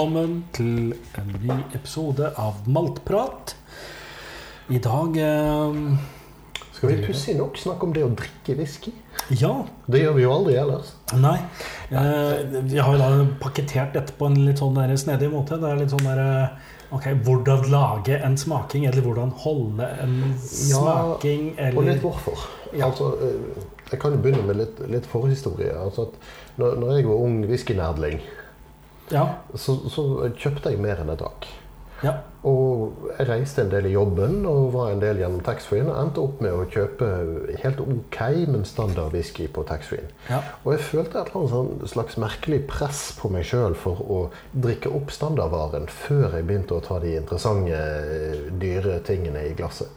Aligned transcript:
Velkommen 0.00 0.46
til 0.56 0.94
en 1.20 1.26
ny 1.44 1.54
episode 1.76 2.30
av 2.40 2.62
Maltprat. 2.72 3.50
I 4.72 4.78
dag 4.80 5.18
eh, 5.20 5.74
Skal 6.72 6.88
vi 6.88 7.02
pussig 7.04 7.34
nok 7.36 7.60
snakke 7.60 7.84
om 7.84 7.92
det 7.92 8.06
å 8.06 8.08
drikke 8.16 8.56
whisky? 8.56 8.94
Ja. 9.36 9.50
Det 9.92 10.00
gjør 10.00 10.16
vi 10.16 10.24
jo 10.24 10.32
aldri 10.38 10.56
ellers. 10.56 10.94
Nei. 11.20 11.34
Eh, 11.92 12.32
vi 12.70 12.80
har 12.80 12.96
jo 12.96 13.02
da 13.02 13.28
pakketert 13.44 13.92
dette 13.98 14.16
på 14.16 14.30
en 14.30 14.40
litt 14.46 14.64
sånn 14.64 14.80
der 14.80 14.96
snedig 14.96 15.28
måte. 15.34 15.60
Det 15.60 15.68
er 15.68 15.82
litt 15.82 15.92
sånn 15.92 16.08
der, 16.08 16.24
eh, 16.24 16.76
Ok, 16.96 17.12
Hvordan 17.28 17.68
lage 17.70 18.16
en 18.24 18.40
smaking, 18.40 18.88
eller 18.88 19.04
hvordan 19.04 19.36
holde 19.44 19.84
en 20.00 20.16
smaking, 20.40 21.50
Ja, 21.60 21.74
og 21.76 21.84
litt 21.84 22.00
hvorfor. 22.00 22.48
Ja. 22.72 22.88
Altså, 22.88 23.12
eh, 23.20 23.64
jeg 23.92 24.00
kan 24.00 24.16
jo 24.16 24.24
begynne 24.24 24.48
med 24.48 24.64
litt, 24.64 24.80
litt 24.88 25.12
forhistorie. 25.12 25.76
Altså 25.76 26.08
når, 26.56 26.80
når 26.80 26.96
jeg 26.96 27.12
var 27.12 27.26
ung 27.28 27.42
whiskynerdling, 27.44 28.22
Ja. 29.10 29.26
så, 29.54 29.74
så 29.90 30.30
kjøpte 30.38 30.70
jeg 30.70 30.80
mer 30.82 31.00
enn 31.02 31.10
jeg 31.14 31.18
drakk. 31.24 31.46
ja. 32.04 32.18
Og 32.40 32.94
jeg 33.18 33.26
reiste 33.28 33.60
en 33.60 33.68
del 33.68 33.90
i 33.90 33.92
jobben 33.92 34.46
og 34.48 34.70
var 34.72 34.94
en 34.94 35.02
del 35.02 35.18
gjennom 35.20 35.42
taxfree-en. 35.44 35.90
Og 35.92 35.98
endte 36.00 36.22
opp 36.22 36.38
med 36.40 36.54
å 36.56 36.62
kjøpe 36.72 37.08
helt 37.60 37.82
ok, 37.84 38.16
men 38.48 38.64
standard 38.64 39.12
whisky 39.12 39.44
på 39.52 39.60
taxfree-en. 39.68 40.08
ja. 40.30 40.38
Og 40.64 40.72
jeg 40.72 40.86
følte 40.86 41.20
et 41.20 41.28
eller 41.28 41.42
annet 41.42 41.52
sånn 41.52 41.92
slags 41.92 42.16
merkelig 42.16 42.62
press 42.70 43.02
på 43.18 43.28
meg 43.34 43.44
sjøl 43.44 43.76
for 43.76 44.00
å 44.00 44.20
drikke 44.56 44.88
opp 44.96 45.12
standardvaren 45.12 45.90
før 45.92 46.38
jeg 46.38 46.48
begynte 46.48 46.78
å 46.78 46.84
ta 46.86 46.96
de 47.04 47.12
interessante, 47.20 47.82
dyre 48.62 49.02
tingene 49.04 49.44
i 49.50 49.52
glasset. 49.58 49.92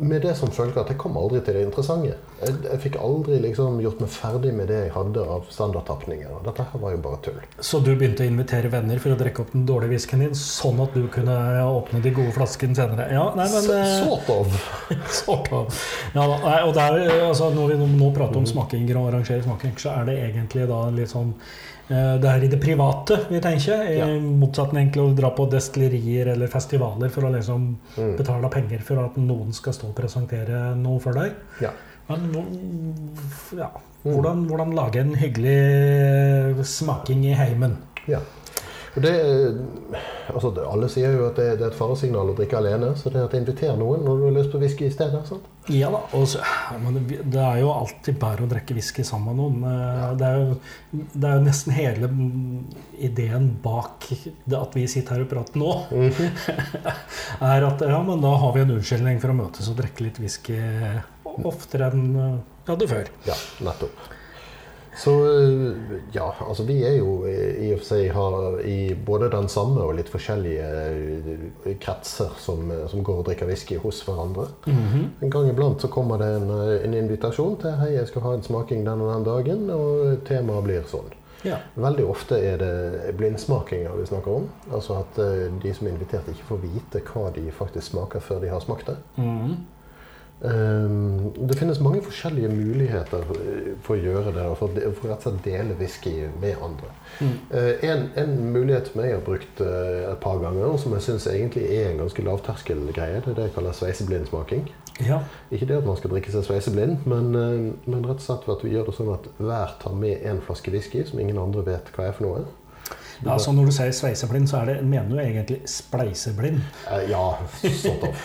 Med 0.00 0.22
det 0.26 0.32
som 0.36 0.50
følge 0.52 0.80
at 0.82 0.88
jeg 0.90 0.98
kom 1.00 1.14
aldri 1.16 1.40
til 1.46 1.56
det 1.56 1.62
interessante. 1.66 2.16
Jeg, 2.40 2.54
jeg 2.66 2.80
fikk 2.82 2.96
aldri 3.00 3.38
liksom 3.44 3.78
gjort 3.80 4.00
meg 4.02 4.10
ferdig 4.12 4.50
med 4.56 4.68
det 4.70 4.80
jeg 4.80 4.92
hadde 4.96 5.22
av 5.36 5.46
standardtapninger. 5.52 6.32
Dette 6.44 6.66
her 6.72 6.82
var 6.82 6.92
jo 6.92 7.00
bare 7.04 7.20
tull. 7.24 7.38
Så 7.64 7.80
du 7.84 7.92
begynte 7.94 8.26
å 8.26 8.28
invitere 8.28 8.70
venner 8.72 9.00
for 9.02 9.14
å 9.14 9.18
drikke 9.20 9.44
opp 9.44 9.54
den 9.54 9.64
dårlige 9.68 9.94
whiskyen 9.94 10.24
din, 10.26 10.34
sånn 10.36 10.82
at 10.84 10.96
du 10.96 11.06
kunne 11.12 11.36
åpne 11.64 12.02
de 12.04 12.12
gode 12.18 12.34
flaskene 12.36 12.76
senere? 12.76 13.08
Ja, 13.14 13.28
nei, 13.38 13.46
men... 13.54 13.70
Eh, 13.76 13.94
Sort 14.02 14.32
of. 14.34 14.58
Sort 15.22 15.52
of. 15.54 15.80
Ja, 16.16 16.26
og 16.66 16.74
det 16.76 16.88
er, 16.88 17.14
altså, 17.28 17.52
når 17.54 17.72
vi 17.76 17.92
nå 17.96 18.10
prater 18.16 18.42
om 18.42 18.48
smakinger 18.48 19.00
og 19.00 19.12
arrangerer 19.12 19.46
smaking, 19.46 19.78
så 19.80 19.94
er 19.96 20.10
det 20.10 20.18
egentlig 20.26 20.66
da 20.68 20.82
litt 20.94 21.14
sånn 21.14 21.32
Det 21.88 22.24
er 22.26 22.42
i 22.42 22.48
det 22.50 22.58
private 22.60 23.16
vi 23.30 23.38
tenker, 23.40 23.82
i 23.86 23.98
Ja. 24.00 24.06
motsetning 24.20 24.88
til 24.92 25.02
å 25.04 25.14
dra 25.14 25.30
på 25.30 25.44
destillerier 25.50 26.32
eller 26.32 26.48
festivaler 26.50 27.08
for 27.14 27.22
å 27.22 27.30
liksom 27.30 27.76
Mm. 27.96 28.16
betale 28.16 28.48
penger 28.50 28.80
for 28.82 29.04
at 29.04 29.16
noen 29.16 29.52
skal 29.54 29.72
stå 29.72 29.88
og 29.88 29.94
presentere 29.94 30.74
noe 30.76 30.98
for 31.00 31.12
deg. 31.14 31.32
Ja. 31.62 31.70
Men 32.08 32.26
ja, 33.56 33.70
hvordan, 34.04 34.46
hvordan 34.48 34.74
lage 34.74 34.96
en 35.00 35.14
hyggelig 35.14 36.64
smaking 36.66 37.24
i 37.26 37.34
heimen? 37.34 37.76
ja. 38.08 38.18
Det, 38.96 39.12
altså, 40.32 40.50
alle 40.64 40.88
sier 40.92 41.12
jo 41.18 41.26
at 41.28 41.36
det, 41.36 41.50
det 41.60 41.66
er 41.66 41.72
et 41.72 41.76
faresignal 41.76 42.30
å 42.32 42.36
drikke 42.36 42.56
alene, 42.56 42.94
så 42.96 43.10
det 43.12 43.20
er 43.20 43.26
at 43.28 43.36
inviter 43.36 43.76
noen 43.76 44.04
når 44.06 44.20
du 44.22 44.24
har 44.28 44.34
lyst 44.38 44.52
på 44.54 44.60
whisky 44.62 44.86
i 44.88 44.92
stedet. 44.94 45.20
sant? 45.28 45.44
Ja 45.72 45.90
da. 45.92 46.00
Og 46.16 46.24
så, 46.30 46.40
men 46.80 47.00
det, 47.04 47.42
er 47.42 47.60
jo 47.60 47.72
alltid 47.74 48.16
bare 48.22 48.46
å 48.46 48.50
drikke 48.50 48.76
whisky 48.78 49.04
sammen 49.04 49.34
med 49.34 49.42
noen. 49.42 49.66
Eh, 49.68 50.06
Det, 50.16 50.30
er 50.30 50.40
jo, 50.40 51.04
det 51.12 51.28
er 51.28 51.36
jo 51.36 51.44
nesten 51.44 51.76
hele 51.76 52.08
mm, 52.08 52.64
ideen 53.10 53.50
bak 53.62 54.08
det 54.46 54.58
at 54.58 54.76
vi 54.78 54.86
sitter 54.90 55.18
her 55.18 55.26
og 55.26 55.32
prater 55.34 55.60
nå, 55.60 55.72
er 57.52 57.66
at 57.68 57.84
ja, 57.84 58.00
men 58.06 58.22
da 58.24 58.32
har 58.40 58.54
vi 58.56 58.64
en 58.64 58.76
unnskyldning 58.78 59.20
for 59.22 59.34
å 59.34 59.38
møtes 59.44 59.68
og 59.72 59.80
drikke 59.80 60.06
litt 60.06 60.20
whisky 60.22 60.56
oftere 61.44 61.90
enn 61.92 62.06
eh, 62.16 62.36
vi 62.66 62.72
hadde 62.72 62.88
før. 62.90 63.10
Ja, 63.28 63.36
nettopp. 63.62 64.06
Så 64.96 65.12
øh, 65.26 65.76
ja, 66.14 66.30
altså 66.48 66.64
vi 66.64 66.78
er 66.84 66.94
jo 66.96 67.26
i 67.26 67.72
og 67.74 67.82
for 67.82 67.88
seg 67.90 68.06
har 68.16 68.60
i 68.64 68.94
både 69.06 69.28
den 69.32 69.48
samme 69.52 69.84
og 69.84 69.92
litt 69.98 70.08
forskjellige 70.08 70.68
øh, 71.66 71.74
kretser 71.82 72.32
som, 72.40 72.72
som 72.88 73.04
går 73.04 73.20
og 73.20 73.28
drikker 73.28 73.50
whisky 73.50 73.76
hos 73.82 74.00
hverandre. 74.06 74.48
En 75.22 75.30
gang 75.30 75.50
iblant 75.50 75.84
så 75.84 75.92
kommer 75.92 76.22
det 76.22 76.30
en, 76.38 76.48
en 76.88 76.96
invitasjon 76.96 77.58
til 77.60 77.76
hei, 77.82 77.92
jeg 77.98 78.08
skal 78.08 78.24
ha 78.24 78.34
en 78.38 78.46
smaking 78.46 78.88
den 78.88 79.04
og 79.04 79.12
den 79.12 79.28
dagen, 79.28 79.68
og 79.70 80.24
temaet 80.28 80.64
blir 80.64 80.88
sånn. 80.88 81.12
Ja. 81.44 81.60
Veldig 81.76 82.08
ofte 82.08 82.40
er 82.40 82.56
det 82.58 83.14
blindsmakinger 83.20 83.92
vi 84.00 84.08
snakker 84.08 84.40
om. 84.40 84.48
Altså 84.72 85.02
at 85.04 85.20
de 85.62 85.74
som 85.76 85.86
er 85.86 85.92
invitert, 85.92 86.26
ikke 86.32 86.48
får 86.48 86.62
vite 86.64 87.04
hva 87.12 87.28
de 87.36 87.44
faktisk 87.54 87.92
smaker 87.92 88.24
før 88.24 88.40
de 88.42 88.50
har 88.50 88.64
smakt 88.64 88.88
det. 88.88 88.96
Mhm. 89.20 89.50
Um, 89.52 89.56
det 90.38 91.56
finnes 91.56 91.78
mange 91.80 92.02
forskjellige 92.04 92.50
muligheter 92.52 93.22
eh, 93.32 93.68
for 93.84 93.96
å 93.96 94.02
gjøre 94.02 94.34
det, 94.36 94.42
og 94.44 94.58
for, 94.60 94.74
å 94.84 94.90
for 94.98 95.14
slett 95.22 95.38
dele 95.46 95.76
whisky 95.78 96.12
med 96.42 96.60
andre. 96.62 96.90
Mm. 97.20 97.36
Eh, 97.56 97.86
en, 97.88 98.04
en 98.20 98.34
mulighet 98.52 98.90
som 98.92 99.00
jeg 99.00 99.14
har 99.16 99.24
brukt 99.24 99.62
eh, 99.64 100.02
et 100.10 100.20
par 100.20 100.42
ganger, 100.42 100.66
og 100.68 100.80
som 100.82 100.92
jeg 100.92 101.06
syns 101.06 101.28
egentlig 101.32 101.64
er 101.72 101.88
en 101.92 102.02
ganske 102.04 102.26
lavterskelgreie, 102.26 103.22
det 103.24 103.32
er 103.32 103.38
det 103.38 103.48
jeg 103.48 103.56
kaller 103.56 103.78
sveiseblindsmaking. 103.78 104.68
ja. 105.08 105.22
Ikke 105.50 105.70
det 105.70 105.80
at 105.80 105.88
man 105.88 105.96
skal 105.96 106.12
drikke 106.12 106.34
seg 106.34 106.44
sveiseblind, 106.44 107.08
men, 107.08 107.32
men 107.32 108.04
rett 108.04 108.20
og 108.20 108.26
slett 108.26 108.52
at 108.52 108.64
vi 108.66 108.76
gjør 108.76 108.90
det 108.90 108.96
sånn 108.98 109.12
at 109.16 109.32
hver 109.40 109.74
tar 109.80 109.96
med 109.96 110.20
en 110.28 110.44
flaske 110.44 110.72
whisky 110.74 111.04
som 111.08 111.20
ingen 111.22 111.40
andre 111.40 111.64
vet 111.64 111.88
hva 111.96 112.10
er 112.10 112.16
for 112.16 112.28
noe. 112.28 112.46
Ja, 113.24 113.38
så 113.38 113.52
Når 113.52 113.68
du 113.68 113.72
sier 113.72 113.92
sveiseblind, 113.96 114.48
så 114.50 114.62
det, 114.68 114.80
mener 114.84 115.10
du 115.10 115.20
egentlig 115.22 115.60
spleiseblind? 115.70 116.60
Eh, 116.92 117.10
ja, 117.10 117.38
sort 117.82 118.08
of. 118.08 118.24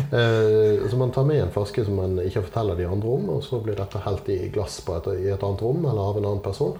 Eh, 0.00 0.88
så 0.90 0.96
man 0.96 1.10
tar 1.12 1.24
med 1.28 1.42
en 1.42 1.50
flaske 1.52 1.84
som 1.84 1.98
man 2.00 2.16
ikke 2.22 2.46
forteller 2.46 2.78
de 2.78 2.86
andre 2.88 3.16
om, 3.16 3.28
og 3.36 3.42
så 3.44 3.60
blir 3.60 3.76
dette 3.76 4.00
helt 4.06 4.30
i 4.32 4.38
glass 4.48 4.80
på 4.86 4.96
et, 4.96 5.10
i 5.26 5.28
et 5.34 5.42
annet 5.44 5.64
rom 5.66 5.84
eller 5.84 6.12
av 6.12 6.20
en 6.20 6.30
annen 6.30 6.44
person. 6.44 6.78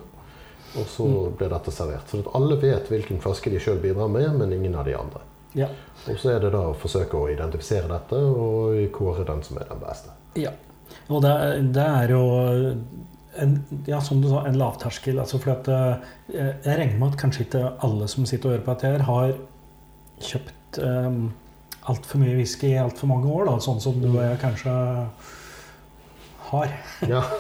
Og 0.78 0.87
så 0.87 1.09
blir 1.37 1.50
dette 1.50 1.75
servert. 1.75 2.09
Så 2.09 2.22
alle 2.38 2.56
vet 2.62 2.88
hvilken 2.88 3.21
flaske 3.21 3.50
de 3.50 3.60
sjøl 3.60 3.81
bidrar 3.82 4.09
med, 4.09 4.31
men 4.38 4.54
ingen 4.54 4.78
av 4.78 4.87
de 4.87 4.94
andre. 4.97 5.25
Ja. 5.59 5.69
Og 6.06 6.19
så 6.19 6.37
er 6.37 6.44
det 6.44 6.53
da 6.54 6.62
å 6.71 6.77
forsøke 6.78 7.19
å 7.19 7.28
identifisere 7.32 7.91
dette 7.91 8.19
og 8.19 8.78
kåre 8.94 9.27
den 9.27 9.42
som 9.44 9.59
er 9.59 9.66
den 9.69 9.82
beste. 9.82 10.15
Ja. 10.38 10.53
Og 11.10 11.22
det, 11.25 11.34
det 11.75 11.87
er 11.87 12.15
jo 12.15 12.22
en, 13.38 13.56
ja, 13.86 14.00
som 14.00 14.20
du 14.22 14.28
sa, 14.30 14.44
en 14.46 14.58
lavterskel. 14.58 15.18
Altså 15.22 15.41
at, 15.52 15.68
eh, 15.68 16.08
jeg 16.34 16.78
regner 16.78 16.98
med 16.98 17.12
at 17.12 17.20
kanskje 17.20 17.46
ikke 17.46 17.64
alle 17.86 18.08
som 18.10 18.26
sitter 18.26 18.50
og 18.50 18.56
hører 18.56 18.66
på 18.66 18.74
dette, 18.74 18.91
her 18.91 19.06
har 19.06 19.34
kjøpt 20.20 20.80
um, 20.84 21.20
altfor 21.91 22.20
mye 22.20 22.36
whisky 22.36 22.74
i 22.74 22.80
altfor 22.80 23.08
mange 23.10 23.30
år, 23.30 23.46
da, 23.48 23.58
sånn 23.62 23.80
som 23.82 24.00
du 24.02 24.10
og 24.10 24.20
jeg 24.22 24.41
kanskje 24.42 24.74
har. 26.53 26.77
Ja, 27.09 27.22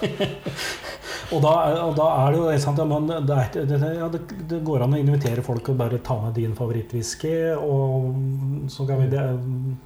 Og 1.30 1.38
da, 1.44 1.50
og 1.86 1.92
da 1.94 2.06
er 2.24 2.32
det 2.34 2.38
jo 2.40 2.54
sant, 2.58 2.80
men 2.90 3.04
det, 3.06 3.34
er, 3.36 3.50
det, 3.54 3.76
det, 3.78 3.90
ja, 4.00 4.08
det, 4.10 4.20
det 4.50 4.58
går 4.66 4.82
an 4.82 4.96
å 4.96 4.98
invitere 4.98 5.44
folk 5.46 5.68
og 5.70 5.76
bare 5.78 6.00
ta 6.02 6.16
med 6.24 6.34
din 6.34 6.56
favorittwhisky, 6.58 7.34
og 7.54 8.66
så 8.72 8.86
kan 8.88 8.98
vi 9.04 9.10
de, 9.12 9.20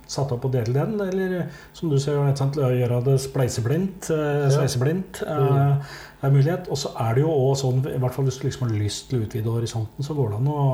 satt 0.08 0.32
opp 0.32 0.46
og 0.48 0.54
dele 0.54 0.72
den. 0.72 0.94
Eller 1.04 1.34
som 1.76 1.92
du 1.92 1.98
sier, 2.00 2.16
sant, 2.38 2.56
gjøre 2.56 3.02
det 3.04 3.18
spleiseblindt. 3.26 4.08
Eh, 4.14 4.22
Ja. 4.44 4.52
sveiseblindt 4.54 5.20
eh, 5.26 5.98
er 6.24 6.32
mulighet. 6.32 6.70
Og 6.72 6.80
så 6.80 6.94
er 7.04 7.18
det 7.18 7.26
jo 7.26 7.34
også 7.34 7.66
sånn, 7.66 7.84
i 7.92 8.00
hvert 8.00 8.16
fall 8.16 8.24
hvis 8.30 8.40
du 8.40 8.46
liksom 8.48 8.64
har 8.70 8.78
lyst 8.80 9.10
til 9.10 9.20
å 9.20 9.26
utvide 9.28 9.52
horisonten, 9.58 10.06
så 10.06 10.16
går 10.16 10.32
det 10.32 10.40
an 10.40 10.48
å, 10.54 10.64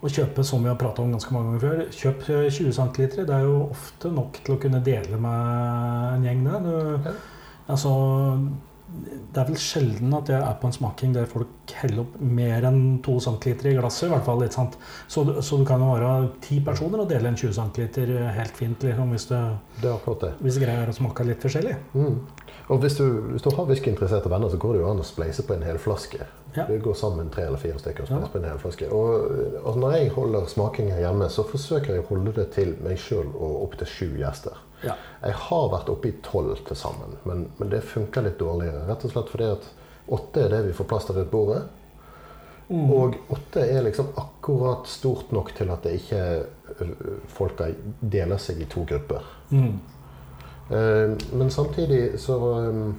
å 0.00 0.12
kjøpe, 0.16 0.46
som 0.46 0.64
vi 0.64 0.72
har 0.72 0.80
prata 0.80 1.04
om 1.04 1.12
ganske 1.12 1.36
mange 1.36 1.52
ganger 1.52 1.66
før, 1.66 1.84
kjøp 2.00 2.24
eh, 2.32 2.48
20 2.48 2.72
cm. 2.80 3.12
Det 3.28 3.36
er 3.36 3.44
jo 3.44 3.60
ofte 3.68 4.14
nok 4.16 4.40
til 4.40 4.56
å 4.56 4.62
kunne 4.64 4.80
dele 4.88 5.20
med 5.20 6.16
en 6.16 6.26
gjeng. 6.30 6.42
Det. 6.48 6.64
Du. 6.64 7.12
Altså, 7.68 7.90
det 9.32 9.40
er 9.40 9.46
vel 9.48 9.56
sjelden 9.56 10.12
at 10.18 10.28
jeg 10.28 10.36
er 10.44 10.56
på 10.60 10.68
en 10.68 10.74
smaking 10.76 11.14
der 11.14 11.24
folk 11.30 11.72
heller 11.80 12.02
opp 12.02 12.16
mer 12.20 12.66
enn 12.68 12.98
to 13.04 13.14
centiliter 13.24 13.70
i 13.70 13.76
glasset. 13.78 14.08
i 14.08 14.12
hvert 14.12 14.26
fall, 14.26 14.40
litt 14.42 14.52
sant? 14.52 14.74
Så, 15.08 15.24
du- 15.24 15.38
så 15.40 15.56
du 15.58 15.64
kan 15.64 15.80
jo 15.80 15.94
være 15.94 16.30
ti 16.44 16.58
personer 16.60 17.00
og 17.00 17.08
dele 17.08 17.28
en 17.28 17.36
20 17.38 17.54
centiliter 17.56 18.12
helt 18.36 18.56
fint, 18.58 18.82
liksom, 18.84 19.10
hvis, 19.14 19.26
det, 19.30 19.40
det 19.80 19.88
er 19.88 19.94
akkurat 19.96 20.20
det. 20.26 20.32
hvis 20.44 20.58
greia 20.60 20.82
er 20.82 20.92
å 20.92 20.96
smake 20.98 21.24
litt 21.24 21.40
forskjellig. 21.40 21.76
Mm. 21.94 22.18
Og 22.68 22.78
hvis 22.80 22.96
du, 22.96 23.04
hvis 23.32 23.42
du 23.44 23.50
har 23.56 23.66
whiskyinteresserte 23.68 24.30
venner, 24.30 24.48
så 24.52 24.56
går 24.60 24.72
det 24.76 24.80
jo 24.84 24.90
an 24.90 25.02
å 25.02 25.06
spleise 25.06 25.44
på 25.46 25.54
en 25.56 25.62
hel 25.66 25.78
flaske. 25.82 26.26
Ja. 26.56 26.66
Vi 26.68 26.78
går 26.84 26.94
sammen 26.94 27.30
tre 27.32 27.46
eller 27.48 27.60
fire 27.60 27.78
stykker 27.80 28.04
og 28.04 28.08
spleiser 28.10 28.26
Ja. 28.28 28.32
på 28.32 28.38
en 28.38 28.48
hel 28.50 28.58
flaske. 28.60 28.88
Og, 28.92 29.64
og 29.64 29.78
når 29.80 29.96
jeg 29.96 30.10
holder 30.16 30.46
smakinger 30.52 31.00
hjemme, 31.00 31.28
så 31.32 31.44
forsøker 31.48 31.94
jeg 31.94 32.04
å 32.04 32.08
holde 32.10 32.32
det 32.36 32.48
til 32.56 32.74
meg 32.84 32.98
sjøl 33.00 33.30
og 33.32 33.62
opptil 33.66 33.88
sju 33.88 34.08
gjester. 34.20 34.58
Ja. 34.84 34.96
Jeg 35.22 35.36
har 35.46 35.68
vært 35.72 35.88
oppe 35.92 36.08
i 36.10 36.16
tolv 36.26 36.58
til 36.66 36.76
sammen, 36.76 37.14
men, 37.24 37.46
men 37.58 37.70
det 37.72 37.84
funker 37.86 38.26
litt 38.26 38.38
dårligere. 38.42 38.84
Rett 38.88 39.04
og 39.06 39.14
slett 39.14 39.30
fordi 39.32 39.48
at 39.52 39.70
åtte 40.12 40.42
er 40.44 40.52
det 40.56 40.64
vi 40.66 40.74
får 40.76 40.88
plass 40.90 41.06
til 41.08 41.16
rundt 41.20 41.30
bordet. 41.32 41.62
Mm. 42.72 42.90
Og 42.94 43.16
åtte 43.34 43.62
er 43.68 43.82
liksom 43.84 44.12
akkurat 44.16 44.86
stort 44.88 45.32
nok 45.34 45.50
til 45.56 45.70
at 45.74 45.82
det 45.84 45.96
ikke 45.98 46.20
øh, 46.80 46.92
folka 47.28 47.66
deler 48.00 48.40
seg 48.40 48.62
i 48.64 48.68
to 48.70 48.84
grupper. 48.88 49.24
Mm. 49.52 49.74
Eh, 50.72 51.16
Men 51.32 51.50
samtidig 51.50 52.18
så 52.20 52.36
um, 52.68 52.94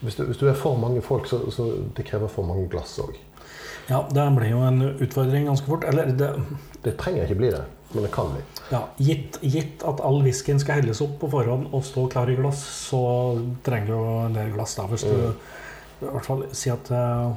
hvis, 0.00 0.16
du, 0.16 0.24
hvis 0.24 0.38
du 0.40 0.48
er 0.48 0.54
for 0.58 0.76
mange 0.80 1.02
folk, 1.02 1.26
så, 1.30 1.38
så 1.50 1.68
det 1.96 2.06
krever 2.08 2.28
for 2.32 2.42
mange 2.48 2.68
glass 2.72 2.96
òg. 3.02 3.14
Ja, 3.90 4.04
det 4.14 4.24
blir 4.36 4.50
jo 4.52 4.60
en 4.66 4.80
utfordring 5.02 5.46
ganske 5.50 5.66
fort. 5.66 5.84
Eller 5.84 6.12
det, 6.16 6.30
Det 6.84 6.96
trenger 6.98 7.24
ikke 7.26 7.38
bli 7.38 7.50
det, 7.50 7.62
men 7.94 8.02
det 8.06 8.10
kan 8.14 8.30
bli. 8.32 8.42
ja, 8.72 8.80
gitt, 8.98 9.38
gitt 9.42 9.82
at 9.86 10.00
all 10.00 10.22
whiskyen 10.24 10.58
skal 10.62 10.80
helles 10.80 11.00
opp 11.04 11.18
på 11.20 11.28
forhånd 11.30 11.68
og 11.74 11.82
stå 11.84 12.06
klar 12.10 12.30
i 12.30 12.36
glass, 12.38 12.62
så 12.88 13.00
trenger 13.66 13.86
du 13.86 13.92
jo 13.92 14.18
en 14.26 14.34
del 14.38 14.50
glass. 14.54 14.74
da, 14.78 14.86
Hvis 14.90 15.04
du 15.06 15.12
Mm. 15.12 15.34
i 16.02 16.10
hvert 16.10 16.24
fall 16.26 16.44
si 16.52 16.70
at 16.70 16.90
eh, 16.90 17.32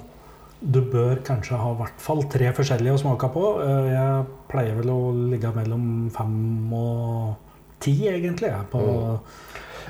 du 0.62 0.80
bør 0.82 1.20
kanskje 1.24 1.58
ha 1.62 1.72
i 1.74 1.78
hvert 1.78 2.00
fall 2.02 2.24
tre 2.24 2.52
forskjellige 2.54 2.94
å 2.96 3.02
smake 3.04 3.28
på. 3.34 3.44
Eh, 3.62 3.92
Jeg 3.94 4.26
pleier 4.50 4.76
vel 4.80 4.90
å 4.90 5.30
ligge 5.30 5.52
mellom 5.54 6.10
fem 6.16 6.74
og 6.74 7.36
ti, 7.80 7.96
egentlig. 8.10 8.52
På, 8.72 8.82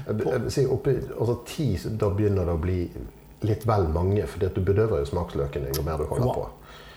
mm. 0.08 0.20
på. 0.24 0.36
si 0.50 0.66
oppi, 0.66 0.98
altså 1.20 1.40
ti, 1.48 1.70
da 1.90 2.10
begynner 2.10 2.48
det 2.48 2.58
å 2.58 2.62
bli 2.62 2.80
litt 3.46 3.66
vel 3.68 3.90
mange, 3.94 4.26
for 4.28 4.46
du 4.46 4.62
bedøver 4.62 5.04
jo 5.04 5.10
smaksløkene 5.12 5.74
jo 5.76 5.86
mer 5.86 6.02
du 6.02 6.08
holder 6.10 6.28
Ja. 6.28 6.34
på. 6.34 6.48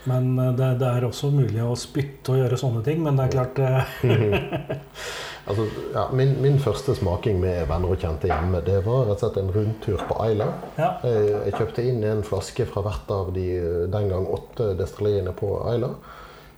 Men 0.09 0.39
eh, 0.39 0.53
det, 0.57 0.69
det 0.81 0.89
er 0.89 1.05
også 1.05 1.31
mulig 1.35 1.63
å 1.65 1.75
spytte 1.77 2.33
og 2.33 2.39
gjøre 2.43 2.61
sånne 2.61 2.85
ting. 2.87 3.03
Men 3.05 3.19
det 3.19 3.29
er 3.29 3.35
klart 3.35 3.59
eh, 3.59 3.97
Altså, 5.49 5.65
ja, 5.95 6.03
min, 6.13 6.35
min 6.43 6.59
første 6.61 6.93
smaking 6.99 7.39
med 7.41 7.63
venner 7.71 7.95
og 7.95 8.03
kjente 8.03 8.29
hjemme, 8.29 8.61
det 8.67 8.83
var 8.85 9.07
rett 9.09 9.23
og 9.23 9.23
slett 9.23 9.39
en 9.41 9.53
rundtur 9.55 10.03
på 10.05 10.19
Ayla. 10.21 10.49
Ja. 10.77 10.91
Jeg, 11.09 11.31
jeg 11.47 11.55
kjøpte 11.57 11.85
inn 11.89 12.03
en 12.05 12.21
flaske 12.27 12.67
fra 12.69 12.83
hvert 12.85 13.15
av 13.15 13.31
de 13.33 13.47
eh, 13.57 13.87
den 13.89 14.11
gang 14.13 14.29
åtte 14.29 14.75
destilleriene 14.77 15.33
på 15.39 15.55
Ayla. 15.71 15.95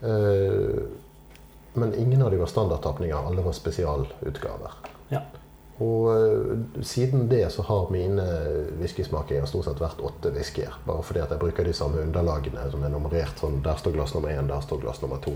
Eh, 0.03 0.81
men 1.75 1.95
ingen 1.95 2.23
av 2.23 2.31
de 2.31 2.37
var 2.41 2.47
standardtapninger, 2.51 3.17
alle 3.17 3.43
var 3.43 3.53
spesialutgaver. 3.53 4.71
ja. 5.11 5.21
Og 5.81 6.11
eh, 6.13 6.83
siden 6.85 7.29
det 7.29 7.47
så 7.55 7.63
har 7.65 7.87
mine 7.91 8.25
whiskysmakinger 8.77 9.47
stort 9.49 9.65
sett 9.65 9.79
vært 9.81 10.01
åtte 10.05 10.29
whiskyer. 10.35 10.75
Bare 10.85 11.01
fordi 11.03 11.21
at 11.25 11.31
jeg 11.33 11.41
bruker 11.41 11.65
de 11.65 11.73
samme 11.73 12.03
underlagene 12.05 12.67
som 12.71 12.83
er 12.85 12.91
nummerert. 12.93 13.39
sånn 13.41 13.63
Der 13.65 13.77
står 13.81 13.93
glass 13.95 14.13
nummer 14.13 14.29
én, 14.29 14.45
der 14.51 14.61
står 14.61 14.77
glass 14.83 15.01
nummer 15.01 15.17
to. 15.25 15.33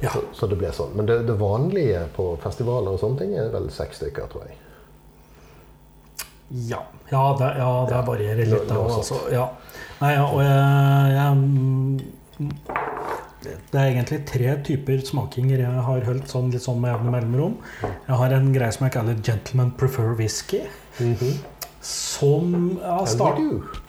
Ja. 0.00 0.10
Så, 0.10 0.20
så 0.34 0.46
det 0.50 0.58
ble 0.58 0.72
sånn. 0.74 0.90
Men 0.98 1.06
det, 1.06 1.20
det 1.28 1.36
vanlige 1.38 2.02
på 2.16 2.32
festivaler 2.42 2.90
og 2.96 2.98
sånne 2.98 3.18
ting 3.22 3.36
er 3.38 3.52
vel 3.54 3.70
seks 3.70 3.96
stykker, 4.02 4.26
tror 4.32 4.42
jeg. 4.48 4.58
Ja, 6.72 6.82
ja, 7.12 7.22
det, 7.38 7.52
ja, 7.62 7.70
det 7.88 8.02
varierer 8.10 8.42
litt. 8.42 8.66
det 8.66 8.74
Da, 8.74 8.82
altså. 8.98 9.22
ja. 9.30 9.46
Nei, 10.02 10.12
ja, 10.16 10.26
og 10.26 10.42
jeg, 10.42 11.14
jeg 11.14 11.30
Det 13.44 13.78
er 13.78 13.90
egentlig 13.90 14.20
tre 14.28 14.54
typer 14.66 15.02
smakinger 15.06 15.64
jeg 15.64 15.86
har 15.88 16.04
holdt 16.06 16.30
sånn, 16.30 16.50
litt 16.52 16.64
sånn 16.64 16.80
med 16.82 16.94
jevne 16.94 17.14
mellomrom. 17.14 17.56
Jeg 17.82 18.20
har 18.20 18.36
en 18.36 18.52
greie 18.54 18.74
som 18.74 18.86
jeg 18.86 18.94
kaller 18.98 19.18
'Gentleman 19.18 19.72
Prefer 19.78 20.14
Whisky'. 20.18 20.62
Som 21.82 22.78
ja, 22.78 23.00
start, 23.10 23.40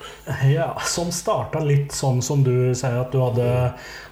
ja, 0.56 0.72
som 0.82 1.12
starta 1.14 1.60
litt 1.62 1.94
sånn 1.94 2.18
som 2.26 2.42
du 2.42 2.74
sier, 2.74 2.96
at 3.04 3.12
du 3.14 3.20
hadde, 3.22 3.46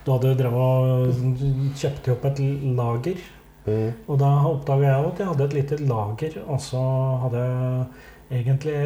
du 0.06 0.12
hadde 0.14 0.36
drevet 0.38 0.54
og 0.54 1.74
kjøpt 1.80 2.12
opp 2.14 2.28
et 2.30 2.42
lager. 2.78 3.18
Mm. 3.66 3.90
Og 4.06 4.18
da 4.18 4.30
oppdaga 4.46 4.86
jeg 4.86 5.10
at 5.10 5.20
jeg 5.22 5.30
hadde 5.32 5.44
et 5.48 5.56
lite 5.58 5.80
lager, 5.82 6.38
og 6.46 6.62
så 6.62 6.82
hadde 7.24 7.42
jeg 7.42 8.42
egentlig 8.42 8.76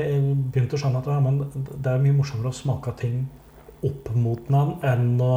begynt 0.52 0.74
å 0.74 0.80
skjønne 0.80 1.00
at 1.02 1.10
ja, 1.12 1.18
men 1.22 1.42
det 1.52 1.92
er 1.92 2.02
mye 2.02 2.16
morsommere 2.16 2.52
å 2.52 2.56
smake 2.56 2.96
ting 3.00 3.26
opp 3.86 4.08
mot 4.16 4.48
den 4.48 4.72
enn 4.86 5.20
å, 5.22 5.34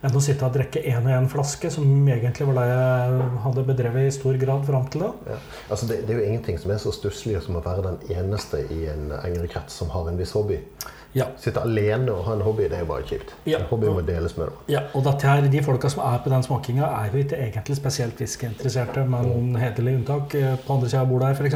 enn 0.00 0.16
å 0.16 0.22
sitte 0.24 0.46
og 0.46 0.54
drikke 0.54 0.82
én 0.88 1.04
og 1.04 1.12
én 1.12 1.28
flaske, 1.30 1.70
som 1.72 1.88
egentlig 2.08 2.46
var 2.48 2.60
det 2.60 2.68
jeg 2.70 3.26
hadde 3.44 3.66
bedrevet 3.68 4.08
i 4.08 4.14
stor 4.14 4.38
grad 4.40 4.64
fram 4.68 4.86
til 4.92 5.04
da. 5.04 5.10
Ja. 5.34 5.40
Altså 5.68 5.90
det, 5.90 6.00
det 6.08 6.14
er 6.14 6.22
jo 6.22 6.30
ingenting 6.30 6.60
som 6.62 6.72
er 6.72 6.80
så 6.82 6.94
stusslig 6.96 7.36
som 7.44 7.58
å 7.60 7.64
være 7.64 7.84
den 7.90 8.16
eneste 8.16 8.64
i 8.72 8.86
en 8.92 9.10
engere 9.20 9.50
krets 9.52 9.76
som 9.82 9.92
har 9.92 10.08
en 10.08 10.20
viss 10.20 10.32
hobby. 10.36 10.62
Ja. 11.16 11.26
Sitte 11.42 11.62
alene 11.66 12.12
og 12.14 12.22
ha 12.28 12.36
en 12.36 12.42
hobby, 12.46 12.68
det 12.70 12.76
er 12.78 12.84
jo 12.84 12.88
bare 12.92 13.02
kjipt. 13.08 13.32
Ja. 13.48 13.58
En 13.58 13.66
hobby 13.70 13.88
må 13.90 14.02
deles 14.06 14.36
med 14.38 14.46
noen. 14.46 14.60
Ja, 14.70 14.84
og 14.94 15.06
her, 15.24 15.42
De 15.50 15.62
folka 15.66 15.90
som 15.90 16.04
er 16.06 16.20
på 16.22 16.30
den 16.30 16.44
smakinga, 16.46 16.86
er 16.86 17.10
jo 17.10 17.24
ikke 17.24 17.38
egentlig 17.40 17.76
spesielt 17.78 18.20
whiskyinteresserte, 18.22 19.04
med 19.10 19.26
noen 19.26 19.58
hederlige 19.58 19.98
unntak 20.00 20.34
eh, 20.38 20.54
på 20.62 20.76
andre 20.76 20.90
sida 20.92 21.02
av 21.02 21.10
bordet 21.10 21.26
her, 21.30 21.36
f.eks. 21.40 21.54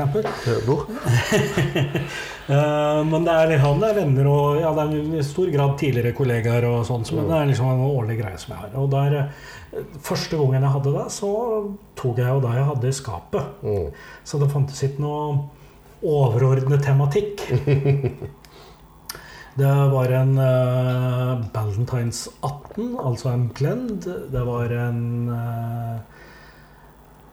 Eh, 2.44 2.98
men 3.08 3.24
det 3.24 3.32
er 3.32 3.54
han 3.62 3.80
er 3.86 3.94
venner 3.96 4.26
og 4.28 4.58
ja, 4.60 4.68
det 4.76 4.82
er 4.84 5.14
i 5.16 5.22
stor 5.24 5.48
grad 5.48 5.78
tidligere 5.80 6.10
kollegaer 6.12 6.66
og 6.68 6.82
sånn, 6.84 7.06
men 7.16 7.30
det 7.30 7.38
er 7.38 7.48
liksom 7.48 7.70
en 7.72 7.84
årlig 7.86 8.18
greie 8.18 8.36
som 8.42 8.52
jeg 8.52 8.60
har. 8.66 8.74
Og 8.82 8.90
der, 8.92 9.16
eh, 9.16 9.86
Første 10.04 10.36
gangen 10.36 10.62
jeg 10.62 10.70
hadde 10.70 10.92
det, 10.94 11.06
så 11.10 11.30
tok 11.96 12.20
jeg 12.20 12.28
jo 12.28 12.42
det 12.44 12.52
jeg 12.54 12.66
hadde 12.68 12.90
i 12.90 12.98
skapet. 13.00 13.64
Mm. 13.64 13.88
Så 14.28 14.38
det 14.42 14.50
fantes 14.52 14.84
ikke 14.84 15.02
noe 15.02 15.24
overordnet 16.04 16.84
tematikk. 16.84 17.42
Det 19.54 19.70
var 19.92 20.10
en 20.10 20.32
uh, 20.38 21.44
Ballantines 21.54 22.24
18, 22.42 22.96
altså 22.98 23.30
en 23.30 23.44
blend. 23.54 24.08
Det 24.32 24.42
var 24.48 24.72
en 24.74 25.28
uh, 25.30 26.00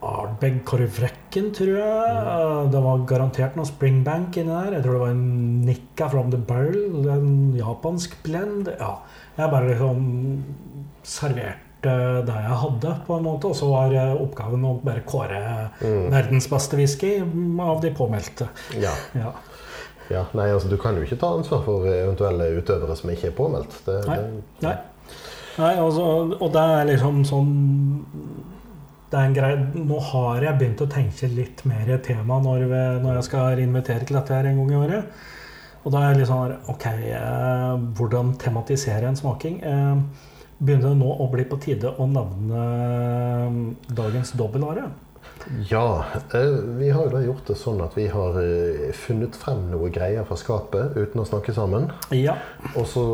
Ardbeg 0.02 0.60
Korvrekken, 0.66 1.50
tror 1.54 1.76
jeg. 1.78 2.14
Eh, 2.22 2.70
Det 2.72 2.80
var 2.82 3.02
garantert 3.06 3.54
noe 3.58 3.66
Springbank 3.68 4.34
inni 4.40 4.50
der. 4.50 4.76
Jeg 4.78 4.82
tror 4.84 4.96
det 4.96 5.02
var 5.04 5.12
en 5.14 5.26
Nikka 5.66 6.08
from 6.10 6.30
the 6.32 6.38
Barrel, 6.42 7.06
en 7.10 7.28
japansk 7.58 8.16
blend. 8.26 8.70
Ja, 8.80 8.96
jeg 9.38 9.52
bare 9.52 9.68
liksom 9.70 10.02
serverte 11.06 11.58
det 12.26 12.34
jeg 12.46 12.58
hadde, 12.64 12.96
på 13.06 13.16
en 13.18 13.24
måte. 13.26 13.50
Og 13.50 13.58
så 13.58 13.70
var 13.70 13.94
eh, 13.94 14.14
oppgaven 14.22 14.66
å 14.66 14.76
bare 14.82 15.02
kåre 15.06 15.42
Mm. 15.82 16.10
verdens 16.12 16.46
beste 16.50 16.76
whisky 16.78 17.16
av 17.62 17.80
de 17.82 17.90
påmeldte. 17.94 18.46
Ja. 18.78 18.92
Ja. 19.18 19.32
Ja. 20.12 20.24
Nei, 20.38 20.48
altså 20.54 20.70
du 20.70 20.78
kan 20.80 20.96
jo 20.96 21.04
ikke 21.06 21.20
ta 21.20 21.32
ansvar 21.38 21.64
for 21.66 21.88
eventuelle 21.90 22.52
utøvere 22.58 22.96
som 22.98 23.12
ikke 23.12 23.30
er 23.30 23.36
påmeldt. 23.36 23.78
Det, 23.86 23.98
Nei. 24.08 24.18
det, 24.18 24.64
Nei. 24.64 24.74
Nei 25.58 25.74
altså, 25.76 26.08
og 26.38 26.48
det 26.54 26.64
er 26.78 26.90
liksom 26.92 27.22
sånn 27.28 27.52
det 29.12 29.20
er 29.20 29.28
en 29.28 29.34
greie, 29.36 29.56
Nå 29.76 29.98
har 30.08 30.44
jeg 30.46 30.56
begynt 30.56 30.80
å 30.80 30.88
tenke 30.88 31.28
litt 31.28 31.60
mer 31.68 31.90
i 31.92 31.98
tema 32.04 32.38
når, 32.40 32.64
vi, 32.70 32.82
når 33.04 33.18
jeg 33.18 33.28
skal 33.28 33.60
invitere 33.60 34.08
til 34.08 34.16
dette 34.16 34.32
her 34.32 34.48
en 34.48 34.62
gang 34.62 34.72
i 34.72 34.78
året. 34.80 35.24
Og 35.82 35.92
da 35.92 36.00
er 36.00 36.12
jeg 36.12 36.22
litt 36.22 36.30
sånn 36.30 36.54
Ok, 36.72 36.86
eh, 36.88 37.72
hvordan 37.98 38.32
tematisere 38.40 39.10
en 39.10 39.18
smaking? 39.18 39.58
Eh, 39.68 40.28
begynner 40.62 40.94
det 40.94 41.00
nå 41.02 41.10
å 41.12 41.28
bli 41.28 41.44
på 41.50 41.58
tide 41.60 41.92
å 41.92 42.06
nevne 42.08 42.64
eh, 42.64 43.58
dagens 44.00 44.32
dobbeltare? 44.38 44.88
Ja, 45.68 46.04
eh, 46.34 46.58
vi 46.78 46.90
har 46.90 47.06
jo 47.06 47.12
da 47.12 47.22
gjort 47.24 47.46
det 47.50 47.56
sånn 47.60 47.80
at 47.84 47.96
vi 47.98 48.06
har 48.12 48.38
eh, 48.40 48.90
funnet 48.96 49.36
frem 49.38 49.64
noe 49.72 49.90
greier 49.94 50.26
fra 50.28 50.38
skapet 50.38 50.96
uten 50.96 51.22
å 51.22 51.26
snakke 51.28 51.54
sammen. 51.56 51.90
Ja. 52.14 52.36
Og 52.74 52.86
så 52.90 53.04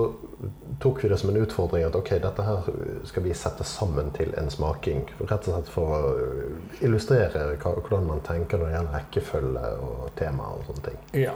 tok 0.83 1.03
vi 1.03 1.11
det 1.11 1.19
som 1.19 1.33
en 1.33 1.41
utfordring 1.41 1.87
at 1.89 1.97
ok, 1.99 2.13
dette 2.23 2.45
her 2.47 2.69
skal 3.09 3.25
vi 3.25 3.37
sette 3.37 3.67
sammen 3.67 4.13
til 4.17 4.35
en 4.39 4.51
smaking. 4.53 5.07
Rett 5.25 5.49
og 5.49 5.57
slett 5.57 5.73
for 5.73 5.95
å 5.97 6.13
illustrere 6.85 7.49
hvordan 7.63 8.07
man 8.07 8.23
tenker 8.27 8.61
når 8.61 8.71
det 8.71 8.77
gjelder 8.77 8.99
rekkefølge 9.01 9.73
og 9.89 10.05
tema 10.21 10.53
og 10.55 10.69
sånne 10.69 10.87
ting. 10.91 11.03
ja. 11.27 11.35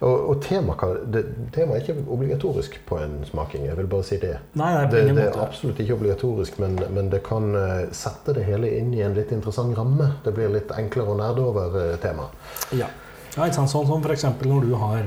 Og, 0.00 0.30
og 0.30 0.42
tema, 0.42 0.74
kan, 0.80 0.94
det, 1.12 1.24
tema 1.52 1.76
er 1.76 1.84
ikke 1.84 2.06
obligatorisk 2.08 2.78
på 2.88 2.96
en 3.02 3.18
smaking. 3.28 3.66
Jeg 3.68 3.76
vil 3.76 3.88
bare 3.90 4.06
si 4.08 4.16
det. 4.20 4.38
Nei, 4.56 4.70
nei, 4.72 4.86
Det, 4.88 5.02
det 5.16 5.26
er 5.26 5.42
absolutt 5.42 5.82
ikke 5.82 5.98
obligatorisk, 5.98 6.56
men, 6.62 6.78
men 6.94 7.10
det 7.12 7.20
kan 7.26 7.52
eh, 7.58 7.82
sette 7.92 8.32
det 8.36 8.46
hele 8.48 8.70
inn 8.78 8.94
i 8.96 9.04
en 9.04 9.16
litt 9.18 9.34
interessant 9.36 9.76
ramme. 9.76 10.08
Det 10.24 10.32
blir 10.36 10.52
litt 10.54 10.72
enklere 10.72 11.12
å 11.12 11.20
nerde 11.20 11.44
over 11.52 11.78
temaet. 12.00 12.48
Ja. 12.80 12.88
Ja 13.36 13.46
ikke 13.46 13.54
sant? 13.60 13.70
Sånn 13.70 13.86
som 13.86 14.02
f.eks. 14.02 14.24
når 14.44 14.64
du 14.66 14.74
har 14.80 15.02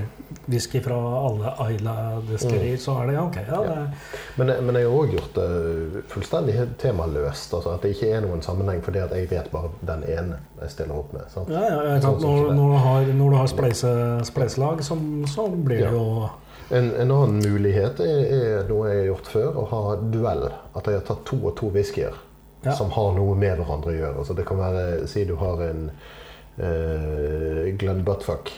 whisky 0.50 0.80
fra 0.84 0.96
alle 0.98 1.52
Aila-destillerier, 1.64 2.78
så 2.82 2.96
er 3.02 3.08
det 3.10 3.14
ja, 3.18 3.24
ok. 3.28 3.38
Ja, 3.48 3.60
det 3.68 4.38
Men, 4.40 4.52
men 4.66 4.76
jeg 4.80 4.88
har 4.90 4.96
òg 4.98 5.14
gjort 5.16 5.36
det 5.38 6.04
fullstendig 6.12 6.56
temaløst. 6.82 7.54
Altså 7.54 7.74
at 7.76 7.82
det 7.86 7.94
ikke 7.96 8.10
er 8.18 8.24
noen 8.26 8.42
sammenheng 8.46 8.82
fordi 8.84 9.02
at 9.04 9.14
jeg 9.16 9.30
vet 9.32 9.50
bare 9.54 9.72
den 9.86 10.04
ene 10.10 10.40
jeg 10.62 10.74
stiller 10.74 10.96
opp 11.04 11.14
med. 11.16 11.28
Sant? 11.34 11.52
Ja, 11.54 11.62
ja, 11.68 11.82
ja, 11.94 12.00
sant? 12.02 12.22
Sånn 12.24 12.32
Når, 12.40 12.54
når 12.58 12.74
du 12.74 12.80
har, 12.88 13.12
når 13.22 13.30
du 13.36 13.38
har 13.42 13.52
spleise, 13.52 13.94
spleiselag, 14.32 14.84
så, 14.88 14.98
så 15.36 15.48
blir 15.54 15.84
det 15.84 15.92
Ja. 15.92 15.92
jo 15.92 16.30
En, 16.74 16.88
en 16.96 17.12
annen 17.12 17.42
mulighet 17.44 18.00
er, 18.02 18.22
er 18.34 18.68
noe 18.70 18.88
jeg 18.90 19.00
har 19.02 19.08
gjort 19.12 19.28
før, 19.30 19.50
å 19.62 19.66
ha 19.70 19.82
duell. 20.00 20.46
At 20.74 20.88
jeg 20.88 20.96
har 20.96 21.04
tatt 21.06 21.26
to 21.28 21.38
og 21.46 21.58
to 21.60 21.68
whiskyer 21.76 22.16
Ja. 22.64 22.72
som 22.74 22.90
har 22.96 23.12
noe 23.18 23.36
med 23.36 23.60
hverandre 23.60 23.92
å 23.92 23.98
gjøre. 23.98 24.18
Altså 24.24 24.34
det 24.34 24.46
kan 24.48 24.58
være, 24.58 25.06
Si 25.12 25.26
du 25.28 25.36
har 25.36 25.60
en 25.68 25.90
Glenn 27.78 28.04
Buttfuck, 28.06 28.52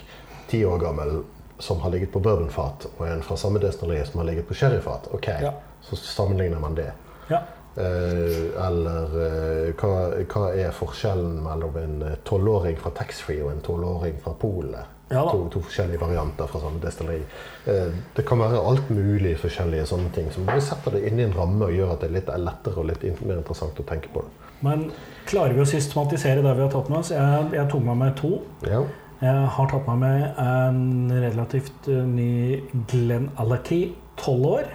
ti 0.49 0.65
år 0.65 0.79
gammel, 0.79 1.21
som 1.59 1.79
har 1.79 1.89
ligget 1.93 2.11
på 2.11 2.19
bourbonfat, 2.19 2.87
og 2.97 3.05
en 3.07 3.21
fra 3.23 3.37
samme 3.39 3.59
destilleri 3.63 4.05
som 4.05 4.19
har 4.19 4.27
ligget 4.27 4.47
på 4.49 4.53
sherryfat. 4.53 5.07
Ok, 5.15 5.27
Ja. 5.41 5.53
så 5.81 5.95
sammenligner 5.95 6.59
man 6.59 6.75
det. 6.75 6.91
Ja. 7.29 7.39
Eh, 7.77 8.67
eller 8.67 9.15
eh, 9.19 9.73
hva, 9.75 9.95
hva 10.31 10.43
er 10.55 10.71
forskjellen 10.71 11.41
mellom 11.43 11.75
en 11.77 11.95
eh, 12.07 12.13
tolvåring 12.23 12.77
fra 12.79 12.91
taxfree 12.95 13.43
og 13.43 13.51
en 13.51 13.59
tolvåring 13.65 14.15
fra 14.23 14.31
Polet? 14.39 14.91
Ja 15.11 15.21
to, 15.29 15.43
to 15.53 15.59
forskjellige 15.61 15.99
varianter 16.01 16.47
fra 16.49 16.59
samme 16.63 16.79
destilleri. 16.81 17.19
Eh, 17.69 17.91
det 18.15 18.23
kan 18.25 18.39
være 18.41 18.61
alt 18.63 18.87
mulig 18.89 19.35
forskjellige 19.37 19.85
sånne 19.91 20.09
ting 20.15 20.31
som 20.33 20.47
bare 20.47 20.63
setter 20.63 20.95
det 20.95 21.03
inn 21.09 21.19
i 21.19 21.27
en 21.27 21.35
ramme 21.35 21.67
og 21.67 21.75
gjør 21.75 21.91
at 21.93 22.01
det 22.01 22.09
er 22.09 22.15
litt 22.15 22.31
lettere 22.41 22.79
og 22.81 22.87
litt 22.89 23.03
mer 23.21 23.37
interessant 23.41 23.79
å 23.83 23.85
tenke 23.91 24.09
på 24.15 24.23
det. 24.23 24.44
Men 24.61 24.91
klarer 25.25 25.53
vi 25.53 25.61
å 25.61 25.65
systematisere 25.69 26.41
det 26.43 26.55
vi 26.55 26.61
har 26.61 26.71
tatt 26.71 26.89
med 26.89 26.99
oss? 26.99 27.11
Jeg, 27.11 27.49
jeg 27.53 27.67
tok 27.71 27.83
med 27.83 27.97
meg 27.97 28.15
to. 28.15 28.39
Ja. 28.65 28.83
Jeg 29.21 29.47
har 29.57 29.67
tatt 29.71 29.87
med 29.87 29.97
meg 30.03 30.23
en 30.37 31.11
relativt 31.23 31.87
eh, 31.87 32.03
ny 32.05 32.61
Glenn 32.91 33.29
Alacky, 33.39 33.93
12 34.17 34.45
år. 34.45 34.65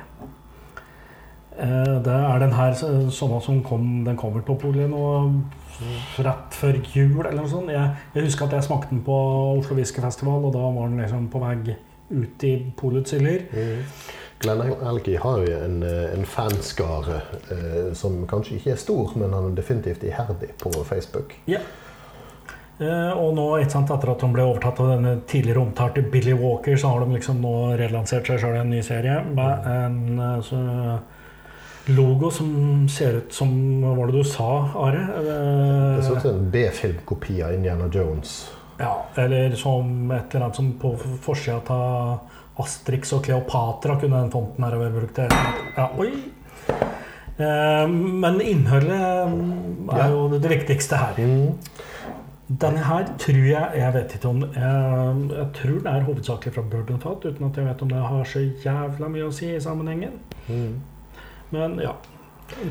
Eh, 1.61 1.95
Det 2.05 2.15
er 2.17 2.39
den 2.39 2.53
her 2.53 2.73
så- 2.75 3.11
sånn 3.11 3.41
som 3.43 3.63
kom, 3.63 4.05
den 4.05 4.17
kommer 4.17 4.41
på 4.43 4.59
polet 4.59 4.89
nå 4.91 5.43
rett 6.19 6.51
før 6.53 6.77
jul 6.95 7.21
eller 7.27 7.41
noe 7.43 7.49
sånt. 7.49 7.71
Jeg, 7.71 7.91
jeg 8.15 8.25
husker 8.25 8.45
at 8.47 8.53
jeg 8.53 8.63
smakte 8.65 8.91
den 8.91 9.03
på 9.05 9.59
Oslo 9.59 9.77
Whiskyfestival, 9.77 10.45
og 10.45 10.53
da 10.53 10.59
var 10.59 10.89
den 10.89 10.99
liksom 11.01 11.29
på 11.33 11.41
vei 11.41 11.77
ut 12.11 12.45
i 12.45 12.73
polets 12.77 13.13
hyller. 13.13 13.45
Glenn 14.41 14.63
Elgie 14.89 15.21
har 15.21 15.43
jo 15.45 15.59
en, 15.65 15.83
eh, 15.83 16.15
en 16.15 16.25
fanskare 16.25 17.21
eh, 17.53 17.93
som 17.95 18.23
kanskje 18.27 18.57
ikke 18.57 18.73
er 18.73 18.81
stor, 18.81 19.13
men 19.21 19.35
han 19.37 19.51
er 19.51 19.57
definitivt 19.59 20.05
iherdig 20.09 20.55
på 20.63 20.73
Facebook. 20.89 21.35
Ja. 21.51 21.61
Eh, 22.81 23.13
og 23.13 23.35
nå, 23.37 23.47
sant, 23.69 23.91
etter 23.93 24.15
at 24.15 24.23
hun 24.25 24.33
ble 24.33 24.47
overtatt 24.49 24.79
av 24.81 24.95
denne 24.95 25.19
tidligere 25.29 25.61
omtalte 25.61 26.01
Billy 26.01 26.33
Walker, 26.33 26.79
så 26.81 26.95
har 26.95 27.05
de 27.05 27.19
liksom 27.19 27.43
nå 27.45 27.55
relansert 27.77 28.31
seg 28.31 28.41
sjøl 28.41 28.57
i 28.57 28.63
en 28.63 28.73
ny 28.73 28.81
serie 28.87 29.19
med 29.29 29.69
en 29.69 29.99
eh, 30.25 30.39
så, 30.47 30.61
logo 31.91 32.31
som 32.33 32.87
ser 32.93 33.19
ut 33.21 33.35
som 33.35 33.51
Hva 33.83 33.93
var 33.99 34.09
det 34.09 34.23
du 34.23 34.25
sa, 34.25 34.49
Are? 34.87 35.05
Eh, 35.21 35.99
Det 35.99 36.07
ser 36.07 36.17
ut 36.17 36.25
som 36.25 36.39
en 36.39 36.51
B-filmkopi 36.55 37.43
av 37.45 37.59
Indiana 37.59 37.91
Jones. 37.93 38.39
Ja, 38.81 38.95
eller 39.21 39.53
som 39.61 40.11
et 40.17 40.33
eller 40.33 40.47
annet 40.47 40.57
som 40.57 40.73
på 40.81 40.95
forsida 41.21 41.61
av 41.77 42.39
Astrix 42.61 43.13
og 43.17 43.25
Kleopatra 43.27 43.97
kunne 44.01 44.21
den 44.23 44.31
fonten 44.33 44.65
her 44.67 44.77
vært 44.81 44.99
brukt 44.99 45.15
til. 45.19 45.29
Ja, 45.77 45.89
oi! 45.99 46.11
Eh, 47.41 47.87
men 47.89 48.41
innholdet 48.45 49.31
mm, 49.33 49.89
er 49.97 50.13
jo 50.13 50.27
det 50.35 50.51
viktigste 50.53 50.99
her. 51.01 51.21
Denne 52.51 52.83
her 52.83 53.05
tror 53.23 53.45
jeg 53.47 53.79
Jeg 53.79 53.93
vet 53.95 54.15
ikke 54.17 54.29
om 54.33 54.41
Jeg, 54.43 55.19
jeg 55.31 55.45
tror 55.55 55.77
det 55.85 55.91
er 55.93 56.07
hovedsakelig 56.09 56.53
fra 56.57 56.65
Burdenfat, 56.73 57.27
uten 57.31 57.47
at 57.47 57.57
jeg 57.61 57.69
vet 57.69 57.83
om 57.87 57.93
det 57.93 58.01
har 58.11 58.25
så 58.27 58.43
jævla 58.65 59.11
mye 59.13 59.29
å 59.29 59.35
si 59.35 59.53
i 59.55 59.61
sammenhengen. 59.63 60.17
Men 61.55 61.79
ja. 61.83 61.95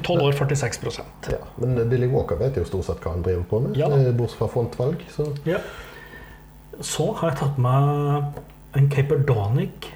12 0.03 0.21
år, 0.25 0.33
46 0.35 0.99
Ja, 1.31 1.39
men 1.63 1.79
Billy 1.89 2.09
Walker 2.11 2.35
vet 2.41 2.57
jo 2.59 2.65
stort 2.67 2.89
sett 2.89 2.99
hva 3.03 3.13
han 3.15 3.23
driver 3.23 3.45
på 3.47 3.61
med, 3.63 3.77
Ja. 3.79 3.87
eh, 3.87 4.11
bortsett 4.11 4.41
fra 4.41 4.47
frontvalg. 4.51 5.05
Så 5.15 5.29
Ja. 5.47 5.59
Så 6.81 7.13
har 7.15 7.29
jeg 7.31 7.39
tatt 7.39 7.57
med 7.57 8.33
en 8.77 8.89
Caperdonic 8.91 9.89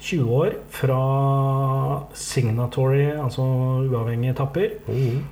20 0.00 0.32
år 0.32 0.56
fra 0.68 1.00
Signatory, 2.14 3.10
altså 3.10 3.42
uavhengige 3.90 4.32
etapper. 4.36 4.76
mm. 4.88 5.24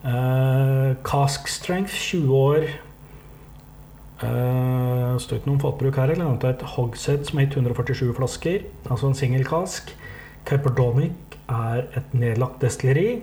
Uh, 0.00 0.96
cask 1.04 1.48
Strength 1.48 1.92
20 1.92 2.34
år. 2.34 2.62
Uh, 4.22 5.18
står 5.20 5.44
noen 5.44 5.60
fatbruk 5.60 5.96
her. 5.96 6.12
eller 6.14 6.24
annet 6.24 6.44
et 6.48 6.62
Hogshead 6.76 7.24
som 7.28 7.38
er 7.38 7.50
147 7.50 8.14
flasker. 8.16 8.64
Altså 8.90 9.10
en 9.10 9.14
singel 9.14 9.44
cask. 9.44 9.92
Caperdonic 10.48 11.36
er 11.48 11.84
et 11.96 12.14
nedlagt 12.14 12.62
destilleri. 12.62 13.20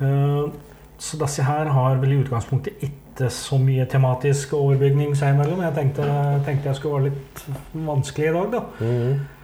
Uh, 0.00 0.52
så 0.98 1.18
disse 1.24 1.42
her 1.42 1.72
har 1.72 1.96
vel 2.02 2.12
i 2.12 2.20
utgangspunktet 2.20 2.72
ikke 2.82 3.07
så 3.34 3.58
mye 3.58 3.86
tematisk 3.90 4.54
overbygning 4.56 5.16
seg 5.18 5.34
imellom. 5.34 5.64
Jeg 5.66 5.74
tenkte, 5.76 6.06
tenkte 6.46 6.70
jeg 6.70 6.78
skulle 6.78 7.00
være 7.00 7.10
litt 7.10 7.42
vanskelig 7.88 8.30
i 8.30 8.36
dag, 8.36 8.54
da. 8.54 8.62
Mm. 8.78 9.37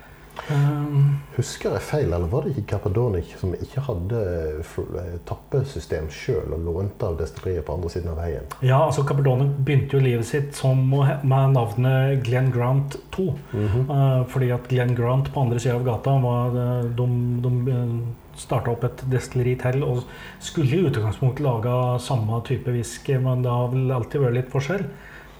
Eh, 0.50 0.96
Husker 1.36 1.76
jeg 1.76 1.84
feil, 1.86 2.12
eller 2.12 2.28
var 2.30 2.44
det 2.44 2.54
ikke 2.54 2.74
Kapadonic 2.74 3.32
som 3.40 3.54
ikke 3.56 3.82
hadde 3.86 4.20
eh, 4.60 5.14
tappesystem 5.28 6.08
sjøl 6.12 6.54
og 6.54 6.66
lånte 6.66 7.08
av 7.08 7.16
destilleriet 7.20 7.66
på 7.66 7.76
andre 7.76 7.92
siden 7.92 8.12
av 8.12 8.20
veien? 8.22 8.50
ja, 8.62 8.80
altså 8.82 9.04
Kapadonic 9.06 9.54
begynte 9.64 9.98
jo 9.98 10.02
livet 10.04 10.28
sitt 10.28 10.52
som 10.58 10.82
med 10.90 11.54
navnet 11.54 12.20
Glenn 12.26 12.50
Grant 12.54 12.98
2. 13.16 13.22
Mm 13.52 13.68
-hmm. 13.68 13.90
uh, 13.90 14.26
fordi 14.26 14.50
at 14.50 14.68
Glenn 14.68 14.94
Grant 14.94 15.32
på 15.32 15.40
andre 15.40 15.58
sida 15.60 15.74
av 15.74 15.84
gata 15.84 16.10
var, 16.10 16.48
eh, 16.48 16.84
de, 16.84 17.06
de 17.42 18.02
starta 18.36 18.70
opp 18.70 18.84
et 18.84 19.04
destilleri 19.10 19.56
til 19.56 19.82
og 19.84 20.02
skulle 20.40 20.76
i 20.76 20.86
utgangspunktet 20.86 21.40
lage 21.40 22.00
samme 22.00 22.42
type 22.44 22.70
whisky, 22.70 23.18
men 23.18 23.42
det 23.42 23.50
har 23.50 23.68
vel 23.68 23.92
alltid 23.92 24.20
vært 24.20 24.34
litt 24.34 24.50
forskjell. 24.52 24.84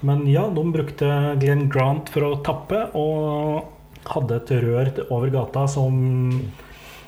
Men 0.01 0.27
ja, 0.27 0.49
de 0.49 0.71
brukte 0.71 1.35
Glenn 1.39 1.69
Grant 1.69 2.09
for 2.09 2.21
å 2.21 2.43
tappe, 2.43 2.89
og 2.93 3.63
hadde 4.13 4.35
et 4.41 4.51
rør 4.63 4.89
over 5.09 5.29
gata 5.33 5.65
som 5.71 5.95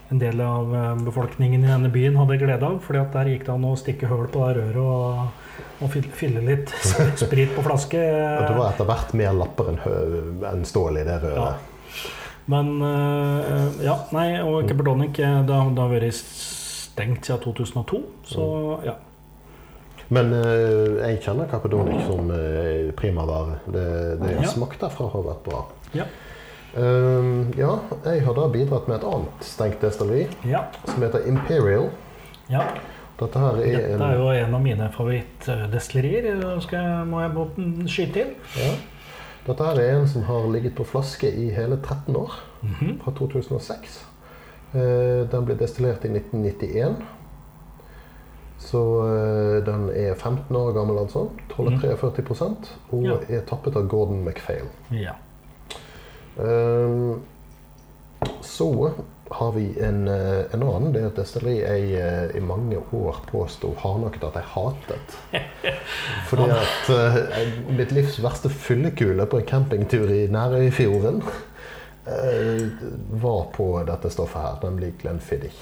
en 0.09 0.19
del 0.21 0.39
av 0.41 0.73
eh, 0.75 0.93
befolkningen 1.03 1.63
i 1.65 1.67
denne 1.67 1.89
byen 1.91 2.15
hadde 2.15 2.37
glede 2.39 2.63
av. 2.63 2.77
fordi 2.85 2.99
at 3.01 3.13
der 3.13 3.31
gikk 3.33 3.45
det 3.45 3.53
an 3.53 3.65
å 3.67 3.73
stikke 3.77 4.07
hull 4.07 4.27
på 4.31 4.45
det 4.47 4.61
røret 4.61 4.77
og, 4.83 5.47
og 5.83 5.89
fylle- 6.15 6.43
litt 6.47 6.71
sprit 7.23 7.51
på 7.55 7.63
flaske. 7.65 7.99
Det 7.99 8.53
var 8.55 8.71
etter 8.71 8.87
hvert 8.87 9.11
mer 9.19 9.33
lapper 9.35 9.73
enn 10.53 10.63
stål 10.65 11.01
i 11.01 11.07
det 11.07 11.17
Ja. 11.19 11.25
røret. 11.25 11.73
Men 12.47 12.69
eh, 12.79 13.83
ja, 13.83 13.97
nei, 14.15 14.29
og 14.39 14.61
Caperdonic 14.69 15.19
eh, 15.19 15.41
det, 15.43 15.57
det 15.75 15.81
har 15.83 15.91
vært 15.91 16.13
stengt 16.15 17.27
siden 17.27 17.43
2002, 17.43 17.99
så 18.31 18.45
ja. 18.87 18.93
Men 20.07 20.29
jeg 20.31 21.17
kjenner 21.25 21.49
Cappadonic 21.51 22.05
som 22.07 22.29
uh, 22.31 22.93
primavare. 22.95 23.57
Det, 23.67 23.81
det 24.21 24.29
jeg 24.31 24.37
har 24.37 24.45
Ja. 24.45 24.51
smakt 24.53 24.79
derfra, 24.79 25.09
har 25.11 25.25
vært 25.25 25.41
bra. 25.43 25.59
Ja. 25.99 26.05
Ehm, 26.77 27.53
ja, 27.57 27.71
jeg 28.05 28.21
har 28.25 28.33
da 28.37 28.47
bidratt 28.53 28.87
med 28.87 28.99
et 28.99 29.07
annet 29.09 29.43
stengt 29.47 29.81
destilleri 29.81 30.27
ja, 30.45 30.65
som 30.85 31.01
heter 31.03 31.25
Imperial. 31.27 31.89
ja. 32.49 32.61
Dette 33.17 33.39
her 33.41 33.55
er 33.57 33.77
Dette 33.97 34.03
er 34.05 34.13
jo 34.19 34.27
en 34.29 34.53
av 34.53 34.61
mine 34.61 34.91
favorittdestillerier, 34.93 36.35
eh, 36.37 37.05
må 37.09 37.21
jeg 37.23 37.87
skyte 37.89 38.13
til. 38.13 38.27
ja, 38.59 38.75
Dette 39.47 39.63
her 39.65 39.79
er 39.81 39.95
en 39.95 40.07
som 40.07 40.21
har 40.27 40.45
ligget 40.53 40.75
på 40.75 40.85
flaske 40.85 41.25
i 41.33 41.49
hele 41.49 41.77
13 41.81 42.15
år, 42.15 42.31
Mhm. 42.61 42.99
fra 43.01 43.11
2006. 43.17 44.05
Eh, 44.75 45.25
den 45.31 45.45
ble 45.45 45.55
destillert 45.55 46.05
i 46.05 46.09
1991. 46.09 46.95
Så 48.59 48.83
eh, 49.07 49.65
den 49.65 49.89
er 49.89 50.13
15 50.13 50.55
år 50.55 50.73
gammel, 50.73 50.97
altså. 50.99 51.29
12,43 51.49 52.69
og 52.91 53.03
Ja. 53.03 53.15
er 53.29 53.41
tappet 53.41 53.75
av 53.75 53.87
Gordon 53.87 54.23
MacPhail. 54.23 54.65
Ja. 54.91 55.13
Ehm, 56.39 57.21
Så 58.41 58.91
har 59.29 59.51
vi 59.51 59.79
en, 59.79 60.07
eh, 60.07 60.53
en 60.53 60.63
annen. 60.63 60.93
Det 60.93 61.01
er 61.01 61.07
et 61.07 61.19
destilleri 61.19 61.55
jeg 61.59 61.89
eh, 61.99 62.37
i 62.37 62.41
mange 62.43 62.79
år 62.95 63.19
påsto 63.27 63.73
hardnakket 63.81 64.23
at 64.23 64.39
jeg 64.39 64.49
hatet. 64.53 65.17
Fordi 66.29 66.47
at 66.55 66.91
eh, 66.95 67.51
mitt 67.69 67.91
livs 67.91 68.19
verste 68.23 68.49
fyllekule 68.49 69.27
på 69.29 69.41
en 69.41 69.49
campingtur 69.49 70.09
i 70.09 70.27
Nærøyfjorden 70.31 71.21
var 73.19 73.41
på 73.51 73.65
dette 73.83 74.09
stoffet 74.13 74.39
her, 74.39 74.53
nemlig 74.63 74.93
Glenfiddich. 75.01 75.57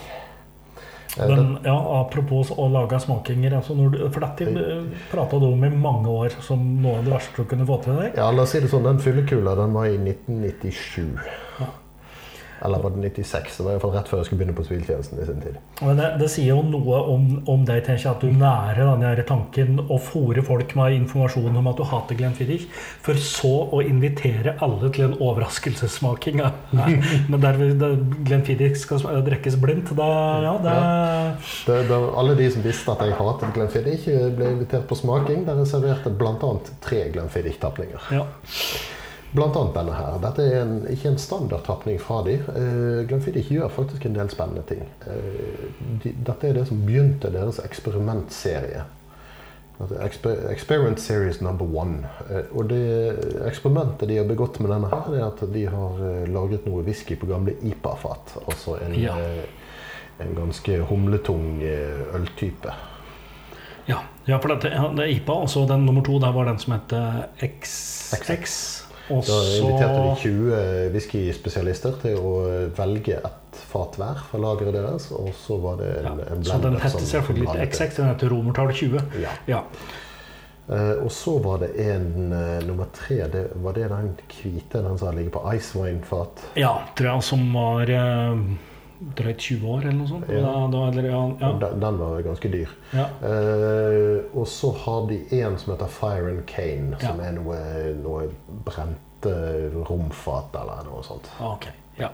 Eh, 1.17 1.27
Men 1.29 1.57
ja, 1.63 1.75
apropos 2.01 2.51
å 2.51 2.67
lage 2.71 2.99
smakinger. 2.99 3.55
Altså 3.59 3.75
når 3.77 3.93
du, 3.93 4.09
for 4.09 4.25
dette 4.25 4.67
prata 5.11 5.39
du 5.39 5.47
om 5.47 5.63
i 5.63 5.69
mange 5.69 6.11
år 6.11 6.35
som 6.43 6.59
noe 6.81 6.99
av 6.99 7.07
det 7.07 7.13
verste 7.15 7.41
du 7.43 7.49
kunne 7.51 7.67
få 7.67 7.79
til 7.85 7.95
deg. 8.01 8.19
Ja, 8.19 8.29
la 8.31 8.43
oss 8.43 8.55
si 8.55 8.59
det 8.63 8.71
sånn, 8.71 8.83
Den 8.87 8.99
fyllekula 8.99 9.55
den 9.55 9.73
var 9.75 9.87
i 9.87 9.97
1997. 9.97 11.15
Ja. 11.61 11.71
Eller 12.63 12.79
var 12.79 12.89
det 12.95 13.01
96? 13.01 13.57
Det 13.57 13.63
var 13.63 13.71
i 13.71 13.75
hvert 13.75 13.83
fall 13.83 13.93
rett 13.95 14.09
før 14.09 14.21
jeg 14.21 14.29
skulle 14.29 14.41
begynne 14.41 14.57
på 14.57 14.65
siviltjenesten 14.67 15.19
i 15.21 15.27
sin 15.27 15.41
tid. 15.43 15.57
Men 15.81 15.99
det, 15.99 16.09
det 16.21 16.29
sier 16.31 16.53
jo 16.53 16.61
noe 16.63 17.01
om, 17.11 17.27
om 17.51 17.65
deg, 17.67 17.81
tenker 17.85 18.05
jeg, 18.05 18.13
at 18.15 18.23
du 18.23 18.31
nærer 18.31 18.81
denne 18.85 19.25
tanken 19.27 19.81
å 19.91 19.99
fòre 20.01 20.43
folk 20.45 20.75
med 20.79 20.95
informasjon 21.01 21.59
om 21.59 21.69
at 21.71 21.79
du 21.79 21.85
hater 21.89 22.19
Glenfiddich, 22.19 22.67
for 23.05 23.19
så 23.21 23.53
å 23.75 23.81
invitere 23.83 24.55
alle 24.65 24.91
til 24.95 25.09
en 25.09 25.17
overraskelsessmaking. 25.19 26.41
Ja. 26.43 26.53
Men 27.31 27.43
der, 27.43 27.59
Glenn 27.59 28.45
Glenfiddich 28.45 28.79
skal 28.81 29.03
drikkes 29.25 29.59
blindt, 29.61 29.93
da 29.97 30.09
ja, 30.45 30.55
det 30.63 30.75
Det, 31.65 31.79
det, 31.89 32.01
alle 32.19 32.35
de 32.37 32.49
som 32.51 32.65
visste 32.65 32.93
at 32.93 33.03
jeg 33.05 33.17
hatet 33.19 33.55
Glenfiddich, 33.55 34.09
ble 34.37 34.51
invitert 34.55 34.87
på 34.89 34.97
smaking, 34.99 35.45
der 35.47 35.63
jeg 35.63 35.71
serverte 35.75 36.13
bl.a. 36.13 36.53
tre 36.85 37.07
Glenfiddich-tapninger. 37.15 38.11
ja. 38.15 38.27
Blant 39.35 39.55
annet 39.59 39.75
denne 39.75 39.93
her. 39.97 40.17
Dette 40.23 40.43
er 40.47 40.61
en, 40.63 40.75
ikke 40.91 41.09
en 41.11 41.17
standardtapning 41.19 41.99
fra 42.01 42.21
de. 42.25 42.37
Uh, 42.47 43.01
Glenfiddich 43.09 43.49
gjør 43.51 43.71
faktisk 43.75 44.05
en 44.07 44.15
del 44.15 44.29
spennende 44.31 44.63
ting. 44.69 44.83
Uh, 45.05 45.65
de, 46.03 46.13
dette 46.27 46.47
er 46.49 46.53
det 46.59 46.67
som 46.69 46.83
begynte 46.87 47.31
deres 47.33 47.59
eksperimentserie. 47.63 48.85
Altså, 49.75 49.97
Exper 50.05 50.45
Experiment 50.53 50.99
Series 51.03 51.41
number 51.43 51.67
one. 51.67 52.07
Uh, 52.29 52.45
og 52.55 52.69
det 52.69 52.81
eksperimentet 53.49 54.07
de 54.07 54.21
har 54.21 54.29
begått 54.29 54.61
med 54.63 54.71
denne 54.71 54.87
her, 54.93 55.11
er 55.19 55.25
at 55.27 55.43
de 55.51 55.65
har 55.67 55.99
eh, 56.07 56.23
lagret 56.31 56.63
noe 56.69 56.83
whisky 56.87 57.17
på 57.19 57.27
gamle 57.27 57.57
IPA-fat. 57.59 58.37
Altså 58.47 58.77
en, 58.85 58.95
Ja. 58.95 59.17
eh, 59.19 59.43
en 60.23 60.31
ganske 60.37 60.79
humletung 60.87 61.59
eh, 61.63 62.15
øltype. 62.15 62.71
Ja, 63.85 63.99
ja 64.25 64.39
for 64.39 64.55
dette, 64.55 64.71
det 64.71 65.03
er 65.03 65.11
IPA, 65.17 65.33
og 65.43 65.49
så 65.51 65.65
den 65.69 65.83
nummer 65.85 66.01
to, 66.07 66.15
der 66.23 66.31
var 66.33 66.47
den 66.47 66.57
som 66.57 66.73
het 66.73 66.95
XX. 67.43 68.84
Og 69.13 69.21
Da 69.27 69.35
inviterte 69.59 69.99
de 70.01 70.13
20 70.21 70.93
whiskyspesialister 70.95 71.99
til 72.01 72.17
å 72.17 72.31
velge 72.77 73.19
ett 73.19 73.59
fat 73.69 73.99
hver 73.99 74.23
fra 74.29 74.41
lageret 74.41 74.73
deres. 74.73 75.11
Og 75.13 75.29
så 75.37 75.59
var 75.61 75.77
det 75.83 75.91
ja, 75.91 76.15
en, 76.15 76.23
en 76.37 76.47
Så 76.47 76.57
den 76.63 76.79
heter 76.81 77.05
selvfølgelig 77.11 77.45
litt 77.45 77.61
ikke. 77.67 77.85
XX, 77.85 77.99
den 77.99 78.11
heter 78.13 78.33
romertall 78.33 78.73
20. 78.73 79.21
Ja. 79.21 79.37
Ja. 79.51 79.63
Uh, 80.65 81.05
og 81.05 81.11
så 81.13 81.35
var 81.43 81.59
det 81.61 81.75
en 81.77 82.31
uh, 82.33 82.63
nummer 82.65 82.87
tre. 82.93 83.19
Det, 83.29 83.43
var 83.61 83.75
det 83.77 83.89
den 83.91 84.15
hvite, 84.31 84.81
den 84.81 84.97
som 84.97 85.13
ligger 85.17 85.35
på 85.37 85.43
ice 85.53 85.77
wine-fat? 85.77 86.47
ja, 86.57 86.73
tror 86.97 87.11
jeg, 87.11 87.25
som 87.27 87.43
var 87.53 87.91
eh, 87.93 88.39
drøyt 89.17 89.37
20 89.43 89.67
år 89.69 89.81
eller 89.85 89.97
noe 89.99 90.07
sånt. 90.09 90.29
Ja. 90.31 90.41
Da, 90.45 90.53
da, 90.73 90.83
eller, 90.91 91.07
ja, 91.09 91.21
ja, 91.41 91.49
Den, 91.61 91.79
den 91.83 91.97
var 91.99 92.21
ganske 92.25 92.51
dyr. 92.53 92.69
ja. 92.95 93.07
Eh, 93.27 94.21
og 94.35 94.47
så 94.47 94.71
har 94.85 95.07
de 95.09 95.19
en 95.41 95.57
som 95.61 95.73
heter 95.73 95.91
Fire 95.91 96.29
and 96.31 96.45
Cane, 96.49 96.95
som 97.01 97.19
er 97.23 97.31
noe, 97.37 97.57
noe 98.03 98.27
brente 98.67 99.35
romfat 99.89 100.55
eller 100.61 100.85
noe 100.89 101.03
sånt. 101.03 101.29
Okay. 101.39 101.71
Ok, 101.71 101.99
ja. 101.99 102.11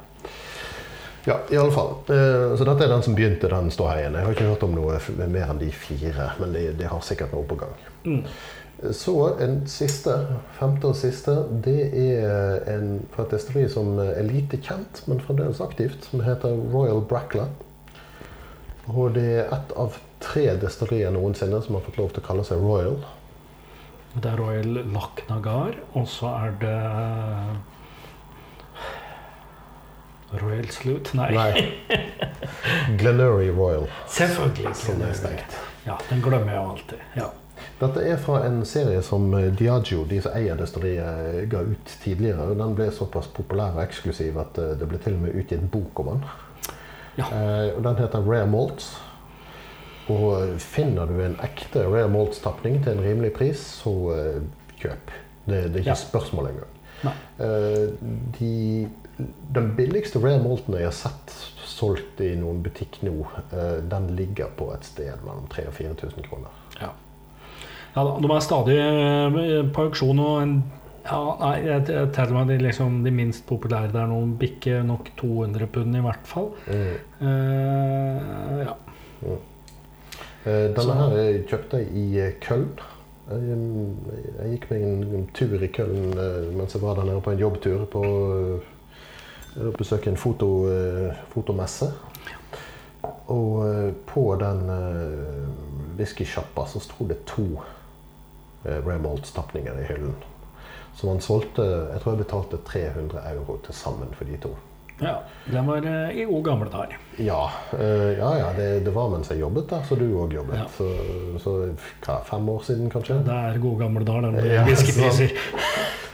Ja, 1.26 1.36
i 1.54 1.58
alle 1.58 1.72
fall. 1.72 1.92
Eh, 2.10 2.56
Så 2.58 2.66
dette 2.66 2.84
er 2.88 2.90
den 2.96 3.04
som 3.06 3.14
begynte 3.14 3.50
den 3.52 3.70
ståheien. 3.74 4.16
Jeg 4.18 4.26
har 4.26 4.34
ikke 4.34 4.48
hørt 4.50 4.64
om 4.66 4.74
noe 4.74 4.98
mer 5.30 5.52
enn 5.54 5.60
de 5.62 5.70
fire, 5.70 6.32
men 6.42 6.54
de, 6.56 6.64
de 6.80 6.88
har 6.90 7.04
sikkert 7.06 7.34
noe 7.36 7.46
på 7.46 7.60
gang. 7.62 7.76
Mm. 8.08 8.24
Så 8.90 9.14
en 9.40 9.60
siste, 9.70 10.14
femte 10.58 10.90
og 10.90 10.96
siste, 10.98 11.36
det 11.62 11.92
er 11.94 12.64
en 12.74 12.96
fra 13.14 13.28
et 13.28 13.36
destilleri 13.36 13.70
som 13.70 13.92
er 14.02 14.24
lite 14.26 14.58
kjent, 14.58 15.04
men 15.06 15.22
fremdeles 15.22 15.62
aktivt, 15.62 16.08
som 16.10 16.24
heter 16.26 16.56
Royal 16.74 17.04
Brackla. 17.06 17.46
Og 18.90 19.14
det 19.14 19.28
er 19.44 19.52
ett 19.54 19.74
av 19.78 20.00
tre 20.22 20.48
destillerier 20.62 21.14
noensinne 21.14 21.62
som 21.62 21.78
har 21.78 21.84
fått 21.86 22.00
lov 22.02 22.10
til 22.16 22.24
å 22.24 22.26
kalle 22.26 22.46
seg 22.48 22.64
Royal. 22.66 22.98
Det 24.16 24.32
er 24.32 24.42
Royal 24.42 24.82
Lachnagar, 24.92 25.78
og 25.94 26.08
så 26.10 26.34
er 26.42 26.58
det 26.64 26.80
Royal 30.42 30.68
Sloot? 30.74 31.14
Nei. 31.14 31.30
Nei. 31.36 31.68
Glenurry 32.98 33.52
Royal, 33.54 33.86
Selvfølgelig. 34.10 34.74
som 34.76 35.06
er 35.06 35.14
stengt. 35.14 35.56
Ja, 35.86 35.98
den 36.10 36.22
glemmer 36.26 36.54
jeg 36.54 36.66
alltid. 36.74 37.06
Ja. 37.18 37.30
Dette 37.82 38.04
er 38.06 38.18
fra 38.22 38.44
en 38.46 38.60
serie 38.68 39.02
som 39.02 39.24
Diagio, 39.58 40.04
de 40.06 40.20
som 40.22 40.36
eier 40.38 40.58
destilleriet, 40.60 41.48
ga 41.50 41.64
ut 41.66 41.94
tidligere. 42.04 42.52
og 42.52 42.60
Den 42.60 42.76
ble 42.78 42.92
såpass 42.94 43.28
populær 43.34 43.74
og 43.78 43.82
eksklusiv 43.88 44.38
at 44.38 44.60
eh, 44.62 44.76
det 44.78 44.90
ble 44.92 45.00
til 45.02 45.16
og 45.18 45.24
med 45.26 45.38
utgitt 45.42 45.64
bok 45.74 46.04
om 46.04 46.12
den. 46.14 46.26
Ja. 47.18 47.26
Eh, 47.26 47.72
og 47.76 47.82
Den 47.88 47.98
heter 48.04 48.22
Rare 48.28 48.48
Malts. 48.52 48.92
Og 50.12 50.60
finner 50.62 51.08
du 51.10 51.18
en 51.24 51.38
ekte 51.46 51.86
Rare 51.88 52.10
Malts-tapning 52.12 52.82
til 52.84 52.98
en 52.98 53.04
rimelig 53.06 53.34
pris, 53.38 53.62
så 53.82 53.94
eh, 54.16 54.40
kjøp. 54.82 55.14
Det, 55.48 55.64
det 55.74 55.82
er 55.82 55.82
ikke 55.82 55.90
Ja. 55.96 55.98
spørsmål 56.06 56.52
engang. 56.52 56.78
Eh, 57.42 57.88
de, 58.38 58.90
den 59.58 59.72
billigste 59.78 60.22
Rare 60.22 60.42
Malten 60.44 60.78
jeg 60.78 60.86
har 60.86 60.94
sett 60.94 61.34
solgt 61.66 62.22
i 62.22 62.36
noen 62.38 62.62
butikk 62.66 63.00
nå, 63.06 63.16
eh, 63.56 63.80
den 63.90 64.12
ligger 64.18 64.52
på 64.58 64.70
et 64.76 64.86
sted 64.86 65.16
mellom 65.26 65.48
3000 65.50 65.72
og 65.72 65.80
4000 66.04 66.28
kroner. 66.30 66.61
Ja. 67.96 68.04
de 68.22 68.30
er 68.32 68.44
stadig 68.44 68.78
eh, 68.80 69.66
på 69.74 69.88
auksjon, 69.90 70.20
og 70.24 70.38
en 70.44 70.56
ja, 71.02 71.18
nei, 71.40 71.56
jeg, 71.66 71.86
jeg 71.90 72.10
teller 72.14 72.38
meg 72.38 72.52
de, 72.52 72.58
liksom, 72.62 73.00
de 73.02 73.12
minst 73.16 73.46
populære 73.50 73.90
der 73.94 74.10
nå 74.10 74.20
bikker 74.40 74.84
nok 74.86 75.10
200 75.18 75.68
pund 75.74 75.98
i 75.98 76.04
hvert 76.06 76.28
fall. 76.30 76.52
Mm. 76.68 76.92
Uh, 77.22 78.60
ja. 78.62 78.76
Eh, 80.46 80.68
Denne 80.76 80.86
Så- 80.86 80.98
her 81.00 81.42
kjøpte 81.50 81.82
jeg 81.82 81.90
i 81.98 82.30
Køln. 82.46 82.70
Jeg, 83.32 83.58
mm, 83.58 83.98
jeg 84.38 84.54
gikk 84.54 84.70
meg 84.70 84.86
en, 84.86 85.26
tur 85.34 85.58
i 85.58 85.72
Køln 85.74 86.14
mens 86.58 86.76
jeg 86.76 86.84
var 86.84 87.00
der 87.00 87.10
nede 87.10 87.26
på 87.26 87.34
en 87.34 87.42
jobbtur. 87.42 87.86
på 87.90 88.06
å 88.06 89.74
besøke 89.78 90.10
en 90.10 90.18
foto, 90.22 90.52
fotomesse. 91.34 91.90
Og 93.34 93.94
på 94.06 94.26
den 94.40 94.70
uh, 94.70 95.98
whiskysjappa 95.98 96.66
så 96.70 96.80
sto 96.80 97.10
det 97.10 97.24
to 97.26 97.58
uh, 98.66 98.78
Rare 98.88 99.00
Malts-tapninger 99.04 99.80
i 99.82 99.88
hyllen. 99.90 100.16
Så 100.96 101.08
man 101.08 101.22
solgte 101.24 101.64
Jeg 101.64 102.02
tror 102.04 102.14
jeg 102.14 102.26
betalte 102.26 102.58
300 102.68 103.22
euro 103.32 103.56
til 103.66 103.74
sammen 103.74 104.12
for 104.18 104.28
de 104.28 104.38
to. 104.44 104.52
ja. 105.02 105.16
Den 105.46 105.66
var 105.66 105.86
eh, 105.88 106.18
i 106.22 106.26
gode 106.30 106.44
gamle 106.44 106.68
dager. 106.70 106.98
Ja, 107.18 107.50
eh, 107.74 108.12
ja, 108.20 108.34
ja 108.38 108.50
det, 108.58 108.86
det 108.86 108.92
var 108.94 109.10
mens 109.10 109.32
jeg 109.32 109.40
jobbet 109.40 109.70
der, 109.72 109.82
så 109.88 109.96
du 109.96 110.04
òg 110.20 110.36
jobbet. 110.36 110.60
Ja. 110.60 110.68
Så, 110.78 110.90
så 111.42 111.56
hva, 112.06 112.20
fem 112.28 112.50
år 112.50 112.62
siden, 112.68 112.92
kanskje? 112.94 113.18
Det 113.26 113.34
er 113.34 113.58
gode 113.64 113.82
gamle 113.82 114.06
dager, 114.06 114.30
den 114.36 114.52
Ja, 114.52 114.64
whiskypriser. 114.68 115.34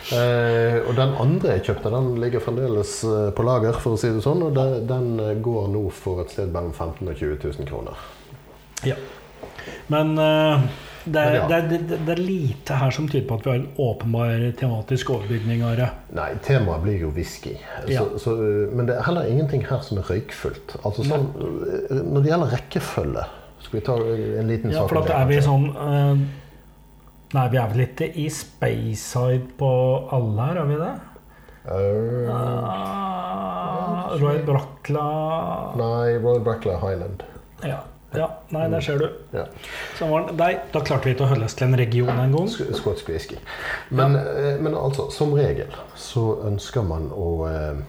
Eh, 0.08 0.78
og 0.88 0.94
den 0.96 1.18
andre 1.20 1.58
jeg 1.58 1.66
kjøpte, 1.68 1.90
den 1.92 2.14
ligger 2.22 2.40
fremdeles 2.40 2.92
eh, 3.04 3.26
på 3.36 3.44
lager, 3.44 3.76
for 3.76 3.98
å 3.98 4.00
si 4.00 4.08
det 4.16 4.22
sånn. 4.24 4.40
Og 4.46 4.54
det, 4.56 4.86
den 4.88 5.18
eh, 5.20 5.34
går 5.44 5.66
nå 5.74 5.82
for 5.92 6.22
et 6.24 6.32
sted 6.32 6.54
mellom 6.54 6.72
15 6.72 7.02
000 7.04 7.12
og 7.12 7.20
20 7.20 7.58
000 7.60 7.68
kroner. 7.68 8.06
Ja. 8.88 8.96
Men 9.92 10.14
eh, 10.16 10.64
det, 11.14 11.22
er, 11.22 11.36
ja. 11.36 11.48
det, 11.48 11.58
er, 11.58 11.84
det, 12.06 12.14
er 12.14 12.20
lite 12.22 12.78
her 12.78 12.92
som 12.94 13.08
tyder 13.10 13.26
på 13.30 13.38
at 13.40 13.46
vi 13.46 13.52
har 13.52 13.60
en 13.60 13.68
åpenbar 13.82 14.44
tematisk 14.60 15.12
overbygning. 15.16 15.64
Are. 15.68 15.90
Nei, 16.16 16.30
temaet 16.46 16.84
blir 16.84 17.02
jo 17.06 17.12
whisky. 17.16 17.56
Ja. 17.90 18.04
Så, 18.04 18.22
så, 18.24 18.36
eh, 18.44 18.76
men 18.76 18.90
det 18.90 18.98
er 18.98 19.08
heller 19.08 19.30
ingenting 19.30 19.66
her 19.70 19.82
som 19.86 20.02
er 20.02 20.10
røykfullt. 20.12 20.78
Altså 20.84 21.06
sånn, 21.08 21.30
eh, 21.38 22.02
Når 22.04 22.26
det 22.26 22.32
gjelder 22.32 22.54
rekkefølge 22.58 23.26
Skal 23.66 23.80
vi 23.80 23.84
ta 23.88 23.96
en 23.98 24.52
liten 24.52 24.74
Ja, 24.74 24.84
sak 24.84 24.92
for 24.92 25.02
om 25.02 25.08
det, 25.08 25.16
er 25.18 25.30
vi 25.32 25.40
sånn 25.44 25.66
uh, 25.74 26.16
Nei, 27.36 27.46
vi 27.52 27.60
er 27.60 27.72
vel 27.74 27.84
ikke 27.88 28.08
i 28.22 28.28
Speyside 28.32 29.58
på 29.60 29.72
alle 30.16 30.48
her, 30.48 30.62
er 30.62 30.70
vi 30.70 30.80
det? 30.84 30.94
Uh, 31.68 32.32
uh 32.32 33.08
Royal 34.18 34.46
Brackla 34.48 35.08
nei, 35.76 36.16
Royal 36.24 36.40
Brackler 36.46 36.80
Highland. 36.80 37.26
ja. 37.66 37.82
Ja, 38.16 38.28
nei, 38.56 38.68
der 38.72 38.82
ser 38.82 38.98
du. 39.02 39.08
Ja. 39.34 39.46
Nei, 40.38 40.54
da 40.74 40.80
klarte 40.80 41.10
vi 41.10 41.16
ikke 41.16 41.26
å 41.26 41.32
holde 41.34 41.46
oss 41.50 41.56
til 41.60 41.68
en 41.68 41.76
region 41.80 42.10
en 42.14 42.32
gang. 42.36 42.48
Sk- 42.50 42.72
Skotsk 42.80 43.10
whisky. 43.12 43.38
Men, 43.90 44.16
ja. 44.16 44.56
men 44.64 44.76
altså, 44.80 45.10
som 45.12 45.34
regel 45.36 45.74
så 45.96 46.24
ønsker 46.48 46.86
man 46.88 47.10
å 47.12 47.28
eh, 47.50 47.84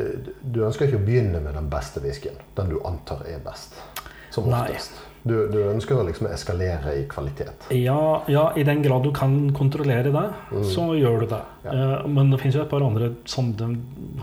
eh, 0.00 0.32
Du 0.42 0.62
ønsker 0.64 0.88
ikke 0.88 1.02
å 1.02 1.06
begynne 1.06 1.40
med 1.44 1.54
den 1.58 1.68
beste 1.72 2.00
whiskyen. 2.04 2.40
Den 2.56 2.72
du 2.72 2.80
antar 2.88 3.24
er 3.28 3.38
best. 3.44 3.76
Som 4.32 4.48
Nei. 4.48 4.64
Du, 5.22 5.34
du 5.52 5.58
ønsker 5.70 5.98
å 5.98 6.04
liksom 6.06 6.26
eskalere 6.32 6.96
i 6.98 7.04
kvalitet. 7.10 7.68
Ja, 7.74 8.22
ja, 8.30 8.48
i 8.58 8.64
den 8.66 8.82
grad 8.82 9.04
du 9.06 9.12
kan 9.14 9.52
kontrollere 9.54 10.10
det, 10.14 10.24
så 10.74 10.92
gjør 10.98 11.22
du 11.22 11.26
det. 11.30 11.42
Mm. 11.42 11.66
Ja. 11.66 11.74
Eh, 11.74 12.06
men 12.10 12.32
det 12.32 12.40
finnes 12.42 12.56
jo 12.58 12.64
et 12.64 12.70
par 12.72 12.82
andre 12.82 13.12
sånne 13.30 13.68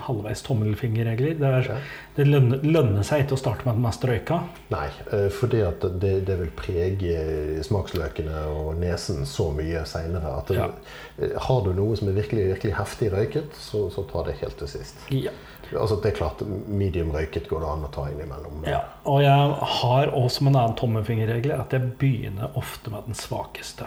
halvveis 0.08 0.44
tommelfingerregler. 0.48 1.38
Det, 1.40 1.52
er, 1.60 1.70
Ja. 1.70 1.78
det 2.18 2.28
lønner, 2.28 2.64
lønner 2.64 3.04
seg 3.08 3.24
ikke 3.26 3.38
å 3.38 3.42
starte 3.44 3.68
med 3.68 3.80
den 3.80 3.86
mest 3.88 4.04
røyka. 4.04 4.42
Nei, 4.74 4.88
for 5.10 5.50
fordi 5.50 5.64
det, 6.00 6.12
det 6.28 6.36
vil 6.44 6.52
prege 6.54 7.64
smaksløkene 7.66 8.44
og 8.54 8.76
nesen 8.78 9.26
så 9.26 9.50
mye 9.56 9.82
seinere 9.90 10.36
at 10.38 10.52
eh, 10.54 11.32
har 11.48 11.64
du 11.66 11.72
noe 11.74 11.98
som 11.98 12.12
er 12.12 12.20
virkelig, 12.20 12.50
virkelig 12.54 12.76
heftig 12.78 13.12
røyket, 13.16 13.56
så, 13.58 13.88
så 13.94 14.04
ta 14.12 14.24
det 14.28 14.38
helt 14.44 14.60
til 14.60 14.70
sist. 14.70 15.00
Ja. 15.16 15.34
Altså, 15.78 16.00
det 16.02 16.12
er 16.14 16.18
klart, 16.18 16.42
medium 16.68 17.12
røyket 17.14 17.48
går 17.50 17.60
det 17.62 17.70
an 17.70 17.86
å 17.86 17.92
ta 17.94 18.08
innimellom. 18.10 18.64
Ja, 18.66 18.80
og 19.06 19.22
jeg 19.22 19.56
har 19.80 20.12
også 20.16 20.40
som 20.40 20.48
en 20.48 20.56
annen 20.56 20.76
tommelfingerregel 20.80 21.54
at 21.60 21.74
jeg 21.76 21.92
begynner 22.02 22.56
ofte 22.58 22.90
med 22.94 23.06
den 23.10 23.18
svakeste. 23.18 23.86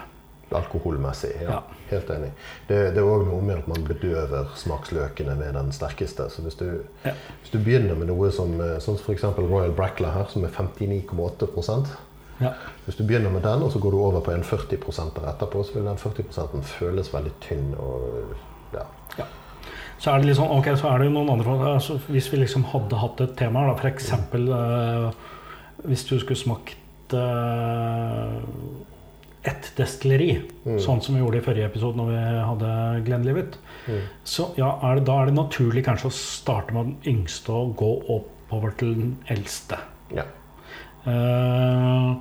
Alkoholmessig, 0.53 1.33
ja. 1.43 1.51
Ja. 1.51 1.63
Helt 1.91 2.11
enig. 2.13 2.31
Det, 2.69 2.77
det 2.95 3.01
er 3.01 3.09
òg 3.09 3.25
noe 3.29 3.41
med 3.45 3.63
at 3.63 3.69
man 3.71 3.85
bedøver 3.89 4.51
smaksløkene 4.61 5.35
med 5.39 5.55
den 5.57 5.73
sterkeste. 5.73 6.29
Så 6.31 6.45
hvis 6.45 6.57
du, 6.61 6.67
Ja. 7.05 7.13
hvis 7.41 7.53
du 7.55 7.59
begynner 7.59 7.97
med 7.99 8.09
noe 8.13 8.31
som 8.33 8.55
eh, 8.61 8.79
sånn 8.85 8.99
f.eks. 9.01 9.25
Royal 9.39 9.73
Brackler 9.77 10.13
her, 10.13 10.29
som 10.33 10.45
er 10.45 10.53
59,8% 10.57 11.93
Ja. 12.43 12.53
Hvis 12.87 12.97
du 12.99 13.05
begynner 13.07 13.31
med 13.31 13.43
den, 13.45 13.63
og 13.63 13.71
så 13.73 13.79
går 13.79 13.91
du 13.95 13.99
over 14.03 14.21
på 14.21 14.33
en 14.35 14.43
40 14.43 14.77
der 15.15 15.29
etterpå, 15.31 15.63
så 15.65 15.75
vil 15.77 15.85
den 15.87 15.97
40 16.01 16.63
føles 16.65 17.13
veldig 17.15 17.33
tynn. 17.41 17.75
og 17.79 18.35
ja. 18.75 19.25
Så 20.03 20.11
er 20.11 20.19
det 20.23 20.33
liksom, 20.33 20.51
ok, 20.51 20.67
så 20.81 20.89
er 20.91 20.99
det 20.99 21.07
jo 21.07 21.13
noen 21.15 21.29
andre 21.37 21.53
altså, 21.77 21.95
Hvis 22.11 22.27
vi 22.33 22.41
liksom 22.41 22.65
hadde 22.73 22.99
hatt 22.99 23.21
et 23.23 23.37
tema 23.39 23.61
her, 23.63 23.69
da, 23.71 23.77
f.eks. 23.79 24.09
Uh, 24.35 25.13
hvis 25.87 26.03
du 26.09 26.17
skulle 26.19 26.41
smakt 26.41 27.15
uh, 27.15 28.41
ett 29.47 29.73
destilleri, 29.79 30.41
Mm. 30.63 30.77
sånn 30.79 31.01
som 31.03 31.15
vi 31.17 31.21
gjorde 31.23 31.39
i 31.41 31.43
forrige 31.43 31.67
episode 31.67 31.99
når 31.99 32.11
vi 32.13 32.19
hadde 32.47 32.73
Glenlivet, 33.07 33.57
Mm. 33.89 34.03
så 34.25 34.45
ja, 34.57 34.69
er 34.87 34.95
det, 35.01 35.05
da 35.09 35.17
er 35.23 35.27
det 35.27 35.35
naturlig 35.35 35.83
kanskje 35.85 36.07
å 36.11 36.15
starte 36.15 36.73
med 36.77 36.85
den 36.87 37.17
yngste 37.17 37.51
og 37.51 37.73
gå 37.81 37.89
oppover 38.15 38.71
til 38.79 38.95
den 38.95 39.17
eldste. 39.29 39.79
ja. 40.15 40.23
Uh, 41.07 42.15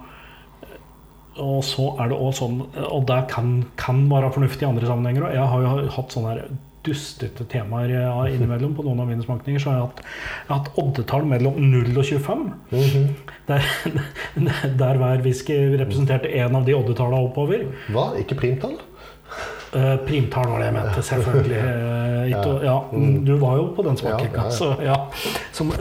og 1.38 1.62
så 1.64 1.86
er 2.02 2.10
det 2.10 2.18
også 2.18 2.40
sånn 2.42 2.58
Og 2.92 3.06
det 3.08 3.20
kan, 3.30 3.52
kan 3.78 4.10
være 4.10 4.32
fornuftig 4.34 4.66
i 4.66 4.70
andre 4.72 4.88
sammenhenger 4.90 5.28
òg. 5.28 5.34
Jeg 5.36 5.48
har 5.52 5.62
jo 5.62 5.90
hatt 5.96 6.12
sånne 6.16 6.32
her 6.34 6.50
dustete 6.86 7.46
temaer 7.52 7.92
ja, 7.94 8.14
innimellom 8.32 8.74
på 8.78 8.86
noen 8.86 9.00
av 9.04 9.10
mine 9.12 9.24
smakninger. 9.26 9.62
Så 9.62 9.70
har 9.72 9.78
jeg 9.80 9.88
hatt, 9.90 10.00
jeg 10.04 10.50
har 10.52 10.62
hatt 10.64 10.80
oddetall 10.82 11.28
mellom 11.30 11.60
0 11.72 11.92
og 11.98 12.06
25. 12.08 12.46
Mhm. 12.72 13.10
Der, 13.48 13.68
der 14.82 15.02
hver 15.02 15.22
whisky 15.26 15.58
representerte 15.82 16.32
én 16.32 16.56
av 16.58 16.66
de 16.66 16.74
oddetallene 16.78 17.28
oppover. 17.30 17.68
Hva? 17.92 18.12
Ikke 18.22 18.38
primtall? 18.40 18.80
Uh, 19.72 19.96
primtall 20.04 20.50
var 20.52 20.60
det 20.60 20.66
jeg 20.68 20.76
mente, 20.76 21.04
selvfølgelig. 21.08 21.60
Uh, 22.22 22.38
å- 22.38 22.62
ja, 22.64 22.74
du 23.26 23.32
var 23.42 23.56
jo 23.58 23.64
på 23.76 23.84
den 23.84 23.96
smakinga, 23.98 24.36
Ja, 24.36 24.44
ja, 24.44 24.46
ja. 24.86 24.98
så 25.56 25.64
ja. 25.66 25.78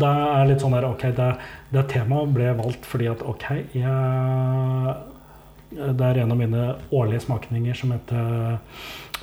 Det 0.00 0.08
er 0.08 0.46
litt 0.48 0.62
sånn 0.64 0.72
der, 0.74 0.86
ok, 0.88 1.02
det, 1.18 1.26
det 1.74 1.82
temaet 1.92 2.32
ble 2.34 2.46
valgt 2.58 2.86
fordi 2.88 3.10
at 3.12 3.20
ok, 3.28 3.44
jeg, 3.76 4.94
det 5.76 6.06
er 6.08 6.22
en 6.24 6.32
av 6.32 6.40
mine 6.40 6.64
årlige 6.96 7.20
smakninger 7.26 7.76
som 7.76 7.92
heter 7.94 8.58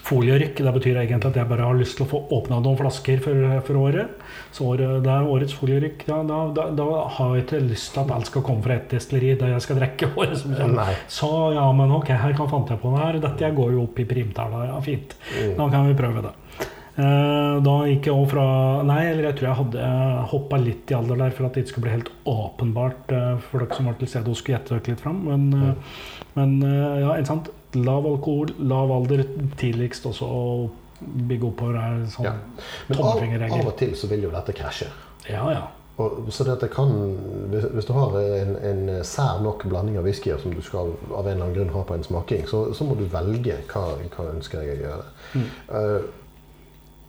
folierykk. 0.09 0.63
Det 0.65 0.73
betyr 0.75 0.99
egentlig 1.03 1.31
at 1.31 1.39
jeg 1.39 1.49
bare 1.49 1.67
har 1.69 1.77
lyst 1.79 1.97
til 1.99 2.07
å 2.07 2.09
få 2.09 2.23
åpna 2.39 2.59
noen 2.63 2.79
flasker 2.79 3.21
for, 3.23 3.45
for 3.67 3.81
året. 3.83 4.25
Så 4.55 4.65
året, 4.73 5.03
det 5.05 5.13
er 5.13 5.29
årets 5.35 5.55
folierykk. 5.59 6.07
Da, 6.09 6.19
da, 6.55 6.65
da, 6.77 6.89
har 7.17 7.35
jeg 7.35 7.45
ikke 7.45 7.61
lyst 7.69 7.93
til 7.93 8.03
at 8.03 8.15
alt 8.17 8.31
skal 8.31 8.45
komme 8.45 8.65
fra 8.65 8.79
ett 8.79 8.89
destilleri 8.95 9.37
der 9.39 9.55
jeg 9.55 9.67
skal 9.67 9.81
drikke 9.81 10.11
året 10.19 10.41
som 10.41 10.57
kommer. 10.57 10.97
Så 11.19 11.31
ja, 11.55 11.67
men 11.75 11.95
ok, 11.99 12.11
her 12.25 12.35
kan 12.37 12.51
fant 12.51 12.73
jeg 12.73 12.81
på 12.81 12.95
det 12.95 13.05
her. 13.05 13.21
Dette 13.29 13.53
går 13.61 13.77
jo 13.77 13.85
opp 13.87 14.01
i 14.01 14.09
primtallet. 14.09 14.67
Ja, 14.73 14.83
fint. 14.83 15.15
Mm. 15.37 15.55
Da 15.61 15.71
kan 15.73 15.89
vi 15.89 15.97
prøve 15.99 16.27
det. 16.27 16.35
Eh, 16.99 17.55
da 17.63 17.75
gikk 17.87 18.09
jeg 18.09 18.15
over 18.15 18.31
fra 18.33 18.45
Nei, 18.87 19.03
eller 19.11 19.29
jeg 19.29 19.37
tror 19.39 19.47
jeg 19.47 19.59
hadde 19.61 19.91
hoppa 20.33 20.57
litt 20.59 20.91
i 20.91 20.97
alder 20.97 21.21
der 21.21 21.35
for 21.35 21.47
at 21.47 21.55
det 21.55 21.63
ikke 21.63 21.73
skulle 21.75 21.85
bli 21.85 21.93
helt 21.93 22.09
åpenbart 22.27 23.13
eh, 23.15 23.29
for 23.45 23.63
dere 23.63 23.77
som 23.77 23.87
var 23.87 23.95
til 23.99 24.11
stede 24.11 24.33
og 24.33 24.39
skulle 24.39 24.57
gjette 24.57 24.75
dere 24.75 24.95
litt 24.95 25.03
fram. 25.05 25.21
Men, 25.29 25.45
eh, 25.55 26.01
men 26.35 26.57
ja, 26.65 27.13
ikke 27.15 27.29
sant. 27.29 27.51
Lav 27.77 28.05
alkohol, 28.09 28.53
lav 28.65 28.91
alder 28.91 29.25
tidligst, 29.59 30.07
også 30.09 30.25
å 30.25 30.45
bygge 30.99 31.51
oppover 31.51 31.77
er 31.79 31.99
sånn 32.11 32.25
Ja. 32.27 32.37
Men 32.89 33.03
av, 33.03 33.51
av 33.53 33.67
og 33.67 33.75
til 33.79 33.93
så 33.95 34.09
vil 34.11 34.25
jo 34.25 34.31
dette 34.33 34.55
krasje. 34.57 34.89
Ja, 35.29 35.43
ja. 35.53 35.67
Og, 35.99 36.29
så 36.31 36.45
det 36.47 36.69
kan, 36.71 36.93
hvis, 37.51 37.65
hvis 37.75 37.87
du 37.87 37.91
har 37.93 38.15
en, 38.21 38.53
en 38.63 38.83
sær 39.03 39.41
nok 39.43 39.65
blanding 39.67 39.97
av 39.99 40.07
whiskyer 40.07 40.39
som 40.39 40.53
du 40.55 40.61
skal 40.63 40.93
av 41.11 41.27
en 41.27 41.33
eller 41.33 41.43
annen 41.43 41.57
grunn 41.57 41.73
ha 41.75 41.83
på 41.83 41.97
en 41.97 42.05
smaking, 42.07 42.45
så, 42.47 42.69
så 42.73 42.87
må 42.87 42.95
du 42.95 43.03
velge 43.11 43.57
hva, 43.67 43.83
hva 44.13 44.29
ønsker 44.31 44.63
jeg 44.63 44.79
å 44.79 44.85
gjøre. 44.85 45.43
Eh, 45.75 46.07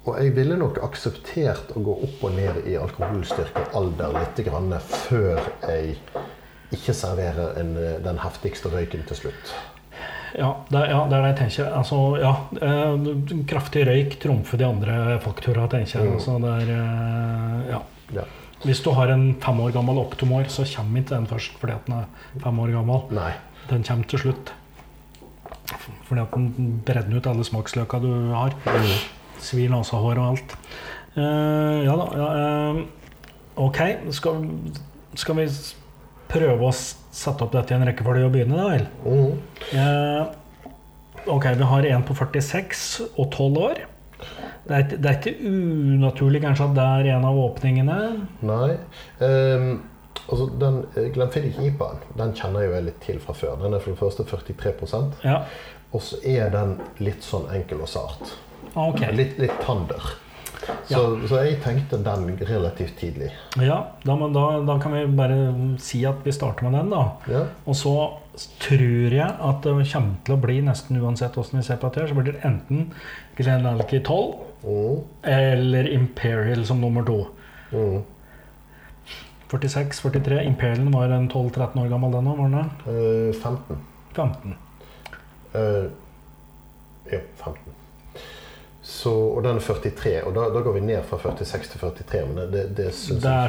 og 0.08 0.16
jeg 0.16 0.34
ville 0.34 0.56
nok 0.58 0.80
akseptert 0.82 1.74
å 1.76 1.84
gå 1.86 1.94
opp 2.08 2.22
og 2.26 2.34
ned 2.34 2.64
i 2.66 2.74
alkoholstyrke 2.80 3.66
og 3.68 3.78
alder 3.82 4.16
litt 4.16 4.42
grann 4.46 4.72
før 4.80 5.38
jeg 5.68 5.98
ikke 6.74 6.94
serverer 6.96 7.58
en, 7.60 7.74
den 8.02 8.20
heftigste 8.22 8.72
røyken 8.72 9.04
til 9.06 9.24
slutt. 9.24 9.52
Ja, 10.38 10.50
det, 10.70 10.82
ja, 10.90 11.00
det 11.10 11.16
er 11.16 11.24
det 11.24 11.30
jeg 11.30 11.38
tenker. 11.40 11.70
Altså, 11.78 11.98
ja, 12.20 12.34
eh, 12.62 13.08
kraftig 13.50 13.86
røyk 13.88 14.18
trumfer 14.22 14.60
de 14.60 14.68
andre 14.68 15.18
faktorene, 15.24 15.66
tenker 15.72 15.98
jeg. 15.98 16.08
Mm. 16.08 16.18
Altså, 16.18 16.36
er, 16.52 16.70
eh, 16.76 17.72
ja. 17.72 17.80
Ja. 18.14 18.26
Hvis 18.64 18.82
du 18.84 18.90
har 18.92 19.08
en 19.14 19.30
fem 19.40 19.60
år 19.64 19.72
gammel 19.72 19.98
oktomor, 20.02 20.44
så 20.52 20.66
kommer 20.68 21.00
ikke 21.00 21.14
den 21.14 21.28
først 21.30 21.56
fordi 21.60 21.78
den 21.86 22.00
er 22.02 22.40
fem 22.42 22.58
år 22.60 22.74
gammel. 22.76 23.06
Nei. 23.16 23.32
Den 23.70 23.86
kommer 23.86 24.10
til 24.10 24.24
slutt. 24.26 24.52
Fordi 26.08 26.20
at 26.20 26.34
den 26.34 26.80
bredder 26.86 27.16
ut 27.16 27.28
alle 27.30 27.46
smaksløka 27.46 28.00
du 28.02 28.10
har. 28.34 28.56
Svir 29.40 29.70
nesehår 29.72 30.18
og 30.20 30.26
alt. 30.34 30.56
Eh, 31.16 31.78
ja 31.86 31.96
da. 31.96 32.06
Ja, 32.20 32.28
eh, 32.40 32.82
ok, 33.56 33.80
skal, 34.14 34.44
skal 35.18 35.40
vi 35.40 35.46
prøve 36.30 36.68
å 36.68 36.74
sette 36.74 37.44
opp 37.44 37.54
dette 37.54 37.74
i 37.74 37.78
en 37.78 37.86
rekkefølge 37.88 38.26
og 38.28 38.34
begynne, 38.34 38.58
da 38.58 38.68
vel? 38.70 38.86
Mm. 39.04 39.32
Eh, 39.76 41.30
ok, 41.34 41.48
vi 41.58 41.70
har 41.72 41.88
en 41.94 42.06
på 42.06 42.16
46 42.18 42.84
og 43.10 43.24
12 43.28 43.62
år. 43.64 43.82
Det 44.70 44.76
er, 44.76 44.84
det 44.92 45.08
er 45.08 45.16
ikke 45.16 45.48
unaturlig 45.50 46.42
kanskje 46.44 46.68
at 46.68 46.76
det 46.76 46.86
er 46.86 47.08
en 47.16 47.26
av 47.26 47.38
åpningene. 47.40 47.96
Nei. 48.46 48.74
Um, 49.18 49.70
altså 50.26 50.46
den 50.60 50.82
Glenfiddich 51.14 51.58
IPA-en 51.64 52.04
den 52.20 52.34
kjenner 52.38 52.66
jo 52.66 52.74
jeg 52.76 52.86
litt 52.86 53.00
til 53.02 53.20
fra 53.24 53.34
før. 53.34 53.56
Den 53.64 53.74
er 53.74 53.82
for 53.82 53.96
det 53.96 54.02
første 54.02 54.26
43 54.28 55.00
Ja, 55.26 55.40
og 55.90 56.04
så 56.06 56.20
er 56.22 56.52
den 56.54 56.76
litt 57.02 57.24
sånn 57.26 57.48
enkel 57.50 57.82
og 57.82 57.90
sart. 57.90 58.36
Okay. 58.78 59.10
Litt, 59.16 59.40
litt 59.42 59.56
tander. 59.64 60.12
Så, 60.88 61.02
så 61.28 61.40
jeg 61.44 61.60
tenkte 61.64 61.98
den 62.04 62.34
relativt 62.48 62.98
tidlig. 63.00 63.30
Ja, 63.56 63.78
da, 64.04 64.16
da, 64.34 64.44
da 64.66 64.76
kan 64.82 64.92
vi 64.92 65.06
bare 65.16 65.38
si 65.80 66.02
at 66.08 66.20
vi 66.24 66.34
starter 66.36 66.68
med 66.68 66.78
den, 66.78 66.92
da. 66.92 67.04
Ja. 67.30 67.46
Og 67.64 67.78
så 67.78 67.94
tror 68.60 69.14
jeg 69.16 69.26
at 69.26 69.64
det 69.64 69.74
kommer 69.92 70.20
til 70.26 70.36
å 70.36 70.40
bli 70.40 70.60
nesten 70.64 71.00
uansett 71.00 71.38
hvordan 71.38 71.60
vi 71.62 71.66
ser 71.66 71.80
på 71.80 71.90
dette, 71.90 72.08
så 72.10 72.18
blir 72.18 72.32
det 72.32 72.44
enten 72.46 72.90
Glenalky 73.40 74.02
12 74.04 74.50
Mm, 74.60 75.00
eller 75.22 75.88
Imperial 75.88 76.66
som 76.66 76.80
nummer 76.80 77.02
to. 77.02 77.26
mm. 77.72 78.02
46-43. 79.50 80.42
Imperialen 80.46 80.90
var 80.92 81.08
en 81.08 81.30
12-13 81.30 81.80
år 81.80 81.88
gammel, 81.88 82.12
den 82.12 82.26
òg, 82.30 82.36
var 82.38 82.48
den 82.48 82.58
det? 82.58 82.92
Eh, 82.92 83.32
15. 83.34 83.78
15. 84.14 84.54
Uh, 85.54 85.90
ja, 87.10 87.18
15. 87.40 87.72
Så, 88.90 89.10
og 89.36 89.44
den 89.44 89.56
er 89.60 89.62
43, 89.62 90.12
og 90.26 90.34
da, 90.34 90.48
da 90.50 90.60
går 90.66 90.74
vi 90.74 90.80
ned 90.82 91.04
fra 91.06 91.18
46 91.22 91.62
til 91.70 91.80
43. 91.80 92.22
Men 92.26 92.36
det, 92.40 92.50
det, 92.52 92.62
det 92.76 92.76
Det 92.76 92.88
er 92.88 92.90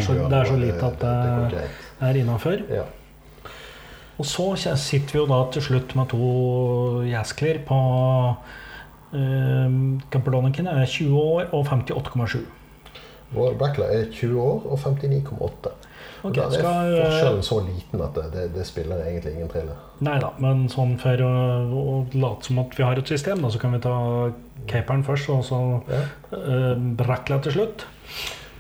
så- 0.06 0.14
det 0.30 0.38
er 0.38 0.46
så 0.46 0.56
lite 0.60 0.86
at 0.86 1.00
det. 1.02 1.64
Er 2.02 2.20
innafor. 2.22 2.60
Ja. 2.70 2.84
Og 4.20 4.26
så 4.26 4.52
sitter 4.78 5.14
vi 5.16 5.20
jo 5.20 5.26
da 5.26 5.40
til 5.52 5.62
slutt 5.66 5.96
med 5.98 6.10
to 6.12 7.02
jæskler 7.10 7.58
på 7.66 7.80
eh, 9.18 9.72
Camperdoniken 10.14 10.68
er 10.68 10.86
20 10.86 11.18
år 11.18 11.50
og 11.54 11.66
58,7. 11.72 12.38
Vår 13.34 13.54
Brackler 13.58 13.86
er 13.96 14.06
20 14.12 14.42
år 14.42 14.66
og 14.72 14.80
59,8. 14.80 15.72
Og 16.22 16.30
Ok, 16.30 16.36
da 16.38 16.44
er 16.46 16.52
skal, 16.54 16.92
forskjellen 17.02 17.46
så 17.46 17.60
liten 17.66 18.02
at 18.06 18.18
det, 18.18 18.26
det, 18.36 18.44
det 18.54 18.66
spiller 18.70 19.02
egentlig 19.06 19.34
ingen 19.34 19.50
trille. 19.50 19.78
Nei 20.06 20.18
da, 20.22 20.30
men 20.44 20.68
sånn 20.70 20.94
for 21.02 21.24
å, 21.26 21.32
å 21.82 21.96
late 22.14 22.50
som 22.50 22.60
at 22.62 22.78
vi 22.78 22.86
har 22.86 23.02
et 23.02 23.10
system, 23.10 23.42
da, 23.42 23.50
så 23.54 23.62
kan 23.62 23.74
vi 23.74 23.82
ta 23.82 23.96
caperen 24.70 25.02
først, 25.08 25.32
og 25.34 25.42
så 25.48 25.64
Ja. 25.90 26.04
uh, 26.36 26.78
Brackla 27.02 27.42
til 27.42 27.58
slutt. 27.58 27.88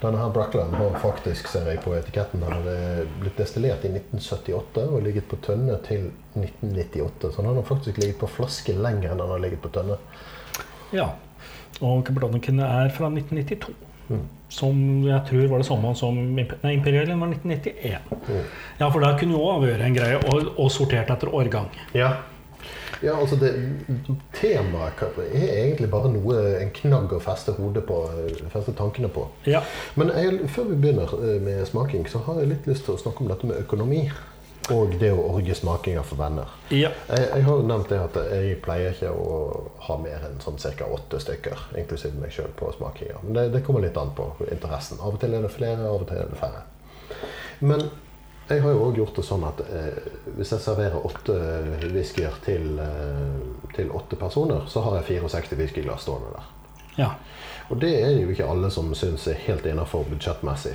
Denne 0.02 0.17
her 0.17 0.32
Brackland 0.34 0.74
har 0.74 0.95
faktisk, 0.97 1.45
ser 1.52 1.67
jeg 1.69 1.84
på 1.84 1.93
etiketten, 1.93 2.41
den 2.41 2.56
hadde 2.56 3.04
blitt 3.21 3.38
destillert 3.38 3.84
i 3.86 3.91
1978 3.93 4.88
og 4.88 5.04
ligget 5.06 5.28
på 5.30 5.38
tønne 5.45 5.76
til 5.86 6.08
1998. 6.34 7.30
Så 7.36 7.45
den 7.45 7.54
har 7.54 7.67
faktisk 7.67 8.02
ligget 8.02 8.17
på 8.24 8.32
flaske 8.39 8.74
lenger 8.74 9.12
enn 9.13 9.21
den 9.21 9.30
har 9.36 9.43
ligget 9.43 9.62
på 9.62 9.69
tønne. 9.76 10.00
Ja. 10.89 11.12
Og 11.86 12.02
Cabernet 12.08 12.50
er 12.50 12.89
fra 12.97 13.12
1992. 13.13 13.76
Mm. 14.12 14.28
Som 14.52 14.82
jeg 15.08 15.21
tror 15.30 15.47
var 15.47 15.62
det 15.62 15.67
samme 15.69 15.93
som 15.95 16.17
Nei, 16.36 16.74
Imperialen 16.74 17.21
var 17.24 17.32
1991. 17.32 18.12
Mm. 18.28 18.43
Ja, 18.82 18.89
for 18.89 19.00
da 19.00 19.13
kunne 19.19 19.38
jo 19.38 19.45
òg 19.47 19.63
vært 19.63 19.86
en 19.86 19.95
greie, 19.95 20.19
og, 20.28 20.52
og 20.60 20.67
sortert 20.74 21.13
etter 21.13 21.32
årgang. 21.32 21.69
Ja. 21.95 22.10
ja, 23.00 23.15
altså 23.15 23.38
det 23.39 23.54
Temaet 24.36 25.06
er 25.24 25.54
egentlig 25.63 25.88
bare 25.93 26.12
noe, 26.12 26.41
en 26.60 26.74
knagg 26.82 27.15
å 27.15 27.21
feste 27.24 27.56
hodet 27.56 27.86
på, 27.88 28.02
feste 28.52 28.76
tankene 28.76 29.12
på. 29.13 29.30
Ja. 29.47 29.63
Men 29.95 30.12
jeg, 30.17 30.52
før 30.52 30.67
vi 30.74 30.82
begynner 30.84 31.15
eh, 31.21 31.39
med 31.43 31.63
smaking, 31.71 32.04
så 32.12 32.24
har 32.28 32.43
jeg 32.43 32.52
litt 32.52 32.69
lyst 32.69 32.89
til 32.89 32.97
å 32.97 33.02
snakke 33.02 33.24
om 33.24 33.32
dette 33.32 33.47
med 33.47 33.63
økonomi. 33.63 34.04
Og 34.69 34.93
det 35.02 35.10
å 35.12 35.24
orge 35.34 35.56
smakinger 35.58 36.04
for 36.06 36.19
venner. 36.21 36.52
ja. 36.69 36.91
Jeg, 37.10 37.26
jeg 37.34 37.45
har 37.47 37.58
jo 37.58 37.65
nevnt 37.65 37.89
det 37.89 37.97
at 38.00 38.19
jeg 38.30 38.60
pleier 38.62 38.93
ikke 38.93 39.10
å 39.10 39.39
ha 39.88 39.97
mer 39.97 40.28
enn 40.28 40.38
sånn 40.43 40.62
ca. 40.62 40.86
åtte 40.86 41.19
stykker, 41.19 41.65
inklusiv 41.82 42.13
meg 42.21 42.32
sjøl, 42.36 42.54
på 42.56 42.69
smakinger. 42.78 43.17
Men 43.24 43.34
det, 43.39 43.47
det 43.56 43.63
kommer 43.65 43.82
litt 43.82 43.97
an 43.97 44.13
på 44.15 44.30
interessen. 44.52 45.02
Av 45.02 45.17
og 45.17 45.19
til 45.24 45.34
er 45.34 45.41
det 45.41 45.52
flere, 45.56 45.89
av 45.89 46.06
og 46.06 46.08
til 46.12 46.21
er 46.21 46.30
det 46.30 46.39
færre. 46.39 46.63
Men 47.60 47.89
jeg 48.52 48.62
har 48.62 48.74
jo 48.76 48.86
òg 48.86 48.97
gjort 49.00 49.17
det 49.17 49.26
sånn 49.26 49.43
at 49.47 49.62
eh, 49.65 50.08
hvis 50.38 50.54
jeg 50.54 50.63
serverer 50.63 51.06
åtte 51.08 51.36
whiskyer 51.93 52.38
til, 52.45 52.74
eh, 52.84 53.67
til 53.76 53.91
åtte 53.95 54.19
personer, 54.19 54.65
så 54.67 54.84
har 54.86 55.00
jeg 55.00 55.21
64 55.26 55.58
whiskyglass 55.60 56.06
stående 56.08 56.36
der. 56.36 56.50
ja. 57.02 57.13
Og 57.71 57.80
det 57.80 57.91
er 58.04 58.17
jo 58.19 58.28
ikke 58.34 58.50
alle 58.52 58.67
som 58.74 58.89
syns 58.97 59.30
er 59.32 59.38
helt 59.45 59.63
innafor 59.65 60.04
budsjettmessig. 60.10 60.74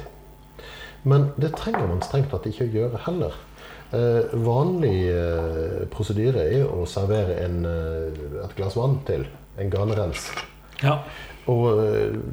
Men 1.05 1.27
det 1.37 1.53
trenger 1.59 1.91
man 1.91 2.01
strengt 2.01 2.31
tatt 2.33 2.47
ikke 2.49 2.65
å 2.65 2.73
gjøre 2.73 3.01
heller. 3.05 3.37
Eh, 3.91 4.25
vanlig 4.33 5.09
eh, 5.15 5.85
prosedyre 5.93 6.43
er 6.51 6.65
å 6.67 6.83
servere 6.91 7.37
en, 7.45 7.61
eh, 7.71 8.25
et 8.43 8.57
glass 8.59 8.75
vann 8.77 8.99
til. 9.07 9.27
En 9.59 9.71
garnrens. 9.71 10.31
ja. 10.83 11.01
Og 11.47 11.79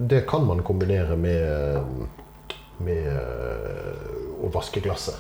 det 0.10 0.24
kan 0.26 0.42
man 0.42 0.63
kombinere 0.66 1.13
med, 1.16 2.08
med 2.82 3.12
å 4.42 4.50
vaske 4.50 4.82
glasset. 4.82 5.20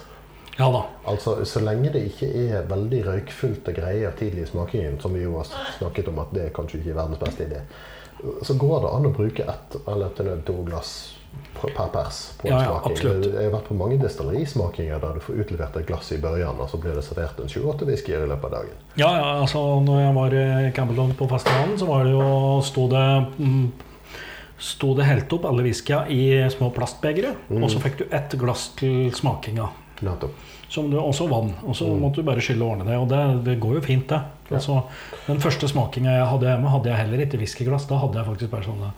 Ja 0.57 0.71
da. 0.73 0.81
Altså, 1.05 1.45
Så 1.45 1.61
lenge 1.61 1.91
det 1.93 2.01
ikke 2.07 2.25
er 2.25 2.65
veldig 2.65 3.03
røykfylte 3.05 3.75
greier 3.77 4.17
tidlig 4.17 4.47
i 4.47 4.49
smakingen, 4.49 4.97
som 5.01 5.13
vi 5.13 5.21
jo 5.21 5.37
har 5.37 5.45
snakket 5.77 6.09
om 6.09 6.23
at 6.25 6.33
det 6.33 6.47
er 6.47 6.55
kanskje 6.57 6.79
ikke 6.79 6.89
er 6.89 6.97
verdens 7.03 7.21
beste 7.21 7.45
idé, 7.45 7.61
så 8.41 8.57
går 8.57 8.81
det 8.81 8.95
an 8.97 9.09
å 9.11 9.13
bruke 9.13 9.45
ett 9.45 9.77
eller 9.85 10.09
til 10.17 10.31
nød 10.31 10.43
to 10.49 10.57
glass 10.65 11.12
per 11.63 11.87
pers 11.93 12.33
på 12.41 12.47
en 12.47 12.51
Ja, 12.51 12.59
ja, 12.63 12.71
smaking. 12.73 12.91
absolutt. 12.91 13.25
Jeg 13.33 13.45
har 13.47 13.53
vært 13.53 13.67
på 13.69 13.77
mange 13.79 13.97
destillerismakinger 14.01 14.99
der 14.99 15.13
du 15.13 15.19
får 15.23 15.39
utlevert 15.43 15.77
et 15.79 15.87
glass 15.87 16.11
i 16.11 16.17
børjan, 16.17 16.59
og 16.59 16.69
så 16.69 16.79
blir 16.81 16.95
det 16.97 17.03
servert 17.05 17.39
en 17.39 17.47
28 17.49 17.87
whiskyer 17.87 18.25
i 18.25 18.29
løpet 18.29 18.45
av 18.49 18.51
dagen. 18.57 18.75
Ja, 18.99 19.09
ja, 19.17 19.29
altså 19.41 19.61
når 19.85 20.01
jeg 20.01 20.15
var 20.17 20.35
i 20.39 20.71
Campbellton 20.75 21.15
på 21.17 21.29
festivalen, 21.31 21.77
så 21.79 21.87
var 21.87 22.03
det 22.03 22.11
jo 22.13 22.61
Sto 22.63 22.87
det 22.91 23.05
mm, 23.39 23.71
Sto 24.63 24.93
det 24.95 25.07
helt 25.09 25.33
opp 25.35 25.45
alle 25.49 25.63
whiskyene 25.65 26.07
i 26.13 26.49
små 26.53 26.69
plastbegre, 26.71 27.33
og 27.51 27.65
så 27.71 27.81
fikk 27.83 27.97
du 27.99 28.03
ett 28.15 28.35
glass 28.39 28.69
til 28.79 29.09
smakinga. 29.11 29.65
Nettopp. 30.03 30.31
Som 30.69 30.87
du, 30.89 30.97
også 30.97 31.27
vann. 31.29 31.51
Og 31.67 31.75
så 31.75 31.85
måtte 31.99 32.21
du 32.21 32.27
bare 32.27 32.41
skylle 32.41 32.63
og 32.65 32.71
ordne 32.77 32.87
det. 32.87 32.95
Og 32.97 33.09
det, 33.11 33.19
det 33.45 33.59
går 33.61 33.75
jo 33.77 33.81
fint, 33.85 34.07
det. 34.09 34.21
Altså, 34.55 34.79
den 35.27 35.41
første 35.43 35.67
smakinga 35.69 36.15
jeg 36.15 36.29
hadde 36.31 36.47
hjemme, 36.49 36.71
hadde 36.71 36.89
jeg 36.89 36.97
heller 37.01 37.25
ikke 37.25 37.37
whiskyglass. 37.43 37.85
Da 37.89 37.99
hadde 38.01 38.17
jeg 38.21 38.25
faktisk 38.29 38.51
bare 38.55 38.65
sånne 38.65 38.89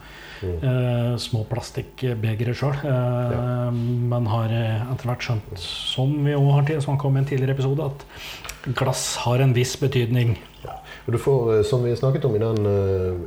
eh, 0.44 1.16
små 1.22 1.44
plastikkbegre 1.50 2.54
sjøl. 2.58 2.76
Eh, 2.84 3.72
Men 4.12 4.28
har 4.32 4.52
eh, 4.54 4.82
etter 4.94 5.10
hvert 5.10 5.24
skjønt, 5.26 5.58
som 5.62 6.14
vi 6.26 6.36
òg 6.36 6.52
har 6.54 6.82
snakka 6.82 7.02
kom 7.02 7.16
i 7.18 7.20
en 7.24 7.26
tidligere 7.30 7.56
episode, 7.58 7.86
at 7.86 8.76
glass 8.76 9.16
har 9.26 9.40
en 9.46 9.54
viss 9.54 9.76
betydning. 9.78 10.38
Ja. 10.64 10.80
Og 11.08 11.14
du 11.14 11.18
får, 11.22 11.52
eh, 11.58 11.64
som 11.64 11.84
vi 11.84 11.96
snakket 11.96 12.26
om 12.26 12.36
i 12.36 12.40
den, 12.40 12.66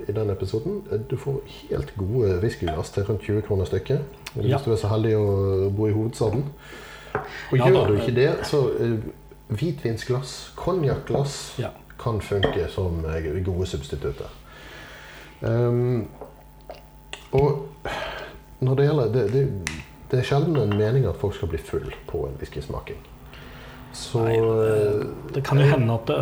i 0.08 0.12
den 0.12 0.30
episoden, 0.30 0.82
du 1.08 1.16
får 1.16 1.40
helt 1.70 1.94
gode 1.96 2.40
whiskyglass 2.42 2.90
til 2.90 3.04
rundt 3.04 3.22
20 3.22 3.42
kroner 3.46 3.64
stykket. 3.64 4.00
Hvis 4.34 4.50
Ja. 4.50 4.58
du 4.64 4.72
er 4.72 4.76
så 4.76 4.88
heldig 4.88 5.14
å 5.16 5.70
bo 5.70 5.86
i 5.86 5.92
hovedstaden. 5.92 6.44
Og 7.52 7.58
gjør 7.58 7.72
da. 7.74 7.86
du 7.86 7.96
ikke 7.98 8.14
det, 8.14 8.44
så 8.46 8.60
hvitvinsglass, 9.48 10.52
konjakkglass 10.56 11.58
Ja. 11.58 11.70
kan 11.98 12.20
funke 12.20 12.68
som 12.70 13.02
gode 13.44 13.66
substitutter. 13.66 14.28
Um, 15.40 16.08
Og 17.36 17.66
når 18.64 18.78
det 18.78 18.88
gjelder 18.88 19.12
det, 19.14 19.26
det, 19.34 19.44
det 20.10 20.18
er 20.20 20.26
sjelden 20.26 20.56
en 20.62 20.74
mening 20.78 21.06
at 21.08 21.18
folk 21.20 21.36
skal 21.36 21.50
bli 21.52 21.60
full 21.60 21.88
på 22.08 22.24
en 22.28 22.36
whiskysmaking. 22.40 22.98
Så 23.98 24.20
Nei, 24.20 24.36
det, 24.36 25.06
Det 25.34 25.42
kan 25.46 25.58
jo 25.58 25.66
hende 25.70 25.94
at 25.96 26.10
det, 26.10 26.16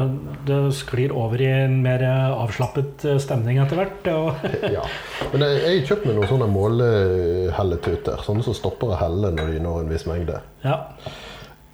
det 0.46 0.58
sklir 0.78 1.12
over 1.12 1.40
i 1.42 1.48
en 1.50 1.80
mer 1.82 2.02
avslappet 2.06 3.04
eh, 3.04 3.18
stemning 3.22 3.58
etter 3.62 3.80
hvert. 3.80 4.10
Ja. 4.76 4.84
Men 5.32 5.44
jeg 5.44 5.62
har 5.64 5.88
kjøpt 5.90 6.06
meg 6.06 6.18
noen 6.18 6.30
sånne 6.30 6.48
målehelletuter. 6.52 8.22
Sånne 8.26 8.46
som 8.46 8.56
stopper 8.56 8.94
å 8.94 9.00
helle 9.00 9.32
når 9.34 9.56
de 9.56 9.64
når 9.66 9.82
en 9.82 9.90
viss 9.92 10.06
mengde. 10.08 10.42
ja. 10.64 10.84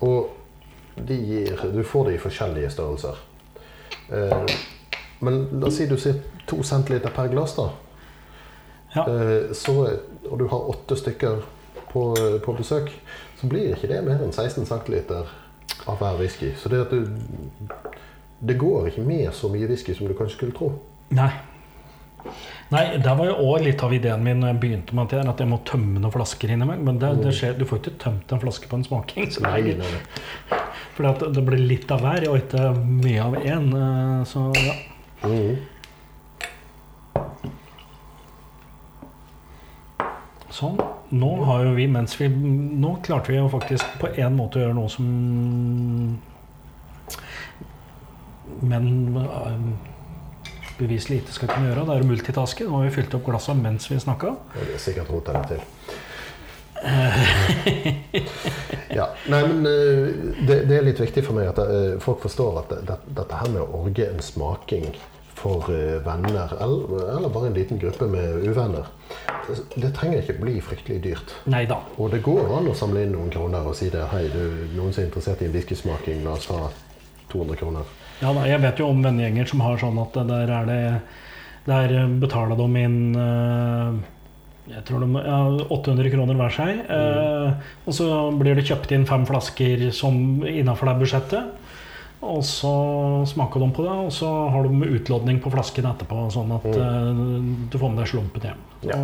Og 0.02 0.32
de 0.96 1.14
gir, 1.14 1.60
du 1.72 1.84
får 1.86 2.08
de 2.08 2.16
i 2.16 2.20
forskjellige 2.20 2.72
størrelser. 2.74 3.20
Eh, 4.12 4.56
men 5.22 5.38
la 5.60 5.68
oss 5.68 5.78
si 5.78 5.86
du 5.88 5.94
sier 6.00 6.18
to 6.50 6.58
centiliter 6.66 7.14
per 7.14 7.30
glass, 7.32 7.54
da. 7.56 7.68
Ja. 8.94 9.06
Eh, 9.08 9.52
så, 9.56 9.74
og 10.30 10.38
du 10.38 10.46
har 10.50 10.68
åtte 10.72 10.96
stykker 11.00 11.42
på, 11.92 12.02
på 12.44 12.56
besøk, 12.58 12.90
så 13.40 13.48
blir 13.50 13.72
ikke 13.76 13.88
det 13.90 14.02
mer 14.06 14.20
enn 14.24 14.32
16 14.32 14.66
centiliter 14.68 15.30
av 15.88 15.98
hver 16.00 16.18
whisky. 16.20 16.52
Så 16.60 16.68
det 16.72 16.84
du 16.90 17.06
Det 18.42 18.56
går 18.58 18.88
ikke 18.90 19.04
med 19.06 19.32
så 19.34 19.48
mye 19.48 19.68
whisky 19.70 19.94
som 19.94 20.08
du 20.08 20.14
kanskje 20.18 20.36
skulle 20.36 20.52
tro. 20.56 20.72
Nei. 21.14 21.30
Nei, 22.72 22.96
Der 23.02 23.14
var 23.18 23.26
jo 23.28 23.34
òg 23.52 23.62
litt 23.66 23.82
av 23.84 23.92
ideen 23.92 24.22
min 24.24 24.40
når 24.40 24.52
jeg 24.52 24.60
begynte 24.62 24.94
med 24.96 25.12
at 25.12 25.38
jeg, 25.40 25.48
må 25.50 25.58
tømme 25.68 26.00
noen 26.00 26.12
flasker 26.14 26.50
innimellom. 26.54 26.84
Men 26.88 26.98
det, 27.02 27.10
det 27.22 27.34
skjer, 27.36 27.54
du 27.58 27.64
får 27.68 27.82
ikke 27.82 27.98
tømt 28.02 28.32
en 28.32 28.40
flaske 28.42 28.70
på 28.70 28.78
en 28.78 28.84
smaking. 28.86 29.28
Så 29.30 29.42
Nei, 29.44 29.60
nei, 29.76 29.90
nei. 29.90 30.60
at 31.10 31.24
det 31.34 31.44
blir 31.46 31.58
litt 31.60 31.90
av 31.92 32.00
hver, 32.04 32.26
og 32.30 32.38
ikke 32.40 32.70
mye 32.78 33.22
av 33.26 33.36
én. 33.42 33.68
eh, 33.78 34.24
Så 34.32 34.48
ja. 34.58 34.74
Mhm. 35.28 35.60
Sånn. 40.52 40.76
Nå 41.16 41.30
har 41.48 41.62
jo 41.64 41.70
vi, 41.76 41.86
mens 41.88 42.18
vi 42.20 42.28
Nå 42.28 42.98
klarte 43.04 43.32
vi 43.32 43.38
jo 43.38 43.48
faktisk 43.52 43.84
på 44.00 44.10
en 44.20 44.36
måte 44.36 44.60
å 44.60 44.66
gjøre 44.66 44.76
noe 44.76 44.90
som 44.92 45.06
menn 48.68 49.16
eh, 49.16 49.62
beviselig 50.76 51.22
ikke 51.22 51.36
skal 51.38 51.52
kunne 51.54 51.68
gjøre. 51.70 51.86
Det 51.88 51.94
er 51.96 52.04
å 52.04 52.10
multitaske. 52.10 52.62
Nå 52.68 52.78
har 52.78 52.88
vi 52.88 52.96
fylt 52.98 53.16
opp 53.16 53.26
glassa 53.28 53.52
mens 53.56 53.88
vi 53.90 54.00
snakka. 54.02 54.28
Det 54.54 54.76
er 54.76 54.82
sikkert 54.82 55.12
rota 55.12 55.30
det 55.38 55.44
til. 55.54 55.62
ja. 58.98 59.06
Nei, 59.32 59.42
men 59.46 59.58
eh, 59.70 60.06
det, 60.42 60.56
det 60.68 60.78
er 60.78 60.88
litt 60.88 61.00
viktig 61.00 61.22
for 61.24 61.34
meg 61.38 61.46
at 61.54 61.60
eh, 61.64 61.94
folk 62.02 62.18
forstår 62.26 62.52
at 62.64 62.68
det, 62.74 62.80
det, 62.90 62.96
dette 63.22 63.40
her 63.40 63.48
med 63.54 63.64
å 63.64 63.84
orge 63.84 64.04
en 64.10 64.22
smaking 64.24 64.88
for 65.42 65.60
venner, 66.04 66.52
eller, 66.62 66.82
eller 67.16 67.30
bare 67.32 67.48
en 67.48 67.56
liten 67.56 67.78
gruppe 67.80 68.06
med 68.06 68.44
uvenner, 68.46 68.84
det, 69.48 69.90
trenger 69.96 70.22
ikke 70.22 70.38
bli 70.40 70.54
fryktelig 70.64 71.00
dyrt. 71.04 71.34
Neida. 71.50 71.80
Og 71.96 72.12
det 72.12 72.22
går 72.24 72.52
an 72.58 72.70
å 72.70 72.76
samle 72.76 73.04
inn 73.06 73.14
noen 73.16 73.32
kroner 73.32 73.66
og 73.68 73.76
si 73.78 73.90
det. 73.92 74.04
Hei, 74.12 74.24
du, 74.32 74.70
noen 74.76 74.94
som 74.94 75.02
er 75.02 75.10
interessert 75.10 75.42
i 75.42 75.48
en 75.48 75.54
whiskysmaking, 75.56 76.22
la 76.26 76.36
oss 76.36 76.48
ha 76.52 76.68
200 77.32 77.60
kroner. 77.60 77.92
Ja, 78.22 78.30
da, 78.30 78.46
jeg 78.46 78.62
vet 78.62 78.80
jo 78.80 78.88
om 78.92 79.02
vennegjenger 79.02 79.48
som 79.50 79.62
har 79.64 79.80
sånn 79.80 79.98
at 80.02 80.18
der 80.28 80.50
er 80.60 80.66
det 80.68 80.82
Der 81.62 81.92
betaler 82.18 82.58
de 82.58 82.66
inn 82.80 83.14
eh, 83.14 83.98
jeg 84.72 84.82
tror 84.86 85.02
de, 85.02 85.08
ja, 85.22 85.38
800 85.74 86.10
kroner 86.10 86.38
hver 86.38 86.54
seg. 86.54 86.82
Mm. 86.86 87.62
og 87.86 87.94
så 87.96 88.06
blir 88.38 88.54
det 88.58 88.66
kjøpt 88.66 88.94
inn 88.94 89.06
fem 89.06 89.26
flasker 89.26 89.88
som 89.94 90.14
innafor 90.46 90.90
det 90.90 91.00
budsjettet. 91.02 91.71
Og 92.22 92.44
så 92.46 92.72
smaker 93.26 93.64
de 93.64 93.66
på 93.74 93.82
det, 93.82 93.94
og 94.06 94.12
så 94.14 94.28
har 94.54 94.66
de 94.68 94.90
utlodning 94.94 95.40
på 95.42 95.50
flasken 95.50 95.88
etterpå. 95.90 96.20
Sånn 96.30 96.52
at 96.54 96.66
mm. 96.70 97.48
du 97.72 97.78
får 97.80 97.90
med 97.90 97.98
deg 97.98 98.10
slumpen 98.12 98.46
hjem. 98.46 98.60
Ja. 98.86 98.98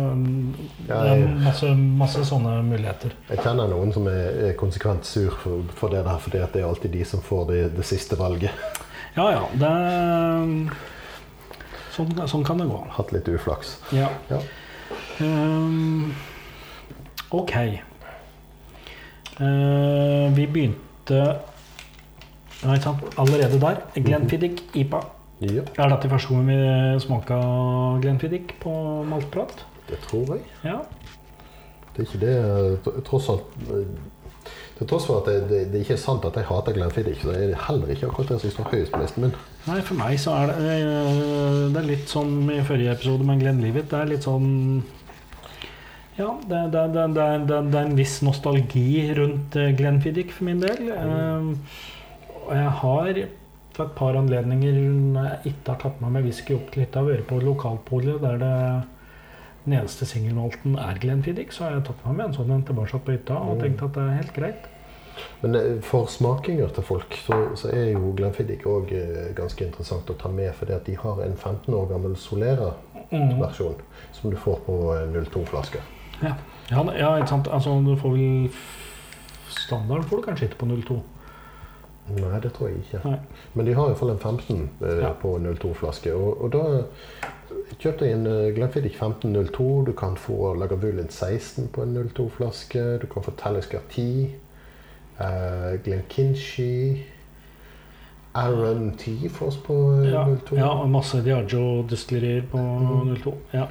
Ja, 0.87 0.99
det 1.03 1.09
er 1.17 1.25
masse, 1.43 1.71
masse 1.75 2.23
sånne 2.27 2.57
muligheter. 2.67 3.11
Jeg 3.27 3.43
kjenner 3.43 3.67
noen 3.71 3.91
som 3.95 4.07
er, 4.11 4.53
konsekvent 4.59 5.07
sur 5.07 5.35
for, 5.43 5.67
for 5.75 5.91
det 5.91 6.05
der, 6.07 6.21
fordi 6.23 6.43
at 6.45 6.55
det 6.55 6.63
er 6.63 6.69
alltid 6.69 6.95
de 6.95 7.03
som 7.11 7.23
får 7.23 7.43
det, 7.51 7.59
det 7.75 7.87
siste 7.87 8.15
valget. 8.19 8.55
Ja 9.17 9.27
ja, 9.33 9.43
det 9.59 9.73
sånn, 11.95 12.15
sånn 12.31 12.47
kan 12.47 12.61
det 12.61 12.69
gå. 12.71 12.79
Hatt 12.95 13.11
litt 13.11 13.27
uflaks. 13.27 13.75
Ja. 13.95 14.07
Ja. 14.31 14.39
Um, 15.19 16.13
ok. 17.35 17.55
Uh, 19.39 20.31
vi 20.35 20.47
begynte 20.47 21.23
ja, 22.63 22.73
ikke 22.73 22.83
sant? 22.83 23.17
allerede 23.17 23.59
der. 23.61 23.81
Glenfiddich 23.95 24.63
IPA. 24.75 25.01
Ja, 25.39 25.63
Er 25.77 25.89
dette 25.93 26.09
første 26.11 26.33
gang 26.33 26.47
vi 26.49 26.99
smaka 26.99 27.35
Glenfiddich 28.03 28.55
på 28.59 28.71
Maltprat? 29.07 29.65
det 29.89 29.99
tror 30.05 30.33
jeg. 30.35 30.41
Ja. 30.63 30.79
Det 31.95 32.03
er 32.03 32.07
ikke 32.07 32.25
det 32.25 33.03
Tross 33.07 33.29
alt 33.33 33.71
eh, 33.73 33.87
Til 34.77 34.87
tross 34.87 35.07
for 35.09 35.19
at 35.19 35.25
det, 35.27 35.49
det, 35.49 35.61
det 35.73 35.81
ikke 35.83 35.97
er 35.97 35.99
sant 35.99 36.23
at 36.27 36.37
jeg 36.39 36.47
hater 36.47 36.75
Glenfiddich, 36.77 37.23
så 37.23 37.33
er 37.35 37.49
det 37.51 37.57
heller 37.67 37.89
ikke 37.91 38.07
akkurat 38.07 38.29
det 38.31 38.37
som 38.41 38.53
står 38.53 38.69
høyest 38.71 38.93
på 38.93 39.01
listen 39.01 39.25
min. 39.25 39.33
Nei, 39.67 39.81
for 39.83 39.99
meg 39.99 40.19
så 40.23 40.35
er 40.39 40.53
det 40.53 40.75
eh, 40.77 41.65
Det 41.73 41.81
er 41.81 41.89
litt 41.89 42.07
som 42.11 42.31
i 42.47 42.61
forrige 42.63 42.93
episode 42.95 43.27
med 43.27 43.43
Glenlivet. 43.43 43.89
Det 43.91 43.99
er 43.99 44.11
litt 44.13 44.27
sånn 44.27 44.49
Ja, 46.19 46.29
det, 46.47 46.61
det, 46.75 46.85
det, 46.95 47.07
det, 47.49 47.59
er 47.59 47.81
en 47.81 47.99
viss 47.99 48.19
nostalgi 48.23 49.09
rundt 49.19 49.59
eh, 49.59 49.73
Glenfiddich 49.75 50.31
for 50.35 50.47
min 50.47 50.63
del. 50.63 50.93
Eh, 50.95 51.51
og 52.49 52.55
jeg 52.57 52.71
har 52.81 53.19
for 53.75 53.85
et 53.85 53.95
par 53.95 54.17
anledninger 54.17 54.79
når 55.13 55.27
jeg 55.27 55.53
ikke 55.53 55.73
har 55.73 55.83
tatt 55.83 55.99
med 56.01 56.15
meg 56.15 56.25
whisky 56.25 56.55
opp 56.57 56.71
til 56.73 56.83
hytta, 56.83 57.03
vært 57.05 57.27
på 57.29 57.37
lokalpolet 57.43 58.17
der 58.23 58.41
det 58.41 58.55
den 59.65 59.75
eneste 59.75 60.07
singelmalten 60.07 60.77
er 60.79 60.97
Glenfiddich, 61.03 61.51
så 61.53 61.65
har 61.65 61.77
jeg 61.77 61.85
tatt 61.89 62.03
med 62.07 62.17
meg 62.17 62.29
en 62.29 62.35
sånn 62.37 62.51
en 62.55 62.65
tilbake 62.65 62.99
på 63.05 63.13
hytta 63.13 63.37
og 63.37 63.59
tenkt 63.61 63.83
at 63.85 63.93
det 63.97 64.05
er 64.05 64.17
helt 64.17 64.33
greit. 64.33 64.67
Men 65.43 65.55
eh, 65.59 65.75
for 65.85 66.09
smakinger 66.09 66.71
til 66.73 66.85
folk 66.87 67.15
så, 67.25 67.37
så 67.59 67.69
er 67.75 67.91
jo 67.91 68.13
Glenfiddich 68.17 68.65
òg 68.69 68.93
ganske 69.37 69.67
interessant 69.67 70.09
å 70.09 70.17
ta 70.17 70.31
med, 70.31 70.49
fordi 70.57 70.79
de 70.87 70.97
har 71.03 71.21
en 71.25 71.35
15 71.35 71.75
år 71.75 71.87
gammel 71.91 72.15
Solera-versjon 72.17 73.77
som 74.15 74.31
du 74.31 74.39
får 74.39 74.63
på 74.65 74.79
eh, 74.95 75.05
02-flasker. 75.19 75.85
Ja, 76.23 76.33
ja, 76.71 76.83
ja 76.97 77.13
ikke 77.19 77.33
sant. 77.35 77.51
Altså, 77.51 77.77
du 77.83 77.95
får 77.99 78.15
vel 78.15 78.51
Standarden 79.49 80.05
får 80.07 80.21
du 80.21 80.25
kanskje 80.25 80.49
ikke 80.49 80.61
på 80.63 80.67
02. 80.71 80.99
Nei, 82.15 82.39
det 82.43 82.51
tror 82.55 82.69
jeg 82.69 82.79
ikke. 82.83 83.01
Nei. 83.09 83.19
Men 83.53 83.65
de 83.69 83.73
har 83.77 83.89
iallfall 83.91 84.11
en 84.15 84.19
15 84.19 84.69
eh, 84.81 85.01
Ja. 85.03 85.11
på 85.21 85.35
02-flaske. 85.39 86.13
Og, 86.15 86.41
og 86.43 86.51
da 86.55 86.63
kjøpte 87.79 88.05
jeg 88.07 88.17
en 88.17 88.27
eh, 88.27 88.49
Glenfiddich 88.55 88.95
1502. 88.97 89.67
Du 89.85 89.93
kan 89.93 90.15
få 90.17 90.53
Lagavulin 90.59 91.09
16 91.09 91.67
på 91.75 91.83
en 91.85 91.97
02-flaske. 92.09 92.85
Du 93.01 93.07
kan 93.11 93.23
få 93.23 93.31
Talisker 93.37 93.79
10. 93.89 94.29
Eh, 95.19 95.71
Glenkinchi. 95.85 97.03
Aaron 98.33 98.91
T 98.97 99.29
for 99.33 99.47
oss 99.49 99.57
på 99.57 99.75
eh, 100.03 100.11
Ja, 100.13 100.23
02. 100.45 100.55
ja, 100.57 100.69
og 100.83 100.89
masse 100.93 101.21
Diageo-destillerier 101.25 102.43
på 102.51 102.61
02. 103.23 103.33
Ja. 103.53 103.65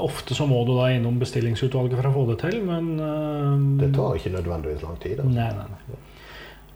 Ofte 0.00 0.32
så 0.34 0.46
må 0.48 0.62
du 0.64 0.72
da 0.78 0.86
innom 0.94 1.18
bestillingsutvalget 1.20 1.98
for 1.98 2.08
å 2.08 2.12
få 2.14 2.22
det 2.30 2.38
til, 2.40 2.62
men 2.64 2.86
eh, 2.96 3.66
Det 3.82 3.90
tar 3.94 4.16
ikke 4.16 4.32
nødvendigvis 4.38 4.82
lang 4.86 4.96
tid. 5.02 5.20
Altså. 5.20 5.34
Nei, 5.36 5.50
nei, 5.58 5.66
nei. 5.68 6.00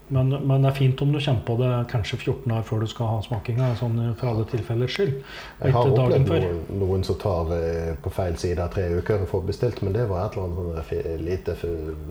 Men, 0.09 0.29
men 0.47 0.63
det 0.63 0.69
er 0.71 0.77
fint 0.77 1.01
om 1.03 1.11
du 1.13 1.19
kjenner 1.19 1.43
på 1.43 1.57
det 1.59 1.71
kanskje 1.91 2.17
14 2.21 2.53
år 2.55 2.63
før 2.69 2.85
du 2.85 2.87
skal 2.87 3.09
ha 3.11 3.17
smakinga, 3.25 3.73
sånn 3.81 3.97
for 4.21 4.29
alle 4.31 4.45
tilfellers 4.53 4.95
skyld. 4.95 5.17
Jeg 5.65 5.75
har 5.75 5.91
opplevd 5.91 6.29
noen, 6.31 6.61
noen 6.79 7.03
som 7.09 7.19
tar 7.19 7.51
eh, 7.57 7.93
på 8.05 8.13
feil 8.15 8.37
side 8.39 8.63
av 8.63 8.71
tre 8.77 8.85
uker 9.01 9.25
og 9.25 9.29
får 9.33 9.43
bestilt, 9.49 9.83
men 9.83 9.97
det 9.97 10.05
var 10.11 10.29
et 10.29 10.37
eller 10.39 10.47
annet 10.47 10.93
sånn 10.93 11.25
lite, 11.27 11.57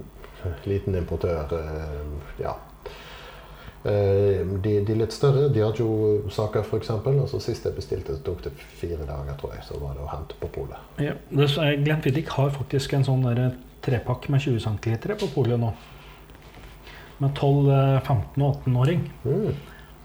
liten 0.74 1.00
importør. 1.00 1.56
eh, 1.56 2.44
Ja. 2.44 2.58
Eh, 3.86 4.44
De, 4.66 4.80
de 4.86 4.96
litt 4.98 5.14
større, 5.14 5.48
Diagio-saker 5.54 6.64
f.eks. 6.66 6.90
Altså, 6.90 7.40
sist 7.40 7.66
jeg 7.68 7.76
bestilte, 7.78 8.16
så 8.18 8.24
tok 8.26 8.44
det 8.48 8.54
fire 8.80 9.06
dager, 9.06 9.36
tror 9.40 9.54
jeg. 9.56 9.64
Så 9.68 9.80
var 9.80 9.94
det 9.96 10.04
å 10.04 10.10
hente 10.12 10.36
på 10.42 10.50
polet. 10.56 10.96
Ja, 11.00 11.14
Glenn 11.32 12.02
Fiddick 12.02 12.30
har 12.34 12.50
faktisk 12.56 12.94
en 12.98 13.06
sånn 13.06 13.28
trepakk 13.86 14.28
med 14.34 14.42
20 14.42 14.60
cm 14.66 14.98
på 15.22 15.30
polet 15.36 15.60
nå. 15.62 15.72
Med 17.20 17.34
12, 17.36 17.70
eh, 17.72 18.00
15 18.02 18.42
og 18.44 18.56
18-åring. 18.66 19.06
Mm. 19.24 19.54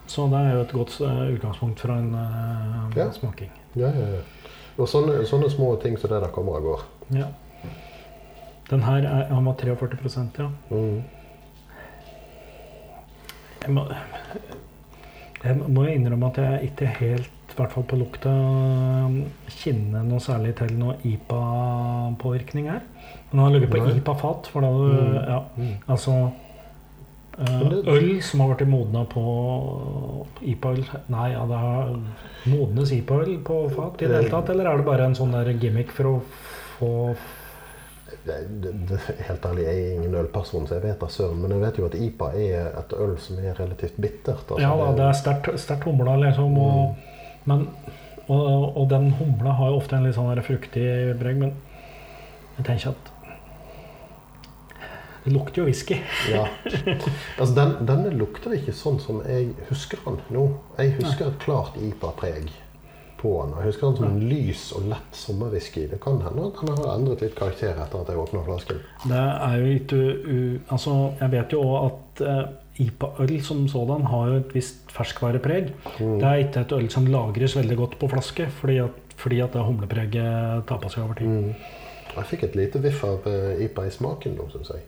Så 0.07 0.27
det 0.31 0.39
er 0.41 0.55
jo 0.55 0.61
et 0.61 0.73
godt 0.75 1.01
eh, 1.01 1.23
utgangspunkt 1.35 1.81
for 1.81 1.93
en 1.95 2.15
eh, 2.15 2.97
Ja. 2.99 3.11
smaking. 3.13 3.51
Ja, 3.77 3.91
ja. 3.95 4.21
Og 4.79 4.89
sånne, 4.89 5.25
sånne 5.27 5.51
små 5.51 5.75
ting 5.83 5.97
som 5.99 6.11
det 6.11 6.21
der 6.23 6.31
kommer 6.35 6.53
og 6.59 6.63
går. 6.63 6.85
Ja. 7.19 7.27
Den 8.71 8.83
her 8.87 9.03
er, 9.03 9.25
han 9.35 9.45
var 9.45 9.55
43 9.59 10.29
ja. 10.39 10.49
Mm. 10.71 11.03
Jeg 13.61 13.75
må, 13.77 13.83
jeg 15.45 15.57
må 15.69 15.85
innrømme 15.91 16.31
at 16.31 16.39
jeg 16.41 16.71
ikke 16.71 16.87
helt, 17.01 17.31
i 17.51 17.57
hvert 17.59 17.73
fall 17.75 17.85
på 17.91 17.99
lukta, 18.01 18.31
kjenner 19.53 20.07
noe 20.07 20.21
særlig 20.23 20.55
til 20.61 20.73
noe 20.81 20.95
IPA-påvirkning 21.05 22.71
her. 22.71 22.81
Men 23.31 23.43
han 23.43 23.45
har 23.47 23.59
ligget 23.59 23.75
på 23.75 23.83
IPA-fat, 23.99 24.49
for 24.53 24.61
da 24.65 24.71
du 24.71 24.87
Mm. 24.95 25.15
Ja, 25.29 25.41
Mm. 25.57 25.75
altså 25.89 26.13
eh, 26.13 26.31
Øl 27.39 28.23
som 28.27 28.43
har 28.43 28.53
vært 28.53 28.69
modna 28.69 29.05
på 29.09 29.23
IPA-øl 30.43 30.83
Nei, 31.13 31.29
ja, 31.33 31.45
det 31.49 31.59
er 31.59 31.93
modnes 32.51 32.93
IPA-øl 32.97 33.37
på 33.47 33.61
fat 33.77 34.03
i 34.03 34.09
det 34.09 34.17
hele 34.19 34.33
tatt? 34.33 34.51
Eller 34.53 34.69
er 34.69 34.81
det 34.81 34.89
bare 34.89 35.07
en 35.09 35.17
sånn 35.17 35.33
der 35.37 35.53
gimmick 35.55 35.95
for 35.95 36.11
å 36.11 36.17
få 36.79 36.91
det, 38.27 38.37
det, 38.63 38.73
det, 38.91 38.99
Helt 39.29 39.47
ærlig, 39.47 39.65
jeg 39.65 39.85
er 39.85 39.95
ingen 39.95 40.19
ølperson, 40.21 40.67
så 40.69 40.77
jeg 40.77 40.85
vet 40.85 41.01
da 41.01 41.09
søren. 41.13 41.39
Men 41.41 41.55
jeg 41.55 41.63
vet 41.63 41.81
jo 41.81 41.87
at 41.87 41.97
IPA 41.97 42.29
er 42.37 42.69
et 42.83 42.93
øl 42.99 43.15
som 43.23 43.39
er 43.41 43.57
relativt 43.57 43.97
bittert. 43.97 44.45
altså 44.45 44.61
Ja 44.61 44.75
da, 44.77 44.91
det 44.99 45.07
er 45.07 45.57
sterkt, 45.57 45.87
humla, 45.89 46.19
liksom. 46.21 46.59
Og, 46.61 47.31
men, 47.49 47.65
og, 48.27 48.77
og 48.77 48.91
den 48.91 49.11
humla 49.17 49.57
har 49.57 49.73
jo 49.73 49.81
ofte 49.81 49.97
en 49.97 50.09
litt 50.09 50.19
sånn 50.19 50.45
fruktig 50.45 50.91
bregg 51.21 51.41
men 51.41 51.57
jeg 52.59 52.67
tenker 52.67 52.93
at 52.93 53.07
det 53.07 53.10
lukter 55.33 55.63
jo 55.63 55.69
whisky. 55.69 56.01
Ja. 56.31 56.47
Altså, 57.39 57.53
den, 57.57 57.77
denne 57.89 58.15
lukter 58.15 58.55
ikke 58.57 58.75
sånn 58.77 58.99
som 59.03 59.23
jeg 59.27 59.53
husker 59.71 60.03
den 60.07 60.19
nå. 60.35 60.49
Jeg 60.79 60.97
husker 60.99 61.31
et 61.31 61.39
klart 61.43 61.79
IPA-preg 61.81 62.51
på 63.21 63.35
den. 63.43 63.57
Jeg 63.59 63.71
husker 63.71 63.87
den 63.89 63.99
som 63.99 64.09
en 64.09 64.23
lys 64.31 64.65
og 64.77 64.89
lett 64.91 65.17
sommerwhisky. 65.17 65.85
Det 65.91 66.01
kan 66.03 66.23
hende 66.25 66.49
at 66.49 66.63
den 66.63 66.73
har 66.79 66.95
endret 66.95 67.25
litt 67.25 67.37
karakter 67.39 67.77
etter 67.77 68.05
at 68.05 68.13
jeg 68.13 68.23
åpna 68.23 68.45
flasken. 68.47 68.81
Det 69.05 69.21
er 69.21 69.59
jo 69.61 69.77
ikke 69.77 70.01
u... 70.01 70.41
Altså, 70.73 70.97
jeg 71.21 71.35
vet 71.37 71.55
jo 71.57 71.65
òg 71.67 71.77
at 71.91 72.25
uh, 72.25 72.43
IPA-øl 72.81 73.35
som 73.45 73.67
sådan 73.69 74.09
har 74.09 74.31
jo 74.31 74.41
et 74.41 74.55
visst 74.57 74.95
ferskvarepreg. 74.95 75.75
Det 75.99 76.25
er 76.25 76.47
ikke 76.47 76.65
et 76.65 76.75
øl 76.79 76.89
som 76.93 77.09
lagres 77.13 77.57
veldig 77.59 77.77
godt 77.77 77.99
på 78.01 78.09
flaske, 78.15 78.49
fordi 78.63 78.81
at, 78.87 79.15
fordi 79.21 79.43
at 79.45 79.53
det 79.57 79.67
humlepreget 79.69 80.65
taper 80.71 80.93
seg 80.93 81.05
over 81.05 81.21
tid. 81.21 81.29
Mm. 81.29 81.79
Jeg 82.11 82.27
fikk 82.33 82.49
et 82.49 82.57
lite 82.59 82.81
viff 82.83 83.05
av 83.07 83.27
eh, 83.31 83.67
IPA 83.67 83.87
i 83.87 83.93
smaken 83.95 84.35
nå, 84.39 84.49
syns 84.55 84.73
jeg. 84.75 84.87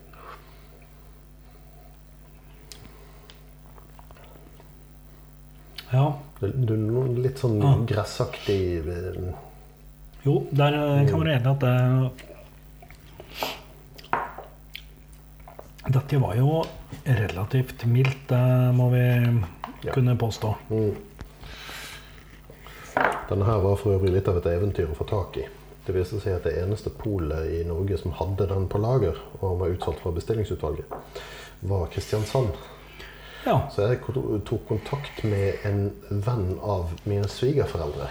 Ja. 5.92 6.07
Noe 6.42 7.09
litt 7.22 7.38
sånn 7.38 7.61
Ja. 7.62 7.74
gressaktig 7.87 8.87
eh, 8.88 9.33
Jo, 10.24 10.46
der 10.52 10.74
eh, 10.74 11.07
kan 11.11 11.20
være 11.20 11.37
enig 11.38 11.50
at 11.52 11.61
det 11.61 12.28
Dette 15.92 16.18
var 16.22 16.37
jo 16.38 16.61
relativt 17.05 17.85
mildt, 17.90 18.28
det 18.31 18.74
må 18.76 18.90
vi 18.92 19.02
Ja. 19.83 19.92
kunne 19.92 20.16
påstå. 20.16 20.55
mm. 20.70 20.94
Denne 23.28 23.44
her 23.44 23.59
var 23.59 23.76
for 23.76 23.98
øvrig 23.98 24.12
litt 24.12 24.28
av 24.28 24.37
et 24.37 24.46
eventyr 24.46 24.87
å 24.90 24.94
få 24.94 25.05
tak 25.09 25.37
i. 25.38 25.46
Det 25.87 25.94
viste 25.94 26.20
seg 26.20 26.35
at 26.37 26.44
det 26.44 26.59
eneste 26.62 26.90
polet 26.90 27.48
i 27.50 27.64
Norge 27.64 27.98
som 27.98 28.12
hadde 28.12 28.46
den 28.46 28.68
på 28.68 28.78
lager, 28.78 29.16
og 29.40 29.59
var 29.59 29.68
utsolgt 29.68 30.00
for 30.00 30.12
bestillingsutvalget, 30.12 30.85
var 31.62 31.87
Kristiansand. 31.88 32.52
Ja. 33.46 33.57
Så 33.74 33.88
jeg 33.90 34.00
tok 34.46 34.68
kontakt 34.68 35.24
med 35.24 35.64
en 35.66 35.88
venn 36.11 36.59
av 36.62 36.92
mine 37.05 37.28
svigerforeldre. 37.28 38.11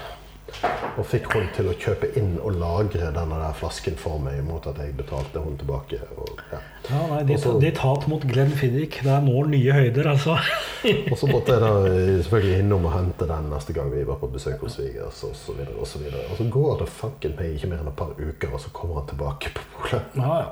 Og 1.00 1.06
fikk 1.08 1.30
hun 1.32 1.46
til 1.56 1.70
å 1.72 1.74
kjøpe 1.80 2.10
inn 2.20 2.34
og 2.44 2.58
lagre 2.60 3.08
denne 3.15 3.38
der 3.39 3.54
flasken 3.56 3.96
for 3.96 4.20
meg 4.20 4.41
mot 4.44 4.65
at 4.67 4.82
jeg 4.84 4.91
betalte 4.98 5.39
hun 5.39 5.56
tilbake. 5.58 6.02
Og, 6.20 6.41
ja. 6.52 6.60
ja 6.89 7.04
nei, 7.08 7.22
ditt, 7.30 7.38
Og 7.38 7.44
så- 7.46 7.54
ditt 7.62 7.80
hat 7.80 8.08
mot 8.12 8.26
Glenn 8.28 8.52
Fiddick, 8.52 9.00
det 9.06 9.13
er 9.13 9.24
nå 9.24 9.46
nye 9.48 9.78
høyder, 9.78 10.10
altså. 10.12 10.36
og 11.12 11.15
så 11.17 11.30
måtte 11.32 11.56
jeg 11.56 11.63
da 11.63 11.72
eh, 11.88 12.20
selvfølgelig 12.20 12.60
innom 12.65 12.89
og 12.89 12.96
hente 12.98 13.30
den 13.32 13.50
neste 13.54 13.78
gang 13.78 13.91
vi 13.96 14.04
var 14.12 14.20
på 14.20 14.28
besøk 14.36 14.60
hos 14.67 14.76
svigers 14.76 15.24
og 15.24 15.36
så 15.39 15.56
videre. 15.56 15.78
Og 15.80 15.88
så 15.88 16.04
videre. 16.04 16.28
Og 16.28 16.38
så 16.41 16.50
går 16.58 16.78
det 16.84 16.89
fanken 17.00 17.38
meg 17.39 17.56
ikke 17.56 17.72
mer 17.72 17.86
enn 17.86 17.94
et 17.94 18.00
par 18.04 18.12
uker, 18.20 18.52
og 18.52 18.60
så 18.65 18.76
kommer 18.76 19.00
han 19.00 19.08
tilbake 19.13 19.56
på 19.56 19.67
polet. 19.78 20.04
Ja, 20.20 20.32
ja. 20.44 20.50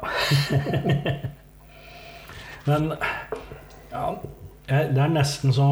Men 2.70 2.94
ja, 3.92 4.16
jeg- 4.70 4.94
det 4.96 5.04
er 5.04 5.08
nesten 5.14 5.54
så 5.54 5.68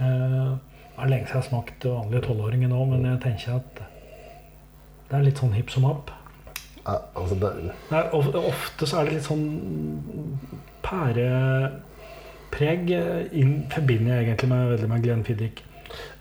eh, 0.00 0.52
Det 0.92 0.98
er 0.98 1.08
lenge 1.08 1.26
siden 1.26 1.34
jeg 1.34 1.42
har 1.42 1.48
smakt 1.48 1.84
vanlige 1.88 2.22
tolvåringer 2.26 2.68
nå, 2.68 2.84
men 2.90 3.04
jeg 3.08 3.20
tenker 3.24 3.54
at 3.56 3.80
det 5.10 5.18
er 5.18 5.22
litt 5.26 5.38
sånn 5.40 5.52
hipp 5.56 5.70
som 5.70 5.84
happ. 5.84 6.10
Ja, 6.86 6.94
altså 7.16 7.34
det, 7.40 7.50
Det 7.90 7.96
er, 7.98 8.10
of- 8.14 8.34
ofte 8.34 8.86
så 8.86 8.98
er 9.00 9.04
det 9.04 9.12
litt 9.14 9.26
sånn 9.26 9.46
pærepreg. 10.82 12.90
eh, 12.90 13.28
inn- 13.32 13.68
Forbinder 13.70 14.14
jeg 14.20 14.26
egentlig 14.28 14.48
med, 14.48 14.68
veldig 14.78 14.88
med 14.88 15.02
Glenn 15.02 15.24
Fiddick. 15.24 15.62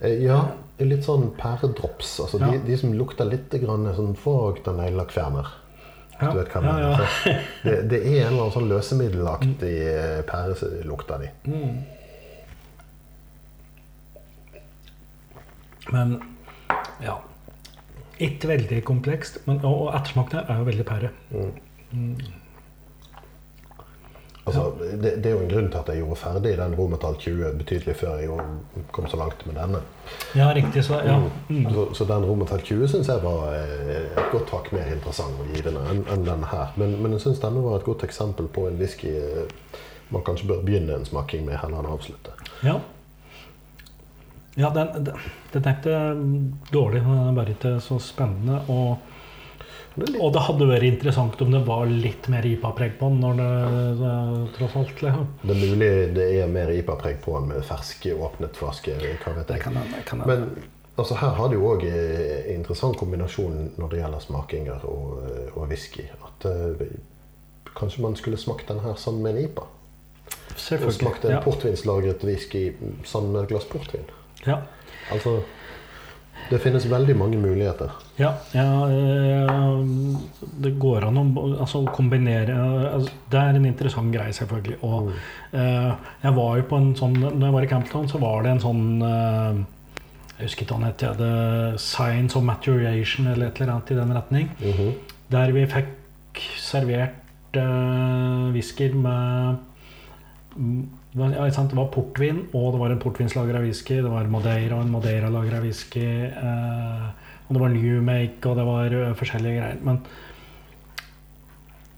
eh, 0.01 0.23
ja, 0.23 0.45
litt 0.79 1.03
sånn 1.03 1.31
pæredrops. 1.37 2.19
Altså 2.19 2.39
Ja. 2.39 2.51
de, 2.51 2.57
de 2.65 2.77
som 2.77 2.93
lukter 2.93 3.25
litt 3.25 3.49
grann 3.51 3.85
sånn 3.95 4.15
av 4.67 4.75
neglelakkfjerner. 4.77 5.47
Ja, 6.21 6.29
Du 6.31 6.37
vet 6.37 6.51
hva 6.53 6.61
jeg 6.61 6.67
ja, 6.67 6.73
mener. 6.75 7.15
ja. 7.25 7.39
Det, 7.65 7.75
det 7.89 7.99
er 8.01 8.19
en 8.21 8.27
eller 8.27 8.43
annen 8.43 8.53
sånn 8.55 8.69
løsemiddelaktig 8.69 9.73
mm. 9.81 10.27
pærelukt 10.29 11.11
av 11.15 11.25
de. 11.25 11.31
Mm. 11.49 11.73
Men 15.91 16.15
ja. 17.01 17.17
Ikke 18.21 18.51
veldig 18.51 18.83
komplekst, 18.85 19.41
men, 19.47 19.63
og 19.65 19.87
og 19.87 19.95
ettersmakene 19.97 20.45
er 20.45 20.61
jo 20.61 20.67
veldig 20.67 20.85
pære. 20.85 21.09
Altså, 24.51 24.91
det, 25.01 25.11
det 25.23 25.31
er 25.31 25.35
jo 25.35 25.41
en 25.45 25.51
grunn 25.51 25.69
til 25.71 25.79
at 25.79 25.91
jeg 25.91 26.01
gjorde 26.01 26.19
ferdig 26.21 26.53
den 26.59 26.75
romertall 26.77 27.17
20 27.19 27.51
betydelig 27.61 27.95
før 27.95 28.21
jeg 28.21 28.85
kom 28.91 29.07
så 29.11 29.19
langt 29.21 29.45
med 29.47 29.57
denne. 29.57 29.81
Ja, 30.35 30.51
riktig. 30.53 30.83
Så, 30.85 30.99
ja. 31.05 31.17
Mm. 31.49 31.67
Så, 31.73 31.87
så 31.97 32.07
den 32.09 32.25
romertall 32.29 32.61
20 32.67 32.87
syns 32.91 33.11
jeg 33.11 33.23
var 33.23 33.55
eh, 33.57 34.07
et 34.11 34.31
godt 34.31 34.51
hakk 34.55 34.71
mer 34.75 34.91
interessant 34.93 35.39
og 35.41 35.53
givende 35.55 35.83
enn 35.91 36.03
enn 36.11 36.25
denne 36.27 36.51
her. 36.51 36.73
Men, 36.81 36.97
men 37.01 37.17
jeg 37.17 37.25
syns 37.27 37.43
denne 37.43 37.63
var 37.63 37.79
et 37.79 37.87
godt 37.87 38.07
eksempel 38.07 38.49
på 38.51 38.67
en 38.69 38.79
whisky 38.81 39.13
eh, 39.17 39.77
man 40.11 40.25
kanskje 40.27 40.49
bør 40.49 40.65
begynne 40.65 40.97
en 40.99 41.07
smaking 41.07 41.45
med 41.47 41.59
heller 41.61 41.79
enn 41.83 41.93
avslutte. 41.93 42.35
ja. 42.67 42.79
Ja, 44.59 44.67
den, 44.75 45.05
den, 45.05 45.15
den 45.53 45.63
er 45.63 45.77
ikke 45.77 45.99
dårlig, 46.73 47.01
den 47.05 47.19
er 47.29 47.35
bare 47.35 47.53
ikke 47.53 47.77
så 47.79 47.95
spennende. 48.03 48.57
Og, 48.67 48.97
og 49.95 50.29
det 50.33 50.43
hadde 50.45 50.67
vært 50.69 50.87
interessant 50.87 51.41
om 51.43 51.51
det 51.51 51.61
var 51.67 51.89
litt 51.89 52.27
mer 52.31 52.45
IPA-preg 52.47 52.93
på 52.99 53.09
den, 53.11 53.19
når 53.23 53.39
det, 53.41 53.49
det 53.99 54.13
tross 54.55 54.77
alt 54.79 55.01
liksom. 55.03 55.25
det 55.43 55.55
er 55.55 55.61
mulig 55.61 55.89
det 56.15 56.27
er 56.39 56.51
mer 56.51 56.71
IPA-preg 56.71 57.19
på 57.25 57.35
den 57.37 57.49
med 57.51 57.65
ferske, 57.67 58.13
åpnet 58.15 58.59
flaske. 58.59 58.95
Hva 59.23 59.35
vet 59.39 59.51
jeg. 59.51 59.63
kan 59.65 59.79
kan. 60.07 60.23
Men 60.27 60.47
altså, 60.95 61.17
her 61.19 61.35
har 61.37 61.51
det 61.51 61.59
jo 61.59 61.67
òg 61.73 61.85
en 61.89 62.55
interessant 62.55 62.97
kombinasjon 62.99 63.73
når 63.81 63.93
det 63.93 64.01
gjelder 64.01 64.25
smakinger 64.25 64.87
og, 64.89 65.21
eh, 65.27 65.53
og 65.55 65.67
whisky. 65.71 66.07
At 66.27 66.47
uh, 66.47 66.85
kanskje 67.77 68.05
man 68.07 68.17
skulle 68.19 68.39
smakt 68.39 68.71
den 68.71 68.83
her 68.85 68.95
sammen 68.99 69.23
med 69.27 69.35
en 69.35 69.45
IPA. 69.49 69.67
Og 70.85 70.93
smakt 70.93 71.25
en 71.25 71.31
Ja. 71.31 71.41
portvinslagret 71.43 72.23
whisky 72.23 72.71
sammen 73.03 73.31
med 73.33 73.43
et 73.43 73.49
glass 73.49 73.65
portvin. 73.65 74.07
Ja. 74.45 74.61
Altså, 75.11 75.41
det 76.49 76.59
finnes 76.63 76.85
veldig 76.89 77.15
mange 77.15 77.37
muligheter. 77.39 77.91
Ja, 78.19 78.31
ja 78.55 78.65
eh, 78.91 79.51
det 80.63 80.73
går 80.81 81.07
an 81.07 81.19
å 81.21 81.25
altså, 81.63 81.83
kombinere 81.95 82.55
altså, 82.95 83.13
Det 83.31 83.39
er 83.39 83.59
en 83.59 83.67
interessant 83.69 84.13
greie, 84.13 84.33
selvfølgelig. 84.35 84.79
Og 84.87 85.11
eh, 85.55 85.91
jeg 86.25 86.35
var 86.37 86.57
jo 86.59 86.67
på 86.71 86.81
en 86.81 86.91
sånn 86.99 87.15
Når 87.21 87.45
jeg 87.45 87.55
var 87.55 87.67
i 87.67 87.71
Camptown, 87.71 88.09
så 88.11 88.21
var 88.21 88.43
det 88.45 88.55
en 88.55 88.63
sånn 88.65 88.83
eh, 89.07 89.61
Jeg 90.35 90.49
husker 90.49 90.65
ikke 90.65 90.75
hva 90.75 90.81
den 90.81 90.89
het. 90.89 91.07
ja, 91.07 91.77
Science 91.79 92.37
of 92.37 92.45
Maturation 92.47 93.31
eller 93.31 93.49
et 93.49 93.61
eller 93.61 93.75
annet 93.75 93.91
i 93.93 93.99
den 94.01 94.15
retning. 94.17 94.53
Mhm. 94.59 94.93
Der 95.31 95.53
vi 95.55 95.65
fikk 95.71 96.41
servert 96.59 97.55
uh, 97.55 98.51
whiskyer 98.51 98.95
med 98.95 99.57
mm, 101.15 101.33
ja, 101.33 101.47
Det 101.49 101.75
var 101.77 101.87
portvin, 101.93 102.47
og 102.53 102.71
det 102.73 102.79
var 102.79 102.91
en 102.91 102.99
portvinslager 102.99 103.55
av 103.55 103.61
whisky. 103.67 104.01
Det 104.01 104.11
var 104.11 104.23
Madeira 104.31 104.75
og 104.77 104.85
en 104.85 104.91
Madeira-lager 104.95 105.57
av 105.57 105.63
whisky. 105.63 106.05
eh, 106.31 107.07
og 107.47 107.55
det 107.55 107.61
var 107.61 107.69
New 107.69 108.01
Make, 108.01 108.45
og 108.47 108.55
det 108.55 108.65
var 108.65 108.85
eh, 108.95 109.13
forskjellige 109.19 109.57
greier. 109.59 109.79
Men 109.83 109.97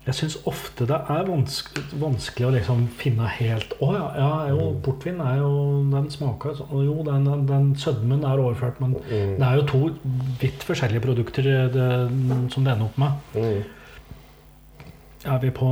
jeg 0.05 0.15
syns 0.17 0.33
ofte 0.49 0.83
det 0.89 0.97
er 0.97 1.27
vanskelig, 1.29 1.83
vanskelig 2.01 2.47
å 2.47 2.51
liksom 2.51 2.81
finne 2.99 3.23
helt 3.37 3.71
Å 3.79 3.87
ja, 3.95 4.07
ja, 4.19 4.31
jo, 4.51 4.65
portvin 4.83 5.21
er 5.23 5.37
jo 5.39 5.51
Den 5.93 6.09
smaker 6.11 6.57
sånn. 6.57 6.73
Jo, 6.83 6.97
den, 7.07 7.29
den 7.47 7.69
sødmen 7.79 8.25
er 8.27 8.41
overført, 8.43 8.81
men 8.83 8.97
Mm. 8.99 9.37
det 9.39 9.47
er 9.47 9.55
jo 9.55 9.63
to 9.69 9.79
vidt 10.41 10.65
forskjellige 10.67 11.05
produkter 11.05 11.47
eh, 11.47 11.69
det, 11.71 11.87
som 12.51 12.65
det 12.65 12.73
ender 12.73 12.89
opp 12.89 12.97
med. 12.97 13.11
Mm. 13.35 13.63
Er 15.23 15.39
vi 15.39 15.49
på 15.55 15.69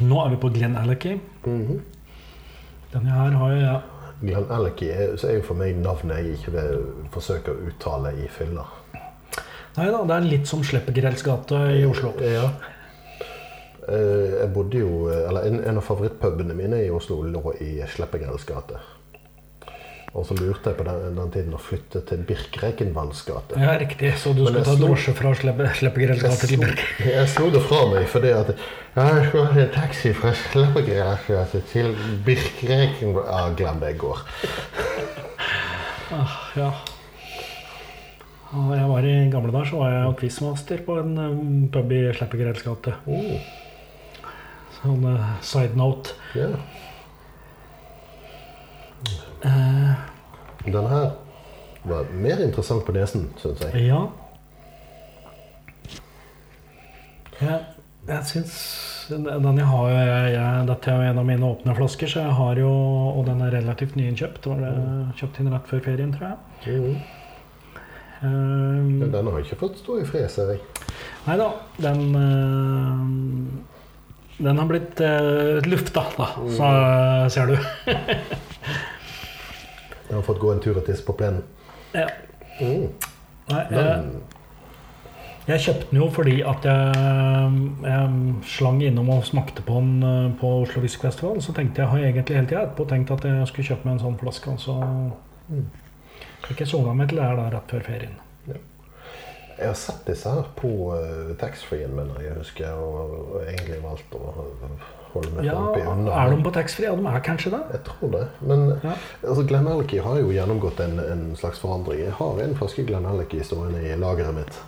Nå 0.00 0.24
er 0.24 0.30
vi 0.30 0.36
på 0.36 0.48
Glenn 0.48 0.76
Alicky. 0.76 1.18
Mm 1.44 1.66
-hmm. 1.66 1.80
Denne 2.92 3.10
her 3.10 3.30
har 3.30 3.50
jo 3.52 3.60
jeg 3.60 3.80
Glenn 4.20 4.50
Alecky 4.50 4.88
er, 4.88 5.26
er 5.28 5.34
jo 5.36 5.42
for 5.42 5.54
meg 5.54 5.76
navnet 5.76 6.16
jeg 6.16 6.38
ikke 6.38 6.52
vil 6.54 6.84
forsøke 7.12 7.52
å 7.52 7.66
uttale 7.68 8.14
i 8.16 8.28
fylla. 8.32 8.64
Nei 9.76 9.90
da, 9.92 10.04
det 10.08 10.14
er 10.16 10.20
litt 10.30 10.48
som 10.48 10.62
Sleppegrells 10.64 11.22
gate 11.22 11.58
i 11.76 11.84
Oslo. 11.84 12.14
Ja. 12.24 12.46
Eh, 13.88 14.40
Jeg 14.40 14.52
bodde 14.54 14.78
jo, 14.78 15.08
eller 15.10 15.44
En, 15.46 15.60
en 15.60 15.76
av 15.76 15.84
favorittpubene 15.84 16.56
mine 16.56 16.80
i 16.86 16.90
Oslo 16.90 17.20
lå 17.22 17.52
i 17.60 17.82
Sleppegrells 17.92 18.44
gate. 18.48 18.80
Og 20.16 20.24
så 20.24 20.32
lurte 20.38 20.70
jeg 20.72 20.78
på 20.78 20.84
den, 20.86 21.16
den 21.18 21.32
tiden 21.34 21.52
å 21.52 21.58
flytte 21.60 22.00
til 22.08 22.22
Birk 22.24 22.54
gate. 22.56 23.58
Ja, 23.60 23.74
riktig. 23.76 24.14
Så 24.16 24.32
du 24.32 24.46
skulle 24.46 24.62
ta 24.64 24.72
drosje 24.80 25.12
fra 25.16 25.34
Sleppe, 25.36 25.68
Sleppegrells 25.76 26.22
gate 26.24 26.48
til 26.48 26.62
Birk? 26.62 26.80
jeg 27.04 27.28
slo 27.34 27.50
det 27.52 27.60
fra 27.66 27.82
meg 27.90 28.08
fordi 28.08 28.32
at 28.32 28.54
jeg 28.96 29.26
skulle 29.28 29.44
ha 29.52 29.60
en 29.66 29.74
taxi 29.74 30.14
fra 30.16 30.32
Sleppegrells 30.40 31.28
gate 31.28 31.60
til 31.72 31.92
Birk 32.24 32.64
Rekenvalls 32.64 33.28
Ja, 33.28 33.42
glem 33.60 33.82
det, 33.82 33.92
jeg 33.92 34.00
går. 34.06 34.24
Ah, 36.06 36.34
ja. 36.54 36.68
Og 38.54 38.68
jeg 38.76 38.88
var 38.88 39.06
I 39.10 39.14
gamle 39.32 39.50
dager 39.50 39.72
så 39.72 39.80
var 39.80 39.90
jeg 39.90 40.12
quizmaster 40.20 40.84
på 40.86 41.00
en 41.00 41.16
um, 41.18 41.64
pub 41.74 41.90
i 41.92 42.04
Sleppegrells 42.14 42.62
gate. 42.62 42.94
Oh, 43.10 43.32
Sånn 44.78 45.02
uh, 45.02 45.32
side 45.42 45.74
note. 45.74 46.14
ja. 46.38 46.52
Eh, 49.44 50.70
Den 50.72 50.86
her 50.90 51.10
var 51.86 52.06
mer 52.12 52.40
interessant 52.42 52.84
på 52.86 52.92
nesen, 52.92 53.28
syns 53.38 53.60
jeg. 53.62 53.86
ja. 53.86 54.06
Jeg, 57.36 57.58
jeg 58.08 58.24
syns 58.30 58.52
Den 59.10 59.58
jeg 59.58 59.66
har 59.68 59.88
jeg, 59.92 60.30
jeg, 60.32 60.62
Dette 60.70 60.88
er 60.90 60.96
jo 60.96 61.10
en 61.10 61.18
av 61.20 61.26
mine 61.28 61.44
åpne 61.50 61.74
flasker, 61.76 62.08
så 62.08 62.22
jeg 62.24 62.32
har 62.38 62.60
jo 62.62 62.70
Og 63.12 63.26
den 63.28 63.42
er 63.44 63.52
relativt 63.58 63.96
nyinnkjøpt. 63.98 64.48
Var 64.48 64.62
det 64.64 64.72
kjøpt 65.20 65.40
inn 65.42 65.52
rett 65.52 65.68
før 65.68 65.84
ferien, 65.84 66.14
tror 66.16 66.32
jeg. 66.32 66.38
Mm. 66.80 66.96
Um, 68.24 69.12
den 69.12 69.28
har 69.28 69.42
ikke 69.44 69.58
fått 69.60 69.76
stå 69.82 69.98
i 70.00 70.06
fred, 70.08 70.24
ser 70.32 70.54
jeg. 70.54 70.62
Nei 71.26 71.36
da, 71.36 71.50
den 71.84 72.00
uh, 72.16 73.04
Den 74.40 74.60
har 74.62 74.70
blitt 74.70 75.00
uh, 75.04 75.60
lufta, 75.68 76.06
da, 76.16 76.30
så 76.56 76.70
ser 77.36 77.52
du. 77.52 77.56
Den 80.08 80.18
har 80.18 80.24
fått 80.26 80.40
gå 80.40 80.52
en 80.52 80.62
tur 80.62 80.76
og 80.78 80.86
tisse 80.86 81.04
på 81.06 81.14
plenen. 81.18 81.42
Ja. 81.94 82.06
Mm. 82.60 82.88
Nei, 83.46 83.62
jeg, 83.70 84.04
jeg 85.46 85.62
kjøpte 85.62 85.88
den 85.90 86.00
jo 86.00 86.06
fordi 86.10 86.36
at 86.42 86.64
jeg, 86.66 87.58
jeg 87.86 88.36
slang 88.50 88.80
innom 88.82 89.10
og 89.14 89.26
smakte 89.28 89.62
på 89.66 89.80
den 89.82 90.06
eh, 90.06 90.30
på 90.40 90.52
Oslo 90.62 90.82
Whisky 90.82 91.06
Festival. 91.06 91.42
Så 91.42 91.54
tenkte 91.56 91.82
jeg 91.82 91.92
har 91.92 92.02
jeg 92.02 92.14
egentlig 92.14 92.38
hele 92.38 92.50
tida 92.50 92.62
etterpå 92.66 92.88
tenkt 92.90 93.12
at 93.14 93.26
jeg 93.28 93.50
skulle 93.50 93.70
kjøpe 93.70 93.88
meg 93.88 93.96
en 93.96 94.04
sånn 94.06 94.20
flaske. 94.22 94.54
Og 94.54 94.62
så 94.62 94.78
fikk 96.48 96.64
jeg 96.64 96.72
sona 96.72 96.94
meg 96.96 97.10
til 97.10 97.20
det 97.20 97.28
her 97.28 97.38
da 97.38 97.50
rett 97.54 97.76
før 97.76 97.86
ferien. 97.86 98.18
jeg 99.56 99.68
har 99.70 99.78
sett 99.78 100.02
disse 100.04 100.28
her 100.28 100.50
på 100.58 100.68
uh, 100.92 101.30
taxfree-en, 101.40 101.94
mener 101.96 102.18
jeg 102.20 102.34
husker, 102.36 102.74
og, 102.76 103.14
og 103.32 103.46
egentlig 103.46 103.78
valgt 103.80 104.18
å 104.18 104.34
meg 105.36 105.44
Ja. 105.44 105.58
Er 106.24 106.30
de 106.30 106.42
på 106.44 106.52
taxfree? 106.54 106.86
Ja, 106.88 106.94
de 106.96 107.06
er 107.06 107.20
kanskje 107.20 107.50
det. 107.56 107.62
Jeg 107.72 107.82
tror 107.88 108.10
det. 108.12 108.28
Men 108.40 108.80
Ja. 108.82 108.94
altså, 109.22 109.42
Glenelg 109.46 109.90
har 110.02 110.18
jo 110.20 110.30
gjennomgått 110.30 110.80
en, 110.80 110.98
en 111.00 111.36
slags 111.36 111.58
forandring. 111.58 112.00
Jeg 112.04 112.12
har 112.12 112.40
en 112.40 112.54
flaske 112.54 112.86
Glenelg 112.86 113.36
stående 113.44 113.82
i 113.82 113.96
lageret 113.96 114.34
mitt. 114.34 114.58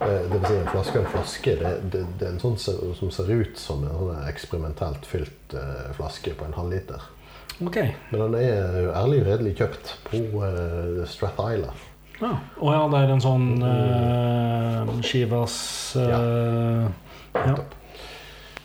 Eh, 0.00 0.06
Det 0.06 0.30
vil 0.30 0.46
si 0.46 0.54
en 0.54 0.72
flaske 0.72 0.98
og 0.98 1.04
en 1.04 1.12
flaske. 1.12 1.58
Det, 1.58 1.74
det, 1.92 2.06
det 2.18 2.26
er 2.28 2.32
en 2.32 2.40
sånn 2.40 2.58
som 2.58 3.10
ser 3.10 3.30
ut 3.32 3.58
som 3.58 3.84
en 3.84 3.90
sånn 3.90 4.28
eksperimentelt 4.28 5.06
fylt 5.06 5.54
eh, 5.54 5.92
flaske 5.96 6.34
på 6.34 6.44
en 6.44 6.54
halvliter. 6.54 7.00
Okay. 7.58 7.94
Men 8.10 8.20
den 8.20 8.34
er 8.38 8.92
ærlig 8.94 9.22
og 9.24 9.26
redelig 9.32 9.56
kjøpt 9.58 9.94
på 10.06 10.20
uh, 10.38 11.02
Strath 11.10 11.40
Isla. 11.42 11.72
Ja. 12.20 12.30
Å 12.62 12.74
ja, 12.74 12.84
det 12.92 13.00
er 13.00 13.12
en 13.14 13.22
sånn 13.22 13.48
uh, 13.62 14.92
Shivas 15.06 15.56
uh, 15.98 16.06
ja. 16.06 16.20
Eh, 17.34 17.58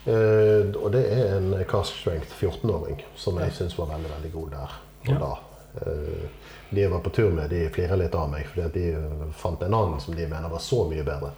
og 0.04 0.88
det 0.92 1.04
er 1.14 1.38
en 1.38 1.54
cask 1.68 1.96
strength 2.02 2.34
14-åring 2.36 2.98
som 3.16 3.38
jeg 3.40 3.54
syns 3.56 3.78
var 3.78 3.88
veldig 3.94 4.10
veldig 4.12 4.32
god 4.34 4.50
der 4.52 4.74
og 5.08 5.20
da. 5.20 5.34
Eh, 5.82 6.24
de 6.70 6.80
jeg 6.80 6.90
var 6.90 7.00
på 7.04 7.10
tur 7.10 7.30
med, 7.30 7.50
de 7.50 7.68
flirer 7.70 7.98
litt 7.98 8.14
av 8.18 8.30
meg, 8.30 8.48
fordi 8.50 8.66
de 8.74 9.30
fant 9.38 9.62
en 9.62 9.76
annen 9.76 10.00
som 10.02 10.14
de 10.16 10.26
mener 10.26 10.50
var 10.50 10.62
så 10.62 10.84
mye 10.90 11.04
bedre. 11.06 11.30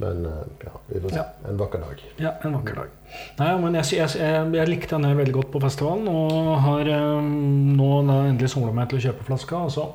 Men 0.00 0.24
eh, 0.26 0.44
ja, 0.64 0.72
vi 0.86 1.00
får 1.00 1.12
se. 1.12 1.18
Ja. 1.20 1.48
En 1.48 1.58
vakker 1.60 1.82
dag. 1.84 2.04
Ja, 2.16 2.34
en 2.42 2.56
vakker 2.56 2.78
dag. 2.80 2.94
Nei, 3.40 3.50
men 3.64 3.76
jeg, 3.80 3.90
jeg, 3.98 4.14
jeg, 4.20 4.46
jeg 4.56 4.70
likte 4.70 4.96
denne 4.96 5.12
veldig 5.18 5.36
godt 5.36 5.52
på 5.52 5.62
festivalen, 5.64 6.08
og 6.08 6.54
har 6.66 6.92
um, 7.18 7.28
nå 7.76 7.90
endelig 8.06 8.52
sola 8.54 8.72
meg 8.76 8.88
til 8.90 9.00
å 9.00 9.04
kjøpe 9.08 9.28
flaska. 9.28 9.66
Og 9.68 9.74
så 9.74 9.88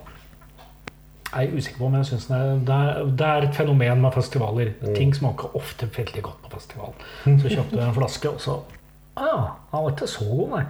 er 1.35 1.51
usikker 1.57 1.77
på 1.81 1.89
men 1.91 1.99
jeg 2.03 2.05
synes 2.11 2.27
det, 2.29 2.37
er- 2.37 3.05
det, 3.19 3.27
er- 3.27 3.47
et 3.49 3.55
fenomen 3.55 4.01
med 4.01 4.13
festivaler. 4.15 4.73
Ting 4.95 5.13
smaker 5.15 5.55
ofte 5.59 5.89
veldig 5.97 6.23
godt 6.23 6.41
på 6.45 6.53
festival. 6.55 6.93
Så 7.41 7.49
kjøpte 7.51 7.75
jeg 7.81 7.87
en 7.87 7.97
flaske, 7.97 8.29
og 8.29 8.39
så 8.41 8.59
ah, 9.17 9.49
Den 9.71 9.83
var 9.83 9.89
ikke 9.91 10.07
så 10.07 10.25
god, 10.29 10.53
nei. 10.57 10.63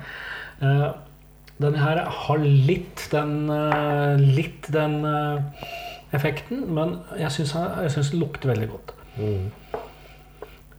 Uh, 0.61 0.87
denne 1.61 1.77
her 1.81 2.03
har 2.09 2.37
litt 2.41 3.07
den, 3.11 3.35
uh, 3.49 4.15
litt 4.17 4.67
den 4.73 4.99
uh, 5.05 5.41
effekten, 6.13 6.63
men 6.73 6.97
jeg 7.19 7.31
syns 7.35 7.53
den 8.11 8.19
lukter 8.21 8.49
veldig 8.53 8.69
godt. 8.71 8.93
Mm. 9.17 9.49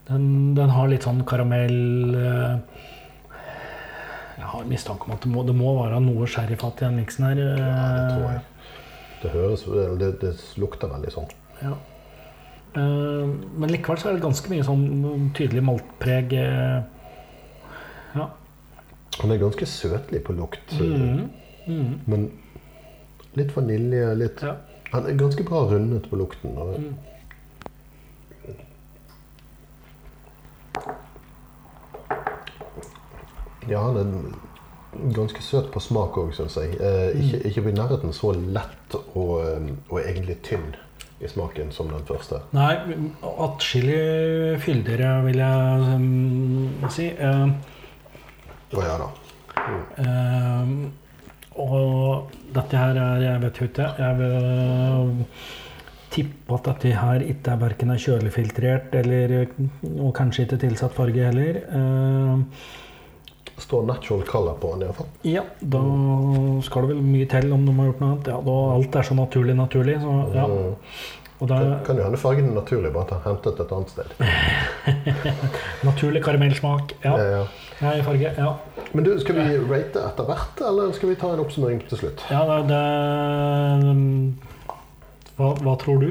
Den, 0.09 0.29
den 0.57 0.71
har 0.73 0.89
litt 0.89 1.05
sånn 1.05 1.19
karamell 1.29 2.15
eh, 2.17 2.55
Jeg 4.39 4.47
har 4.55 4.63
mistanke 4.71 5.05
om 5.05 5.13
at 5.19 5.25
det 5.27 5.33
må, 5.35 5.43
det 5.45 5.53
må 5.59 5.75
være 5.83 5.99
noe 6.01 6.25
sherryfat 6.31 6.81
i 6.81 6.87
den 6.87 6.97
miksen 7.03 7.27
her. 7.29 7.41
eh, 7.45 7.59
Ja, 7.61 7.89
det 7.93 8.07
tror 8.15 8.31
jeg. 8.31 8.41
Det 9.23 9.31
høres 9.33 9.65
eller 9.67 9.97
det, 9.99 10.21
det 10.21 10.33
lukter 10.63 10.89
veldig 10.93 11.11
sånn. 11.13 11.31
Ja. 11.63 11.73
Eh, 12.79 13.27
Men 13.59 13.71
likevel 13.73 13.99
så 13.99 14.09
er 14.11 14.13
det 14.19 14.23
ganske 14.23 14.51
mye 14.53 14.65
sånn 14.67 15.31
tydelig 15.35 15.63
maltpreg. 15.65 16.33
eh, 16.33 16.83
Ja. 18.15 18.29
Han 19.21 19.31
er 19.33 19.39
ganske 19.39 19.67
søtlig 19.67 20.23
på 20.25 20.33
lukt, 20.37 20.73
Mm. 20.81 21.31
Mm. 21.67 22.01
men 22.07 22.31
litt 23.35 23.51
vanilje. 23.57 24.15
Litt, 24.17 24.41
Ja. 24.43 24.55
Han 24.93 25.07
er 25.07 25.13
ganske 25.19 25.45
bra 25.45 25.65
rundet 25.69 26.09
på 26.11 26.17
lukten. 26.17 26.55
Mm. 26.57 26.95
Ja, 33.69 33.83
han 33.83 33.97
er 33.97 34.05
ganske 35.15 35.43
søt 35.43 35.71
på 35.73 35.81
smak 35.83 36.19
òg, 36.21 36.35
syns 36.37 36.59
jeg. 36.61 36.77
Eh, 36.81 37.17
ikke, 37.23 37.41
ikke 37.51 37.71
i 37.71 37.77
nærheten 37.77 38.15
så 38.17 38.33
lett 38.37 38.99
og, 39.15 39.33
eh, 39.45 39.73
og 39.89 40.01
egentlig 40.03 40.39
tynn 40.47 40.75
i 41.19 41.29
smaken 41.31 41.73
som 41.75 41.91
den 41.91 42.05
første. 42.07 42.43
Nei, 42.55 42.75
atskillig 43.43 44.59
fyldigere, 44.63 45.17
vil 45.27 45.43
jeg 45.43 45.97
um, 45.97 46.91
si. 46.95 47.09
Eh, 47.11 47.47
oh, 48.77 48.85
ja 48.85 48.99
da. 49.03 49.09
Eh, 50.05 50.75
og 51.59 52.35
dette 52.55 52.79
her 52.79 53.01
er 53.03 53.25
Jeg 53.25 53.43
vet 53.43 53.59
jo 53.59 53.67
ikke. 53.67 53.89
Jeg 53.99 54.19
vil 54.21 55.25
tippe 56.15 56.55
at 56.55 56.69
dette 56.71 56.93
her 56.97 57.25
ikke 57.27 57.53
er 57.53 57.63
verken 57.65 57.91
er 57.93 58.01
kjølefiltrert 58.01 58.95
eller 58.97 59.35
Og 59.99 60.13
kanskje 60.15 60.47
ikke 60.47 60.61
tilsatt 60.63 60.95
farge 60.95 61.27
heller. 61.27 61.59
Eh, 61.67 62.45
Det 62.88 62.88
står 63.59 63.87
'natural 63.87 64.25
color' 64.27 64.59
på 64.61 64.73
den 64.75 64.83
iallfall. 64.87 65.07
ja, 65.25 65.45
da 65.61 65.83
skal 66.63 66.83
det 66.83 66.95
vel 66.95 67.03
mye 67.03 67.29
til 67.29 67.53
om 67.53 67.67
de 67.67 67.77
har 67.79 67.91
gjort 67.91 68.01
noe 68.01 68.11
annet. 68.13 68.33
Ja, 68.33 68.41
da 68.49 68.57
alt 68.75 68.97
er 68.97 69.03
så 69.03 69.15
naturlig, 69.15 69.57
naturlig. 69.57 70.01
Så, 70.03 70.19
ja. 70.35 70.47
Mm. 70.47 70.75
Og 71.41 71.49
der, 71.49 71.79
Kan 71.87 71.97
jo 71.97 72.03
hende 72.03 72.19
fargen 72.19 72.49
er 72.51 72.55
naturlig, 72.55 72.93
bare 72.93 73.05
at 73.05 73.13
er 73.13 73.21
hentet 73.29 73.61
et 73.63 73.73
annet 73.73 73.91
sted. 73.91 74.07
naturlig 75.91 76.25
karamellsmak. 76.25 76.95
Ja. 77.05 77.17
ja, 77.17 77.47
ja. 77.81 77.93
i 77.93 78.03
farge. 78.03 78.33
Ja. 78.39 78.53
Men 78.93 79.05
du, 79.05 79.13
skal 79.21 79.35
vi 79.39 79.45
rate 79.71 80.03
etter 80.03 80.25
hvert, 80.27 80.63
eller 80.69 80.93
skal 80.93 81.13
vi 81.13 81.15
ta 81.21 81.31
en 81.33 81.45
oppsummering 81.45 81.85
til 81.89 81.99
slutt? 81.99 82.25
ja 82.31 82.43
det, 82.49 82.59
det 82.73 83.93
hva, 85.39 85.53
hva 85.63 85.77
tror 85.79 86.03
du? 86.03 86.11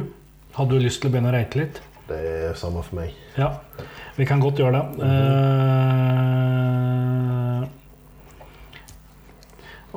Hadde 0.56 0.78
du 0.78 0.80
lyst 0.86 1.02
til 1.04 1.10
å 1.10 1.12
begynne 1.12 1.34
å 1.34 1.36
rate 1.36 1.60
litt? 1.60 1.82
Det 2.08 2.16
er 2.16 2.54
samme 2.56 2.80
for 2.86 2.96
meg. 3.02 3.12
Ja, 3.36 3.50
vi 4.16 4.26
kan 4.26 4.40
godt 4.40 4.60
gjøre 4.62 4.80
det. 4.80 4.84
Eh, 5.04 6.48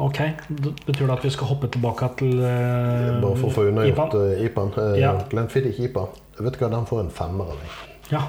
ok, 0.07 0.19
det 0.49 0.73
betyr 0.87 1.07
det 1.07 1.15
at 1.19 1.25
vi 1.27 1.31
skal 1.35 1.51
hoppe 1.53 1.69
tilbake 1.73 2.09
til 2.21 2.41
uh, 2.41 3.21
Bare 3.23 3.37
for 3.39 3.49
å 3.51 3.55
få 3.55 3.65
unnagjort 3.71 4.15
uh, 4.17 4.45
IPA-en. 4.47 4.73
Uh, 4.77 4.99
Ja. 5.01 5.13
Glenfiddich 5.31 5.79
IPA. 5.87 6.07
Vet 6.41 6.57
du 6.57 6.63
hva, 6.65 6.71
den 6.73 6.87
får 6.89 7.03
en 7.05 7.11
femmer 7.15 7.51
av 7.53 7.59
meg. 7.61 7.79
Ja. 8.11 8.23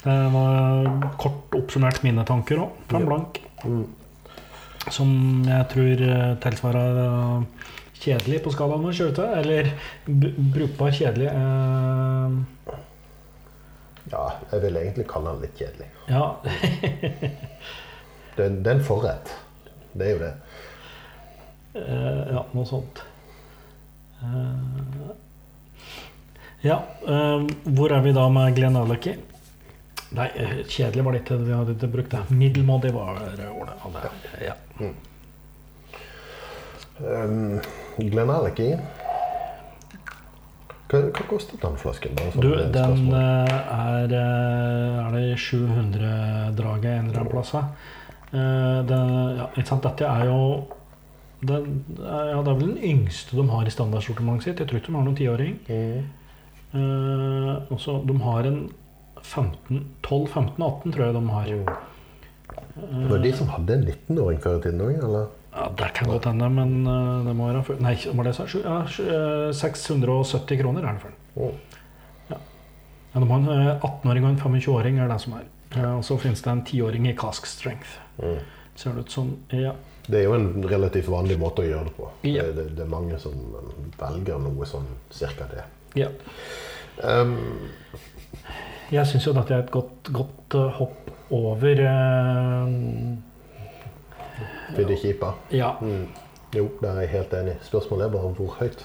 Det 0.00 0.14
var 0.32 0.86
kort 1.20 1.52
oppsummert 1.58 2.00
mine 2.06 2.24
tanker 2.24 2.62
òg, 2.64 2.76
en 2.94 3.00
Ja. 3.02 3.06
blank. 3.10 3.40
Mm. 3.64 3.82
Som 4.90 5.10
jeg 5.44 5.66
tror 5.74 6.00
eh, 6.06 6.30
tilsvarer 6.40 7.00
eh, 7.02 7.66
kjedelig 8.00 8.38
på 8.46 8.52
skalaen 8.54 8.86
å 8.88 8.94
kjøretøy. 8.96 9.26
Eller 9.42 9.68
brukbar 10.08 10.90
kjedelig. 10.96 11.28
Uh, 11.36 12.40
Ja, 14.10 14.22
jeg 14.50 14.62
vil 14.64 14.76
egentlig 14.80 15.04
kalle 15.06 15.34
den 15.36 15.44
litt 15.44 15.60
kjedelig. 15.60 15.90
ja. 16.08 16.24
Det, 18.36 18.46
det 18.64 18.70
er 18.70 18.76
en 18.78 18.84
forrett. 18.86 19.30
Det 19.92 20.06
er 20.06 20.12
jo 20.14 20.18
det. 20.22 20.32
Eh, 21.74 22.32
ja, 22.34 22.44
noe 22.52 22.66
sånt. 22.66 23.02
Eh, 24.22 25.10
ja, 26.66 26.78
eh, 27.06 27.44
hvor 27.64 27.92
er 27.94 28.00
vi 28.04 28.12
da 28.16 28.28
med 28.28 28.54
Glenn 28.56 28.76
Alecky? 28.76 29.14
Nei, 30.10 30.26
kjedelig 30.66 31.04
var 31.06 31.14
det 31.14 31.20
ikke. 31.22 31.36
Vi 31.46 31.54
hadde 31.54 31.76
ikke 31.76 31.92
brukt 31.92 32.10
det. 32.10 32.24
Middelmådig 32.34 32.90
var 32.96 33.20
det 33.38 33.46
ordet. 33.48 33.76
Ja, 34.42 34.54
Ja. 34.80 34.90
Um, 37.00 37.60
Glenallachie 37.96 38.76
hva, 40.90 40.98
hva 41.14 41.22
kostet 41.30 41.62
den 41.62 41.78
flasken? 41.80 42.12
Bare 42.18 42.32
sånn 42.34 42.42
Du, 42.44 42.50
den 42.74 43.14
er 43.14 44.12
Er 44.12 45.14
det 45.14 45.30
700-draget 45.40 46.90
en 46.90 47.08
eller 47.08 47.22
annen 47.22 47.30
plass? 47.30 47.54
det- 48.90 48.98
ja, 49.38 49.46
ikke 49.56 49.66
sant? 49.70 49.82
Dette 49.86 50.04
er 50.10 50.26
jo 50.26 50.40
den, 51.40 51.84
ja, 51.98 52.42
Det 52.42 52.50
er 52.52 52.58
vel 52.58 52.74
den 52.74 52.82
yngste 52.84 53.36
de 53.36 53.46
har 53.48 53.66
i 53.66 53.72
standardsortimentet 53.72 54.44
sitt. 54.44 54.60
Jeg 54.60 54.68
tror 54.68 54.80
ikke 54.80 54.92
de 54.92 54.98
har 54.98 55.06
noen 55.06 55.16
tiåring. 55.18 55.54
Mm. 55.68 56.04
Eh, 56.70 57.72
og 57.72 58.06
De 58.06 58.16
har 58.24 58.48
en 58.50 58.60
12, 59.22 60.28
15, 60.28 60.62
18, 60.62 60.92
tror 60.92 61.04
jeg 61.04 61.14
de 61.14 61.24
har. 61.28 61.52
Det 62.80 63.10
var 63.10 63.22
de 63.24 63.32
som 63.36 63.48
hadde 63.52 63.74
en 63.76 63.84
19-åring 63.88 64.40
før 64.42 64.58
i 64.58 64.62
tiden 64.66 64.80
òg, 64.84 64.98
eller? 65.04 65.28
Ja, 65.50 65.68
Det 65.76 65.92
kan 65.94 66.08
godt 66.08 66.28
hende, 66.30 66.48
men 66.50 66.86
eh, 66.86 67.24
det 67.26 67.34
må 67.36 67.48
være 67.50 67.64
før 67.66 67.80
Nei, 67.82 67.96
var 68.14 68.24
det 68.28 68.36
Ja, 68.62 68.76
eh, 68.84 69.52
670 69.52 70.60
kroner 70.60 70.84
er 70.86 70.92
det 70.92 71.00
for 71.02 71.10
den. 71.10 71.18
Mm. 71.36 71.56
Ja, 72.30 73.20
de 73.20 73.26
har 73.26 73.38
en 73.38 73.48
eh, 73.48 73.80
18-åring 73.80 74.24
og 74.24 74.30
en 74.30 74.38
25-åring, 74.38 75.00
er 75.00 75.08
det 75.08 75.20
som 75.20 75.32
er. 75.34 75.48
Eh, 75.76 75.96
Og 75.96 76.04
så 76.04 76.16
finnes 76.18 76.42
det 76.42 76.52
en 76.52 76.62
10-åring 76.62 77.08
i 77.08 77.16
cask 77.16 77.46
strength. 77.46 77.98
Mm. 78.22 78.38
Ser 78.76 78.92
det 78.94 79.00
ut 79.06 79.10
som. 79.10 79.36
Ja. 79.50 79.72
Det 80.06 80.18
er 80.20 80.24
jo 80.24 80.34
en 80.34 80.64
relativt 80.68 81.08
vanlig 81.12 81.36
måte 81.38 81.62
å 81.62 81.68
gjøre 81.68 81.84
det 81.90 81.94
på. 81.96 82.08
Ja. 82.26 82.42
Det, 82.46 82.56
det, 82.56 82.64
det 82.78 82.84
er 82.84 82.90
mange 82.90 83.18
som 83.22 83.34
velger 84.00 84.40
noe 84.42 84.66
sånn 84.66 84.88
cirka 85.14 85.46
det. 85.52 85.66
ja. 86.00 86.08
Um, 87.00 87.36
Jeg 88.90 89.06
syns 89.06 89.24
jo 89.24 89.32
dette 89.32 89.54
er 89.54 89.62
et 89.62 89.70
godt, 89.72 90.10
godt 90.12 90.54
eh, 90.58 90.80
hopp 90.80 91.10
over 91.30 91.78
Fiddy 94.74 94.76
Fiddekipa. 94.76 95.30
Ja. 95.54 95.70
Mm. 95.80 96.08
Jo, 96.54 96.66
der 96.82 96.96
er 96.96 97.00
jeg 97.06 97.12
helt 97.14 97.34
enig. 97.38 97.54
Spørsmålet 97.62 98.06
er 98.08 98.12
bare 98.16 98.32
hvor 98.34 98.56
høyt. 98.58 98.82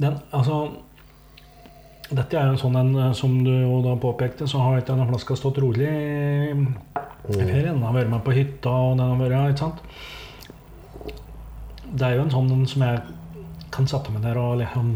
Den, 0.00 0.16
altså 0.32 0.62
Dette 2.10 2.38
er 2.40 2.48
jo 2.50 2.56
sånn 2.58 2.80
en, 2.80 2.94
eh, 2.98 3.12
som 3.14 3.36
du 3.44 3.52
jo 3.52 3.82
da 3.84 3.94
påpekte, 4.00 4.48
så 4.50 4.58
har 4.64 4.80
ikke 4.80 4.94
denne 4.94 5.06
flaska 5.12 5.36
stått 5.38 5.60
rolig 5.62 5.92
ferien. 7.38 7.74
Den 7.76 7.86
har 7.86 7.96
vært 7.96 8.10
med 8.10 8.24
på 8.26 8.34
hytta, 8.36 8.70
og 8.70 8.98
den 8.98 9.06
har 9.06 9.20
vært 9.20 9.36
ja, 9.36 9.46
ikke 9.48 9.64
sant? 9.64 9.80
Det 11.90 12.06
er 12.06 12.16
jo 12.16 12.26
en 12.26 12.30
sånn 12.34 12.68
som 12.70 12.84
jeg 12.86 13.00
kan 13.74 13.88
sette 13.90 14.12
meg 14.14 14.22
der 14.22 14.38
og 14.38 14.58
liksom 14.60 14.92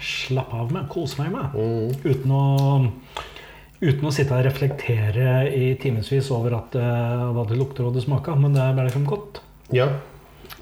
slappe 0.00 0.56
av 0.56 0.70
med, 0.72 0.86
kose 0.92 1.20
meg 1.20 1.32
med. 1.34 1.56
Mm. 1.56 1.90
Uten 2.04 2.34
å, 2.34 2.44
uten 3.80 4.06
å 4.08 4.12
sitte 4.14 4.36
og 4.36 4.46
reflektere 4.46 5.42
i 5.52 5.74
timevis 5.80 6.30
over 6.34 6.56
at, 6.60 6.78
uh, 6.78 7.26
hva 7.34 7.44
det 7.48 7.58
lukter 7.60 7.88
og 7.88 7.96
det 7.96 8.04
smaker. 8.06 8.38
Men 8.40 8.56
det 8.56 8.62
er 8.64 8.76
bare 8.78 8.88
liksom 8.90 9.06
godt. 9.10 9.42
Ja. 9.74 9.88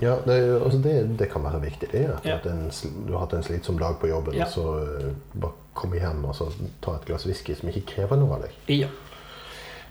ja 0.03 0.19
det, 0.27 0.39
altså 0.59 0.81
det, 0.85 0.97
det 1.21 1.31
kan 1.33 1.47
være 1.47 1.63
viktig. 1.69 1.91
det 1.93 2.07
At 2.17 2.27
Ja. 2.29 2.39
en, 2.51 2.71
Du 3.07 3.13
har 3.15 3.27
hatt 3.27 3.39
en 3.39 3.47
slitsom 3.47 3.79
dag 3.79 4.01
på 4.01 4.11
jobben, 4.11 4.35
Ja. 4.35 4.45
og 4.45 4.53
så 4.53 4.67
eh, 4.83 5.13
bare 5.35 5.53
komme 5.79 6.01
hjem 6.01 6.25
og 6.27 6.35
så 6.35 6.49
ta 6.83 6.97
et 6.97 7.07
glass 7.07 7.27
whisky 7.27 7.55
som 7.55 7.69
ikke 7.71 7.87
krever 7.95 8.19
noe 8.19 8.35
av 8.35 8.43
deg. 8.49 8.57
Ja. 8.81 8.89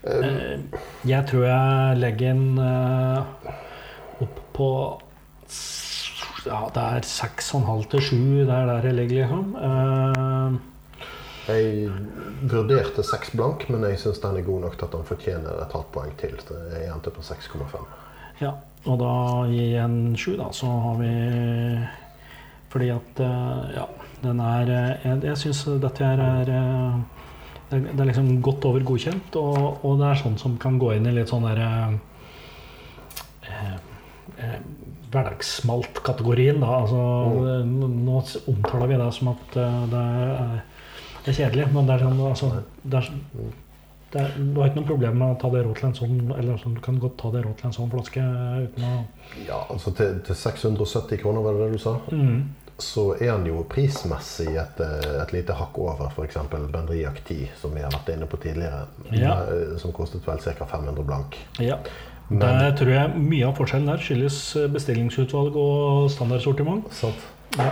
Eh, 0.06 0.60
Jeg 1.08 1.26
tror 1.26 1.44
jeg 1.48 1.98
legger 1.98 2.34
den 2.34 2.58
eh, 2.58 3.52
opp 4.22 4.38
på 4.54 4.68
Ja, 6.46 6.60
det 6.72 6.82
er 6.82 7.04
seks 7.08 7.50
og 7.54 7.60
en 7.62 7.66
halv 7.68 7.88
til 7.92 8.00
sju. 8.00 8.20
Det 8.46 8.54
er 8.54 8.68
der 8.70 8.86
jeg 8.88 8.94
ligger, 8.94 9.26
liksom. 9.26 9.56
Eh, 9.68 10.58
Jeg 11.48 11.90
vurderte 12.52 13.02
seks 13.04 13.30
blank, 13.32 13.66
men 13.72 13.82
jeg 13.88 13.98
syns 14.02 14.20
den 14.20 14.36
er 14.36 14.44
god 14.46 14.60
nok 14.66 14.74
til 14.78 14.84
at 14.86 14.92
den 14.92 15.04
fortjener 15.08 15.62
et 15.64 15.72
halvt 15.72 15.92
poeng 15.94 16.12
til. 16.20 16.36
Jeg 16.74 16.90
endte 16.92 17.10
på 17.10 17.22
6,5. 17.24 17.86
Ja, 18.40 18.52
og 18.86 18.98
da 19.00 19.12
gir 19.50 19.70
jeg 19.74 19.84
en 19.84 20.14
sju, 20.16 20.36
da. 20.38 20.50
Så 20.54 20.68
har 20.68 20.98
vi 21.00 21.12
Fordi 22.68 22.90
at 22.92 23.20
Ja, 23.74 23.86
den 24.22 24.40
er 24.40 24.68
Jeg, 25.04 25.22
jeg 25.24 25.36
syns 25.40 25.64
dette 25.82 26.04
her 26.04 26.20
er 26.20 27.00
det 27.70 27.80
det 27.92 28.00
er 28.00 28.08
liksom 28.10 28.30
godt 28.44 28.64
over 28.68 28.84
godkjent, 28.86 29.36
og, 29.36 29.84
og 29.84 29.98
det 30.00 30.08
er 30.08 30.20
sånn 30.22 30.38
som 30.40 30.56
kan 30.60 30.78
gå 30.80 30.94
inn 30.96 31.08
i 31.08 31.14
litt 31.16 31.28
sånn 31.32 31.44
derre 31.44 31.68
eh, 33.44 33.74
eh, 34.38 34.58
Hverdagsmalt-kategorien, 35.08 36.60
da. 36.60 36.82
Altså, 36.82 36.98
nå, 37.64 37.88
nå 37.92 38.18
omtaler 38.52 38.90
vi 38.90 38.98
det 39.00 39.08
som 39.16 39.32
at 39.32 39.56
eh, 39.60 39.78
det 39.92 40.02
er, 40.24 40.58
det 41.24 41.32
er 41.32 41.38
kjedelig, 41.42 41.70
men 41.74 41.88
det 41.88 41.96
er 41.96 42.04
sånn 42.04 42.20
altså, 42.28 42.50
det 42.82 43.00
er, 43.00 43.10
det 44.12 44.22
er, 44.22 44.36
Du 44.38 44.60
har 44.60 44.70
ikke 44.70 44.80
noe 44.80 44.88
problem 44.88 45.18
med 45.20 45.34
å 45.34 45.38
ta 45.40 45.50
det 45.52 45.64
råd 45.66 45.80
til 45.80 45.88
en 45.90 45.96
sånn 45.98 46.20
Eller 46.38 46.60
sånn, 46.60 46.76
du 46.78 46.80
kan 46.84 47.00
godt 47.00 47.18
ta 47.20 47.32
det 47.34 47.42
råd 47.44 47.58
til 47.60 47.68
en 47.68 47.74
sånn 47.76 47.90
flaske 47.92 48.22
uten 48.64 48.86
å 48.88 48.94
Ja, 49.44 49.58
altså 49.66 49.92
til, 49.96 50.16
til 50.24 50.38
670 50.44 51.20
kroner, 51.20 51.44
var 51.44 51.58
det 51.58 51.66
det 51.66 51.76
du 51.76 51.82
sa? 51.84 51.98
mm. 52.08 52.40
Så 52.78 53.16
er 53.20 53.32
han 53.32 53.46
jo 53.46 53.64
prismessig 53.68 54.52
et, 54.54 54.80
eh, 54.80 55.16
et 55.22 55.32
lite 55.34 55.52
hakk 55.58 55.78
over 55.82 56.12
f.eks. 56.14 56.36
Bendriak 56.70 57.16
10, 57.26 57.48
som 57.58 57.72
vi 57.74 57.80
har 57.82 57.90
vært 57.90 58.12
inne 58.14 58.26
på 58.30 58.38
tidligere. 58.38 58.84
Ja. 59.10 59.32
eh, 59.50 59.76
Som 59.82 59.92
kostet 59.92 60.22
vel 60.26 60.38
ca. 60.38 60.64
500 60.64 61.02
blank. 61.04 61.36
Ja. 61.58 61.78
Men- 62.30 62.58
Det 62.60 62.76
tror 62.78 62.90
jeg 62.92 63.16
mye 63.16 63.46
av 63.48 63.56
forskjellen 63.56 63.86
der 63.86 63.96
skyldes 63.98 64.56
bestillingsutvalg 64.72 65.56
og 65.56 66.10
standardsortiment. 66.10 66.84
Sant? 66.92 67.16
Ja. 67.56 67.70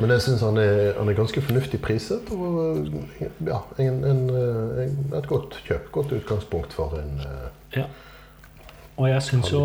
Men 0.00 0.10
jeg 0.10 0.20
syns 0.20 0.40
han, 0.40 0.56
han 0.56 1.08
er 1.08 1.14
ganske 1.14 1.40
fornuftig 1.40 1.80
priset. 1.80 2.30
Og 2.32 2.86
eh, 3.20 3.28
ja, 3.46 3.60
en, 3.78 4.04
en, 4.04 4.22
eh, 4.30 4.84
en, 4.84 5.14
et 5.16 5.26
godt 5.30 5.56
kjøp. 5.64 5.90
Godt 5.92 6.12
utgangspunkt 6.12 6.72
for 6.76 6.98
en 7.00 7.20
eh, 7.24 7.78
ja. 7.80 7.84
Og 8.98 9.08
jeg 9.08 9.22
syns 9.22 9.48
jo. 9.52 9.64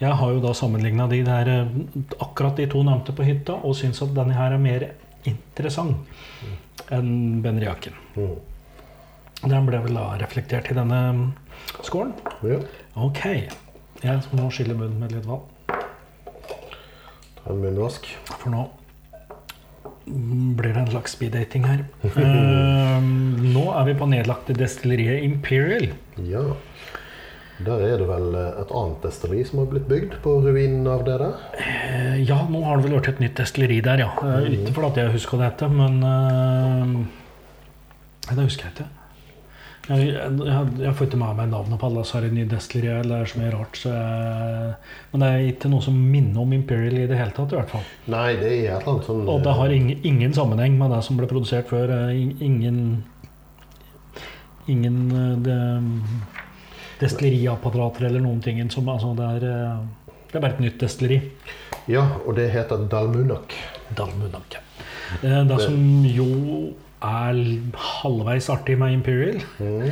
Jeg 0.00 0.12
har 0.20 0.32
jo 0.34 0.42
da 0.44 0.52
sammenligna 0.56 1.06
de 1.08 1.22
der 1.24 1.48
eh, 1.48 1.76
akkurat 2.20 2.58
de 2.58 2.66
to 2.68 2.82
nevnte 2.84 3.14
på 3.16 3.24
hytta, 3.24 3.56
og 3.64 3.76
syns 3.78 4.02
at 4.04 4.12
denne 4.16 4.36
her 4.36 4.52
er 4.52 4.60
mer 4.60 4.90
interessant 5.26 5.96
enn 6.92 7.40
Benriaken. 7.42 7.96
mm. 8.16 8.36
Den 9.44 9.66
ble 9.68 9.78
vel 9.84 9.98
da 9.98 10.06
reflektert 10.16 10.70
i 10.72 10.76
denne 10.76 11.00
mm, 11.12 11.24
skålen. 11.84 12.14
Ja, 12.46 12.60
Ok. 12.96 13.22
Jeg 14.04 14.22
må 14.36 14.48
skylle 14.52 14.76
munnen 14.76 15.00
med 15.00 15.12
litt 15.12 15.26
vann. 15.28 15.44
ta 17.36 17.52
en 17.52 17.62
munnvask. 17.62 18.08
For 18.28 18.52
nå 18.52 18.66
blir 20.06 20.72
det 20.72 20.82
en 20.84 20.90
slags 20.92 21.16
speeddating 21.16 21.64
her. 21.66 21.84
uh, 22.04 23.00
nå 23.56 23.64
er 23.72 23.88
vi 23.88 23.96
på 23.98 24.08
nedlagte 24.10 24.56
destilleriet 24.56 25.24
Imperial. 25.26 25.90
Ja. 26.28 26.44
Der 27.64 27.80
er 27.80 27.96
det 27.96 28.04
vel 28.08 28.34
eh, 28.36 28.58
et 28.60 28.72
annet 28.76 29.00
destilleri 29.06 29.44
som 29.48 29.62
har 29.62 29.68
blitt 29.70 29.86
bygd 29.88 30.18
på 30.24 30.30
ruinen 30.44 30.84
av 30.92 31.04
det 31.06 31.14
der. 31.22 31.34
Eh, 31.62 32.18
ja, 32.28 32.36
nå 32.52 32.60
har 32.66 32.76
det 32.76 32.84
vel 32.90 32.96
vært 32.98 33.08
et 33.14 33.22
nytt 33.24 33.38
destilleri 33.40 33.78
der, 33.86 33.98
ja. 34.04 34.10
Mm. 34.20 34.50
Ikke 34.58 34.74
fordi 34.76 35.00
jeg 35.06 35.14
husker 35.16 35.32
hva 35.38 35.42
det 35.46 35.50
heter, 35.54 35.70
men 35.72 35.94
eh, 36.04 36.84
det 38.34 38.44
husker 38.44 38.68
jeg 38.68 38.74
ikke. 38.76 38.88
Jeg, 39.86 40.16
jeg, 40.18 40.62
jeg 40.82 40.90
får 40.98 41.06
ikke 41.06 41.18
med 41.20 41.36
meg 41.38 41.46
navnet 41.52 41.78
på 41.78 41.86
alle 41.86 42.02
disse 42.02 42.18
nye 42.34 42.48
destillerier. 42.50 43.04
Det 43.06 43.16
er 43.22 43.28
så 43.30 43.38
mye 43.38 43.52
rart. 43.54 43.76
Så 43.78 43.90
jeg, 43.94 44.72
men 45.12 45.22
det 45.22 45.28
er 45.30 45.44
ikke 45.52 45.70
noe 45.70 45.78
som 45.84 45.94
minner 46.10 46.42
om 46.42 46.50
Imperial 46.56 46.96
i 46.98 47.04
det 47.06 47.14
hele 47.20 47.30
tatt. 47.36 47.54
i 47.54 47.58
hvert 47.60 47.70
fall. 47.70 47.84
Nei, 48.10 48.32
det 48.40 48.48
er 48.50 48.56
et 48.64 48.82
eller 48.82 48.90
annet 48.96 49.06
sånn 49.06 49.22
Og 49.30 49.38
det 49.46 49.54
har 49.60 49.70
ingen, 49.76 50.00
ingen 50.10 50.34
sammenheng 50.34 50.74
med 50.80 50.90
det 50.90 50.98
som 51.06 51.14
ble 51.20 51.28
produsert 51.30 51.70
før. 51.70 51.86
eh, 52.00 52.18
Ingen 52.42 53.04
Ingen 54.66 54.98
eh, 55.14 55.38
det, 55.46 55.60
destilleriapparater 57.00 58.06
eller 58.08 58.20
noen 58.24 58.40
ting. 58.44 58.60
Som, 58.72 58.88
altså, 58.88 59.12
det, 59.18 59.28
er, 59.36 59.46
eh, 59.50 60.18
det 60.32 60.38
er 60.38 60.44
bare 60.44 60.56
et 60.56 60.60
nytt 60.64 60.78
destilleri. 60.82 61.20
Ja, 61.90 62.04
og 62.26 62.34
det 62.38 62.48
heter 62.54 62.86
Dalmunak. 62.90 63.54
Dalmunak. 63.96 64.56
ja. 65.22 65.42
Det 65.46 65.60
som 65.62 66.04
jo 66.08 66.74
er 67.06 67.36
halvveis 68.02 68.48
artig 68.50 68.78
med 68.80 68.92
Imperial, 68.96 69.40
Mm. 69.60 69.90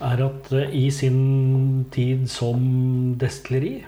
er 0.00 0.22
at 0.24 0.52
eh, 0.52 0.70
i 0.72 0.90
sin 0.90 1.84
tid 1.92 2.28
som 2.30 3.14
destilleri, 3.20 3.84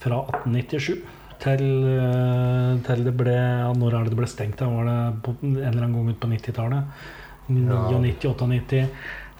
fra 0.00 0.22
1897 0.46 1.02
til, 1.40 1.64
eh, 1.84 2.78
til 2.86 3.04
det 3.04 3.12
ble 3.16 3.32
ja, 3.34 3.72
Når 3.76 3.94
er 3.94 4.04
det 4.04 4.10
det 4.14 4.18
ble 4.18 4.26
stengt? 4.28 4.56
Da? 4.58 4.66
Var 4.68 4.84
det 4.84 5.34
en 5.42 5.56
eller 5.56 5.82
annen 5.84 5.94
gang 5.94 6.08
ut 6.08 6.20
på 6.20 6.28
90-tallet? 6.28 6.84
99-98. 7.50 8.86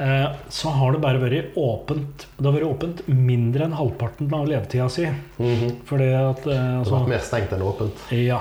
Eh, 0.00 0.28
så 0.48 0.70
har 0.72 0.94
det 0.94 1.00
bare 1.02 1.20
vært 1.20 1.56
åpent 1.60 2.22
Det 2.38 2.46
har 2.46 2.54
vært 2.54 2.70
åpent 2.70 3.02
mindre 3.12 3.66
enn 3.66 3.74
halvparten 3.76 4.32
av 4.32 4.46
levetida 4.48 4.86
si. 4.88 5.04
Mhm. 5.38 5.74
Fordi 5.84 6.08
at 6.16 6.40
altså, 6.46 6.84
Det 6.88 6.94
har 6.94 7.02
vært 7.04 7.14
mer 7.16 7.26
stengt 7.28 7.52
enn 7.52 7.66
åpent. 7.68 8.06
ja. 8.16 8.40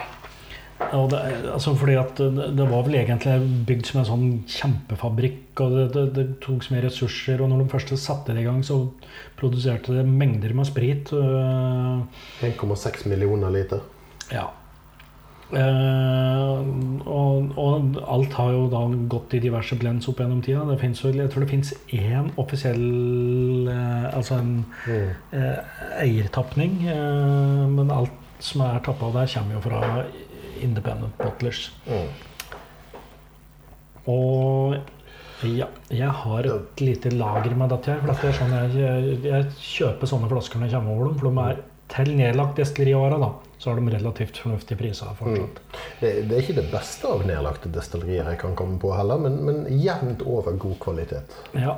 Og 0.96 1.10
det, 1.12 1.20
altså 1.52 1.74
fordi 1.76 1.98
at 2.00 2.16
det, 2.16 2.56
det 2.56 2.66
var 2.70 2.86
vel 2.86 2.96
egentlig 3.02 3.66
bygd 3.68 3.86
som 3.90 4.00
en 4.00 4.06
sånn 4.08 4.30
kjempefabrikk, 4.48 5.60
og 5.60 5.74
det, 5.76 5.84
det, 5.92 6.04
det 6.16 6.24
tok 6.40 6.64
mye 6.72 6.86
ressurser. 6.86 7.42
Og 7.44 7.50
når 7.52 7.66
de 7.66 7.74
første 7.74 7.98
satte 8.00 8.32
det 8.32 8.46
i 8.46 8.48
gang, 8.48 8.62
så 8.64 8.78
produserte 9.36 9.92
det 9.98 10.06
mengder 10.08 10.54
med 10.56 10.70
sprit. 10.70 11.12
øh, 11.12 12.00
1,6 12.48 13.06
millioner 13.12 13.52
liter. 13.52 13.84
ja. 14.32 14.48
Eh, 15.50 16.60
og, 17.10 17.48
og 17.58 17.96
alt 18.06 18.36
har 18.38 18.52
jo 18.54 18.68
da 18.70 18.84
gått 19.10 19.34
i 19.34 19.42
diverse 19.42 19.78
blends 19.82 20.06
opp 20.12 20.22
gjennom 20.22 20.44
tida. 20.46 20.62
Det 20.70 20.78
finnes 20.82 21.02
jeg 21.02 21.32
tror 21.34 21.46
det 21.46 21.50
fins 21.50 21.74
én 21.96 22.30
offisiell 22.38 23.70
eh, 23.72 24.06
Altså 24.14 24.38
en 24.40 24.52
Mm. 24.86 25.10
eh, 25.34 25.60
eiertapning. 26.06 26.78
Men 27.76 27.92
alt 27.92 28.12
som 28.40 28.62
er 28.62 28.80
tappa 28.86 29.10
der, 29.12 29.28
kommer 29.34 29.58
jo 29.58 29.62
fra 29.66 30.06
independent 30.62 31.18
bottlers. 31.18 31.72
Mm. 31.88 32.08
Og 34.10 34.76
ja, 35.44 35.68
jeg 35.94 36.10
har 36.24 36.48
et 36.50 36.82
lite 36.84 37.12
lager 37.16 37.56
med 37.56 37.70
dette 37.74 37.92
her. 37.94 38.00
For 38.04 38.14
det 38.14 38.32
er 38.32 38.38
sånn 38.40 38.56
jeg, 38.56 38.72
jeg, 38.80 39.20
jeg 39.28 39.52
kjøper 39.60 40.10
sånne 40.12 40.30
flasker 40.32 40.60
når 40.60 40.68
jeg 40.70 40.76
kommer 40.80 40.96
over 40.96 41.10
dem, 41.10 41.20
for 41.20 41.30
de 41.30 41.46
er 41.46 41.62
til 41.90 42.16
nedlagt 42.18 42.60
destilleri 42.60 42.94
i 42.94 42.98
åra, 43.00 43.18
da, 43.22 43.30
så 43.60 43.70
har 43.70 43.80
de 43.80 43.92
relativt 43.92 44.38
fornuftige 44.40 44.80
priser 44.80 45.12
fortsatt. 45.20 45.60
Det, 46.00 46.14
det 46.30 46.38
er 46.38 46.46
ikke 46.46 46.62
det 46.62 46.70
beste 46.72 47.10
av 47.12 47.26
nedlagte 47.28 47.72
destillerier 47.76 48.32
jeg 48.32 48.40
kan 48.40 48.56
komme 48.56 48.80
på 48.80 48.94
heller, 48.96 49.20
men, 49.20 49.36
men 49.44 49.66
jevnt 49.84 50.24
over 50.24 50.56
god 50.56 50.78
kvalitet. 50.86 51.36
Ja. 51.60 51.76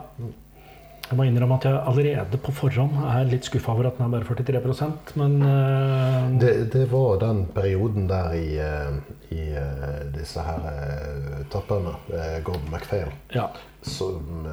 Jeg 1.11 1.17
må 1.19 1.25
innrømme 1.27 1.57
at 1.57 1.65
jeg 1.67 1.79
allerede 1.89 2.37
på 2.39 2.53
forhånd 2.55 2.93
er 3.03 3.25
litt 3.27 3.43
skuffa 3.43 3.73
over 3.73 3.89
at 3.89 3.97
den 3.97 4.05
er 4.05 4.11
bare 4.13 4.35
43 4.37 4.85
men 5.19 5.33
uh, 5.43 6.29
Det, 6.39 6.53
det 6.71 6.85
var 6.93 7.17
den 7.19 7.41
perioden 7.51 8.05
der 8.07 8.37
i, 8.37 8.53
eh, 8.63 8.93
i 9.35 9.41
eh, 9.59 9.97
disse 10.15 10.45
her 10.45 10.61
uh, 10.69 11.41
tapperne, 11.51 11.97
uh, 12.13 12.37
Gordon 12.45 12.69
MacPhail, 12.71 13.11
ja. 13.35 13.49
som 13.81 14.47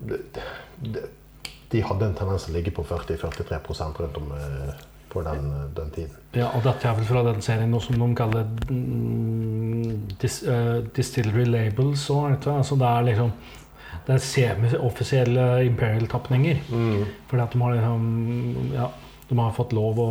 de, 0.00 0.18
de, 0.82 1.04
de 1.70 1.84
hadde 1.86 2.08
en 2.08 2.18
tendens 2.18 2.48
til 2.48 2.56
å 2.56 2.58
ligge 2.58 2.74
på 2.74 2.88
40-43% 2.90 4.02
rundt 4.02 4.18
om 4.18 4.34
på 5.14 5.22
den, 5.26 5.46
den 5.76 5.90
tiden. 5.94 6.16
ja, 6.34 6.48
og 6.50 6.64
dette 6.66 6.88
er 6.90 6.98
vel 6.98 7.06
fra 7.08 7.22
den 7.30 7.40
serien 7.46 7.70
noe 7.72 7.80
som 7.84 7.96
de 8.02 8.08
kaller 8.18 8.44
mm, 8.68 9.92
dis, 10.20 10.40
uh, 10.48 10.82
Distillery 10.96 11.46
Labels 11.48 12.04
òg, 12.12 12.48
altså 12.50 12.76
det 12.80 12.90
er 12.90 13.06
liksom 13.12 13.32
det 14.04 14.12
er 14.18 14.20
semi-offisielle 14.20 15.44
Imperial-tapninger. 15.64 16.58
Fordi 17.30 17.40
at 17.42 17.54
de 17.54 17.60
har 17.62 17.72
liksom 17.78 18.72
Ja, 18.74 18.90
de 19.30 19.38
har 19.38 19.54
fått 19.56 19.72
lov 19.72 20.00
å 20.02 20.08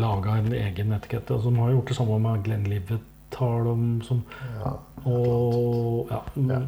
lage 0.00 0.38
en 0.38 0.54
egen 0.56 0.94
etikette. 0.96 1.34
Og 1.36 1.42
så 1.44 1.50
de 1.52 1.60
har 1.60 1.74
gjort 1.74 1.90
det 1.92 1.96
samme 1.98 2.16
med 2.24 2.46
Glenlivet 2.46 3.36
har 3.36 3.66
de 3.66 4.04
som 4.06 4.22
Ja. 4.62 4.72
Og 5.04 6.08
ja, 6.10 6.22
Ja. 6.48 6.60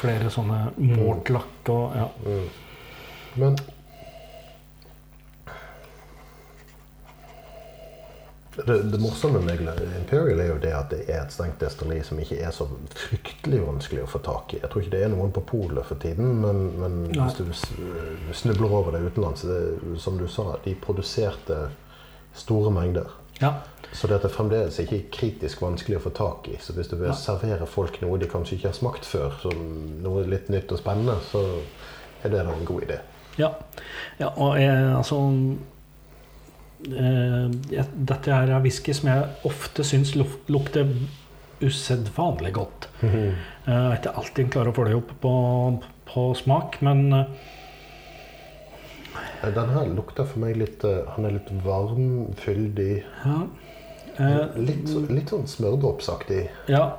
flere 0.00 0.30
sånne 0.30 0.72
Mortlach 0.78 1.68
og 1.68 1.92
ja. 1.96 2.08
Men 3.36 3.56
det, 8.56 8.82
det 8.82 8.98
morsomme 8.98 9.40
med 9.40 9.60
Imperial 9.98 10.40
er 10.40 10.48
jo 10.50 10.58
det 10.62 10.72
at 10.74 10.90
det 10.90 11.04
er 11.06 11.20
et 11.22 11.34
stengt 11.34 11.60
destilleri 11.62 12.02
som 12.06 12.18
ikke 12.18 12.40
er 12.42 12.50
så 12.54 12.66
fryktelig 12.90 13.60
vanskelig 13.62 14.02
å 14.04 14.10
få 14.10 14.20
tak 14.26 14.54
i. 14.56 14.60
Jeg 14.62 14.70
tror 14.72 14.82
ikke 14.82 14.94
det 14.96 15.02
er 15.06 15.12
noen 15.12 15.30
på 15.34 15.44
polet 15.46 15.86
for 15.86 16.00
tiden, 16.02 16.40
men, 16.42 16.64
men 16.80 16.96
hvis 17.14 17.38
du 17.38 18.34
snubler 18.34 18.74
over 18.80 18.96
det 18.96 19.04
utenlands 19.06 19.46
det, 19.46 19.60
Som 20.02 20.18
du 20.18 20.26
sa, 20.28 20.56
de 20.64 20.74
produserte 20.74 21.68
store 22.34 22.74
mengder. 22.74 23.06
ja. 23.40 23.60
Så 23.92 24.06
det 24.06 24.20
er 24.22 24.30
fremdeles 24.30 24.76
ikke 24.78 25.00
kritisk 25.10 25.62
vanskelig 25.64 25.96
å 25.98 26.02
få 26.04 26.10
tak 26.14 26.48
i. 26.52 26.58
Så 26.62 26.76
hvis 26.76 26.86
du 26.92 26.94
vil 26.96 27.08
ja. 27.10 27.16
servere 27.18 27.66
folk 27.66 27.96
noe 28.04 28.20
de 28.22 28.28
kanskje 28.30 28.54
ikke 28.56 28.68
har 28.70 28.76
smakt 28.76 29.06
før, 29.06 29.34
som 29.42 29.64
noe 30.04 30.22
litt 30.30 30.46
nytt 30.52 30.70
og 30.70 30.78
spennende, 30.78 31.16
så 31.32 31.42
er 32.22 32.30
det 32.30 32.44
da 32.46 32.54
en 32.54 32.68
god 32.68 32.86
idé. 32.86 33.00
Ja, 33.40 33.50
ja 34.20 34.30
og 34.30 34.60
jeg, 34.60 34.76
altså 34.94 35.18
eh, 35.18 35.34
jeg, 35.40 35.58
Dette 36.82 38.32
her 38.32 38.50
er 38.56 38.62
whisky 38.64 38.94
som 38.96 39.10
jeg 39.10 39.26
ofte 39.44 39.84
syns 39.84 40.14
luk, 40.16 40.38
lukter 40.48 40.88
usedvanlig 41.60 42.52
godt. 42.56 42.88
Eh, 43.04 43.32
Jeg 43.66 43.76
er 43.76 43.96
ikke 43.98 44.14
alltid 44.16 44.48
klarer 44.54 44.72
å 44.72 44.76
få 44.78 44.86
det 44.88 44.94
opp 44.96 45.10
på, 45.20 45.32
på 46.08 46.28
smak, 46.40 46.80
men 46.82 47.12
eh, 47.12 47.24
Eh, 49.42 49.50
Den 49.56 49.70
her 49.72 49.86
lukter 49.88 50.24
for 50.28 50.38
meg 50.42 50.56
litt 50.60 50.84
eh, 50.84 50.98
Han 51.16 51.24
er 51.24 51.32
litt 51.38 51.48
varm, 51.64 52.26
fyldig. 52.36 53.02
ja. 53.24 53.38
Eh, 54.20 54.58
Litt, 54.60 54.90
litt 55.10 55.30
sånn 55.32 55.46
smørdropsaktig. 55.48 56.42
ja. 56.68 56.90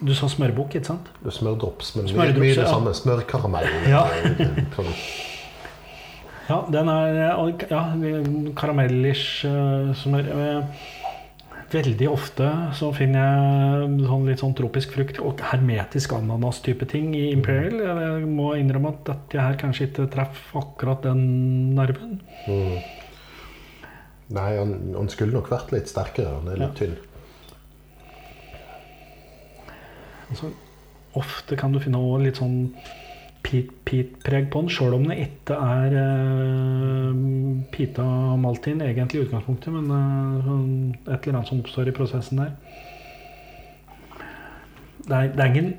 Du 0.00 0.12
sa 0.14 0.28
smørbukk, 0.30 0.76
ikke 0.78 0.86
sant? 0.92 1.08
Smørdrops, 1.32 1.94
men 1.96 2.04
mye, 2.14 2.54
det 2.54 2.68
samme. 2.68 2.92
Smørkaramell. 2.94 3.66
Ja. 3.88 4.04
Ja, 6.48 6.62
den 6.72 6.88
er 6.88 7.18
ja, 7.68 7.82
karamellish 8.56 9.44
eh, 9.48 9.90
smør. 10.00 10.30
eh, 10.32 10.86
Veldig 11.68 12.06
ofte 12.08 12.46
så 12.72 12.86
finner 12.96 13.20
jeg 13.20 13.88
sånn 14.08 14.22
litt 14.24 14.40
sånn 14.40 14.54
tropisk 14.56 14.94
frukt 14.96 15.18
og 15.20 15.42
hermetisk 15.50 16.14
ananas-type 16.16 16.86
ting 16.88 17.10
i 17.12 17.26
Imperial. 17.34 17.82
Jeg 17.84 18.30
må 18.32 18.54
innrømme 18.56 18.94
at 18.94 19.02
dette 19.10 19.42
her 19.44 19.58
kanskje 19.60 19.90
ikke 19.90 20.06
treffer 20.14 20.62
akkurat 20.62 21.04
den 21.04 21.20
nerven. 21.76 22.22
Mm. 22.48 22.78
Nei, 24.38 24.46
han, 24.56 24.72
han 24.96 25.12
skulle 25.12 25.36
nok 25.36 25.52
vært 25.52 25.74
litt 25.76 25.92
sterkere. 25.92 26.38
Han 26.38 26.48
er 26.54 26.62
litt 26.64 26.80
tynn. 26.80 26.96
Altså, 30.30 30.54
ofte 31.20 31.60
kan 31.60 31.76
du 31.76 31.82
finne 31.84 32.00
litt 32.24 32.40
sånn 32.40 32.72
peat-preg 33.48 34.48
på 34.52 34.62
den, 34.62 34.70
sjøl 34.72 34.96
om 34.98 35.06
det 35.08 35.18
ikke 35.24 35.56
er 35.56 35.96
uh, 35.96 37.18
pita 37.74 38.06
maltin 38.40 38.82
egentlig 38.84 39.22
i 39.22 39.26
utgangspunktet, 39.26 39.74
men 39.74 39.88
sånn 40.44 40.70
et 41.06 41.16
eller 41.16 41.38
annet 41.38 41.50
som 41.50 41.62
oppstår 41.62 41.90
i 41.90 41.96
prosessen 41.96 42.42
der. 42.42 42.54
Det 45.08 45.16
er, 45.16 45.30
det 45.32 45.44
er 45.44 45.52
ingen 45.52 45.70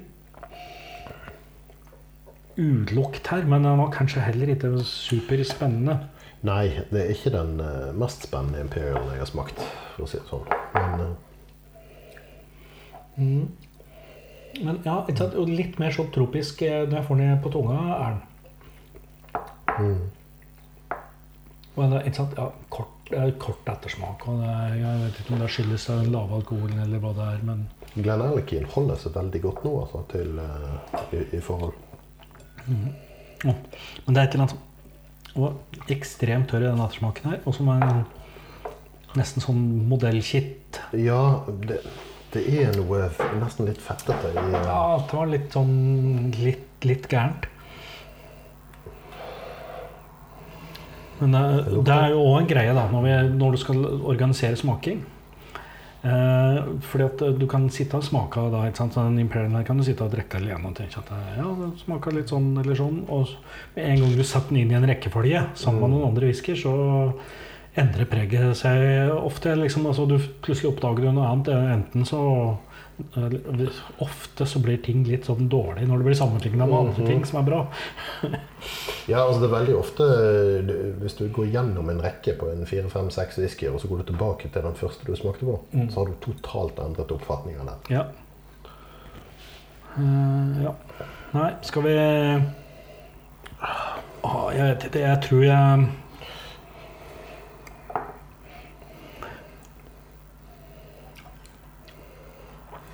ulukt 2.60 3.30
her, 3.32 3.46
men 3.48 3.64
den 3.64 3.80
var 3.80 3.94
kanskje 3.94 4.26
heller 4.26 4.52
ikke 4.52 4.74
superspennende. 4.84 6.00
Nei, 6.48 6.66
det 6.92 7.02
er 7.04 7.14
ikke 7.14 7.36
den 7.36 7.58
uh, 7.62 7.90
mest 8.00 8.28
spennende 8.28 8.66
Imperialen 8.66 9.14
jeg 9.14 9.24
har 9.24 9.32
smakt, 9.32 9.66
for 9.96 10.08
å 10.08 10.10
si 10.12 10.22
det 10.22 10.30
sånn. 10.32 10.48
Men 10.76 11.18
Mm. 13.20 13.48
Men 14.60 14.80
ja, 14.86 15.02
og 15.04 15.50
litt 15.50 15.80
mer 15.82 15.94
sånn 15.96 16.10
tropisk 16.14 16.64
eh, 16.66 16.84
når 16.88 17.00
jeg 17.00 17.08
får 17.08 17.20
den 17.22 17.42
på 17.44 17.52
tunga, 17.54 17.82
er 17.98 18.16
den. 18.16 18.24
mm. 19.80 20.08
Men 21.80 21.94
det 21.94 22.00
er, 22.10 22.32
ja, 22.36 22.48
kort, 22.74 23.12
kort 23.40 23.70
ettersmak. 23.72 24.26
Og 24.28 24.42
det 24.42 24.56
jeg 24.82 25.04
vet 25.04 25.20
ikke 25.22 25.36
om 25.36 25.44
det 25.44 25.52
skyldes 25.54 25.86
den 25.92 26.10
lave 26.12 26.40
alkoholen 26.42 26.82
eller 26.84 27.04
hva 27.04 27.14
det 27.16 27.28
er, 27.36 27.44
men 27.48 27.68
Glenn 27.96 28.22
Elkin 28.22 28.68
holder 28.70 29.00
seg 29.02 29.16
veldig 29.16 29.40
godt 29.46 29.62
nå, 29.66 29.76
altså, 29.84 30.02
til, 30.12 30.42
eh, 30.44 30.98
i, 31.16 31.22
i 31.38 31.44
forhold. 31.44 31.78
Ja. 32.68 33.54
Men 33.54 34.14
det 34.14 34.20
er 34.20 34.28
et 34.28 34.36
eller 34.36 34.44
annet 34.44 34.58
som 34.58 34.66
og 35.38 35.92
ekstremt 35.94 36.50
tørr 36.50 36.66
i 36.66 36.70
den 36.70 36.82
ettersmaken 36.82 37.32
her. 37.32 37.42
Og 37.46 37.56
som 37.56 37.70
er 37.72 37.84
en, 37.86 38.00
nesten 39.18 39.44
sånn 39.44 39.62
modellkitt. 39.90 40.82
Ja, 40.98 41.46
det, 41.66 41.80
det 42.34 42.44
er 42.62 42.76
noe 42.78 43.08
nesten 43.40 43.70
litt 43.70 43.80
fettete 43.82 44.34
i 44.34 44.38
eh, 44.38 44.58
Ja, 44.68 44.98
det 45.02 45.18
var 45.18 45.32
litt 45.32 45.56
sånn 45.56 46.34
litt, 46.38 46.68
litt 46.86 47.08
gærent. 47.10 47.48
Men 51.20 51.34
det, 51.36 51.46
det 51.88 51.96
er 51.96 52.14
jo 52.14 52.22
òg 52.24 52.36
en 52.44 52.52
greie 52.52 52.76
da, 52.76 52.86
når, 52.92 53.08
vi, 53.08 53.16
når 53.40 53.56
du 53.56 53.60
skal 53.60 53.82
organisere 53.88 54.60
smaking. 54.60 55.02
Eh, 56.00 56.60
fordi 56.80 57.04
at 57.10 57.24
du 57.36 57.44
kan 57.52 57.66
sitte 57.76 58.00
og 58.00 58.06
smake 58.08 58.46
da, 58.54 58.64
ikke 58.70 58.86
sant? 58.86 58.96
Sånn 58.96 59.20
Imperial 59.20 59.58
her 59.58 59.66
kan 59.68 59.80
du 59.80 59.84
sitte 59.84 60.06
og 60.06 60.14
drikke 60.14 60.40
alene 60.40 60.72
og 60.72 60.78
tenke 60.78 61.02
at 61.02 61.12
ja, 61.36 61.50
det 61.60 61.74
smaker 61.82 62.16
litt 62.16 62.32
sånn 62.32 62.54
eller 62.62 62.78
sånn. 62.80 63.04
Og 63.12 63.34
med 63.76 63.84
en 63.84 64.06
gang 64.06 64.16
du 64.16 64.24
setter 64.24 64.54
den 64.54 64.64
inn 64.64 64.72
i 64.72 64.80
en 64.80 64.88
rekkefølge 64.88 65.44
sammen 65.60 65.84
med 65.84 65.98
noen 65.98 66.12
andre 66.14 66.32
whisky, 66.32 66.56
så 66.60 66.74
endrer 67.80 68.08
preget 68.10 68.58
seg 68.60 69.12
ofte. 69.16 69.56
Liksom, 69.60 69.86
altså, 69.90 70.06
du 70.10 70.18
plutselig 70.44 70.74
oppdager 70.74 71.08
du 71.08 71.12
noe 71.12 71.30
annet. 71.30 71.54
Enten 71.76 72.06
så 72.08 72.24
Ofte 74.04 74.44
så 74.44 74.60
blir 74.60 74.82
ting 74.84 75.06
litt 75.08 75.24
sånn 75.30 75.46
dårlig 75.48 75.86
når 75.88 76.02
det 76.02 76.08
blir 76.10 76.18
sammenligna 76.20 76.66
med 76.68 76.80
andre 76.82 77.06
ting 77.08 77.22
som 77.26 77.40
er 77.40 77.46
bra. 77.48 77.62
Ja, 79.10 79.22
altså 79.24 79.40
det 79.40 79.48
er 79.48 79.54
veldig 79.54 79.76
ofte 79.80 80.06
Hvis 81.00 81.16
du 81.18 81.24
går 81.34 81.48
gjennom 81.50 81.88
en 81.90 82.02
rekke 82.04 82.36
på 82.38 82.50
en 82.52 82.68
fire, 82.70 82.92
fem, 82.92 83.08
seks 83.10 83.40
whiskyer, 83.40 83.72
og 83.74 83.80
så 83.82 83.88
går 83.90 84.04
du 84.04 84.10
tilbake 84.12 84.52
til 84.52 84.66
den 84.68 84.76
første 84.78 85.08
du 85.08 85.16
smakte 85.16 85.48
på, 85.48 85.56
Mm. 85.72 85.88
så 85.90 86.02
har 86.02 86.12
du 86.12 86.20
totalt 86.22 86.78
endret 86.84 87.12
oppfatning 87.16 87.56
av 87.64 87.72
den. 87.72 87.96
Ja. 87.96 88.04
Uh, 89.96 90.64
ja. 90.66 90.76
Nei, 91.34 91.50
skal 91.66 91.88
vi 91.88 91.96
ah, 93.64 94.50
Jeg. 94.54 94.92
Jeg 94.94 95.22
tror 95.26 95.44
jeg 95.48 95.90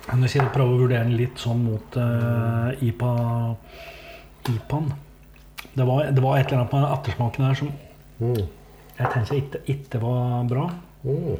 Kan 0.06 0.22
hvis 0.22 0.36
jeg 0.36 0.44
prøver 0.46 0.54
prøve 0.54 0.74
å 0.76 0.80
vurdere 0.84 1.04
den 1.08 1.16
litt 1.18 1.40
sånn 1.42 1.64
mot 1.66 1.96
uh, 1.98 2.70
IPA 2.86 3.12
IPAen. 4.52 4.92
Det 5.76 5.86
var, 5.86 6.10
det 6.14 6.22
var 6.22 6.38
et 6.38 6.46
eller 6.46 6.62
annet 6.62 6.72
med 6.76 6.92
ettersmaken 6.92 7.46
her 7.48 7.58
som 7.64 7.74
Mm. 8.16 8.46
jeg 8.96 9.08
tenkte 9.12 9.36
ikke, 9.36 9.58
ikke 9.68 9.98
var 10.00 10.46
bra. 10.48 10.62
Mm. 11.04 11.36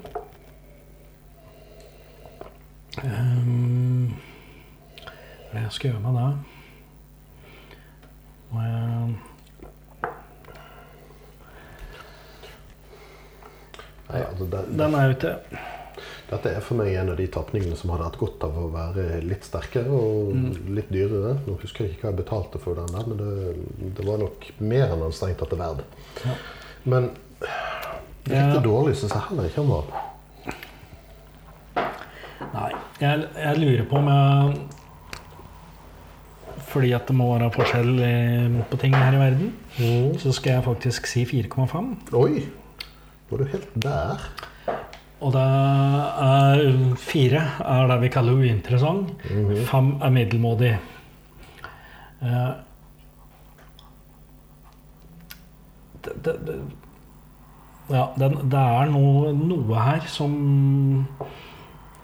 Um, 3.00 4.12
hva 5.00 5.52
er 5.52 5.54
det 5.54 5.62
jeg 5.62 5.72
skal 5.72 5.90
gjøre 5.90 6.02
med 6.04 6.18
det? 6.20 6.28
Må 8.50 8.66
jeg 8.66 9.16
Nei, 14.06 14.20
altså 14.22 14.44
den, 14.52 14.78
Den 14.78 14.94
er 14.94 15.08
jo 15.08 15.16
ikke 15.16 15.32
Dette 16.26 16.50
er 16.56 16.64
for 16.64 16.74
meg 16.80 16.90
en 16.98 17.12
av 17.12 17.20
de 17.20 17.28
tapningene 17.30 17.76
som 17.78 17.92
hadde 17.94 18.08
hatt 18.08 18.18
godt 18.18 18.42
av 18.48 18.56
å 18.58 18.66
være 18.72 19.20
litt 19.22 19.44
sterkere 19.46 19.94
og 19.94 20.32
litt 20.74 20.88
dyrere. 20.90 21.36
Nå 21.46 21.54
husker 21.62 21.86
jeg 21.86 21.94
ikke 21.94 22.08
hva 22.08 22.10
jeg 22.10 22.20
betalte 22.24 22.62
for 22.62 22.78
den 22.80 22.90
der, 22.90 23.06
men 23.06 23.20
det, 23.20 23.92
det 23.94 24.06
var 24.08 24.18
nok 24.24 24.48
mer 24.58 24.90
enn 24.90 25.04
den 25.04 25.14
strengt 25.14 25.38
tatt 25.42 25.54
er 25.54 25.60
verd. 25.62 25.84
Ja. 26.24 26.34
Men 26.86 27.12
Riktig 28.26 28.62
dårlig 28.64 28.96
syns 28.98 29.14
jeg 29.14 29.22
heller 29.28 29.46
ikke 29.46 29.62
han 29.62 29.70
var. 29.70 29.84
Nei, 32.56 32.70
jeg, 32.98 33.28
jeg 33.38 33.60
lurer 33.60 33.84
på 33.86 34.00
om 34.00 34.08
jeg 34.10 34.56
Fordi 36.72 36.90
at 36.96 37.06
det 37.08 37.14
må 37.16 37.28
være 37.30 37.52
forskjell 37.54 37.92
eh, 38.02 38.56
på 38.70 38.78
ting 38.82 38.96
her 38.96 39.14
i 39.14 39.20
verden, 39.20 39.52
så 40.20 40.32
skal 40.34 40.58
jeg 40.58 40.64
faktisk 40.66 41.06
si 41.08 41.22
4,5. 41.28 41.86
Oi! 42.18 42.42
Var 43.30 43.40
du 43.40 43.46
helt 43.52 43.70
der? 43.86 44.26
Og 45.24 45.32
det 45.32 45.42
er 45.42 46.94
fire 47.00 47.40
er 47.64 47.86
det 47.88 47.96
vi 48.02 48.08
kaller 48.12 48.36
uinteressant. 48.36 49.14
Fem 49.70 49.94
er 50.04 50.10
middelmådig. 50.12 50.72
Eh, 52.22 52.50
det, 56.04 56.12
det, 56.24 56.34
det, 56.46 56.56
ja, 57.90 58.04
det, 58.18 58.28
det 58.52 58.60
er 58.60 58.92
noe, 58.92 59.32
noe 59.36 59.80
her 59.86 60.04
som 60.10 60.36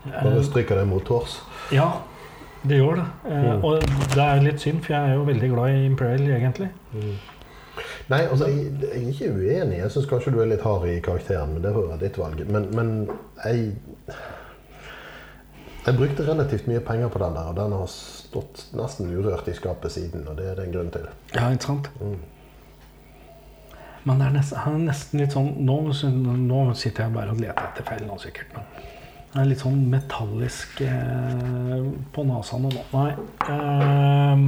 Bare 0.06 0.40
stryker 0.42 0.80
det 0.80 0.86
mot 0.90 1.04
tårs. 1.06 1.36
Ja, 1.74 1.90
det 2.66 2.80
gjør 2.80 2.96
det. 3.02 3.04
Eh, 3.28 3.42
Mm. 3.52 3.64
Og 3.64 3.84
det 4.14 4.24
er 4.24 4.40
litt 4.42 4.60
synd, 4.62 4.80
for 4.82 4.94
jeg 4.96 5.10
er 5.12 5.14
jo 5.14 5.22
veldig 5.28 5.48
glad 5.52 5.76
i 5.76 5.84
Imperial, 5.86 6.24
egentlig. 6.32 6.68
Nei, 8.12 8.26
altså, 8.28 8.46
jeg, 8.50 8.72
jeg 8.82 8.90
er 8.92 9.08
ikke 9.08 9.32
uenig. 9.32 9.78
Jeg 9.78 9.90
syns 9.94 10.08
kanskje 10.10 10.34
du 10.34 10.40
er 10.42 10.50
litt 10.50 10.64
hard 10.66 10.84
i 10.90 10.98
karakteren, 11.04 11.54
men 11.54 11.64
det 11.64 11.72
være 11.76 12.00
ditt 12.02 12.18
valg. 12.20 12.42
Men, 12.52 12.68
men 12.76 12.88
jeg 13.44 13.72
Jeg 15.82 15.96
brukte 15.98 16.22
relativt 16.22 16.68
mye 16.70 16.80
penger 16.86 17.08
på 17.10 17.18
den 17.18 17.34
der, 17.34 17.48
og 17.50 17.56
den 17.56 17.72
har 17.74 17.88
stått 17.90 18.68
nesten 18.78 19.08
urørt 19.10 19.48
i 19.50 19.54
skapet 19.56 19.90
siden, 19.92 20.28
og 20.28 20.36
det 20.38 20.44
er 20.50 20.54
det 20.60 20.68
en 20.68 20.76
grunn 20.76 20.92
til. 20.94 21.08
Ja, 21.34 21.48
ikke 21.50 21.64
sant? 21.72 21.88
Mm. 21.98 22.20
Men 24.04 24.20
det 24.20 24.26
er 24.28 24.36
nesten, 24.36 24.58
han 24.62 24.76
er 24.76 24.84
nesten 24.92 25.22
litt 25.22 25.34
sånn 25.34 25.50
nå, 25.62 25.76
nå 26.42 26.60
sitter 26.78 27.06
jeg 27.06 27.14
bare 27.16 27.34
og 27.34 27.40
leter 27.42 27.64
etter 27.64 27.86
feil 27.86 28.06
nå, 28.06 28.18
sikkert. 28.22 28.54
Men 28.54 28.62
det 29.32 29.40
er 29.42 29.50
litt 29.50 29.62
sånn 29.64 29.82
metallisk 29.90 30.80
eh, 30.86 31.82
på 32.14 32.24
nesa 32.28 32.58
nå. 32.62 32.70
Nei 32.92 33.10
eh, 33.48 34.38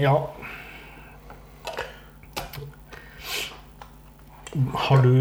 Ja. 0.00 0.14
Har 4.74 5.02
du 5.02 5.14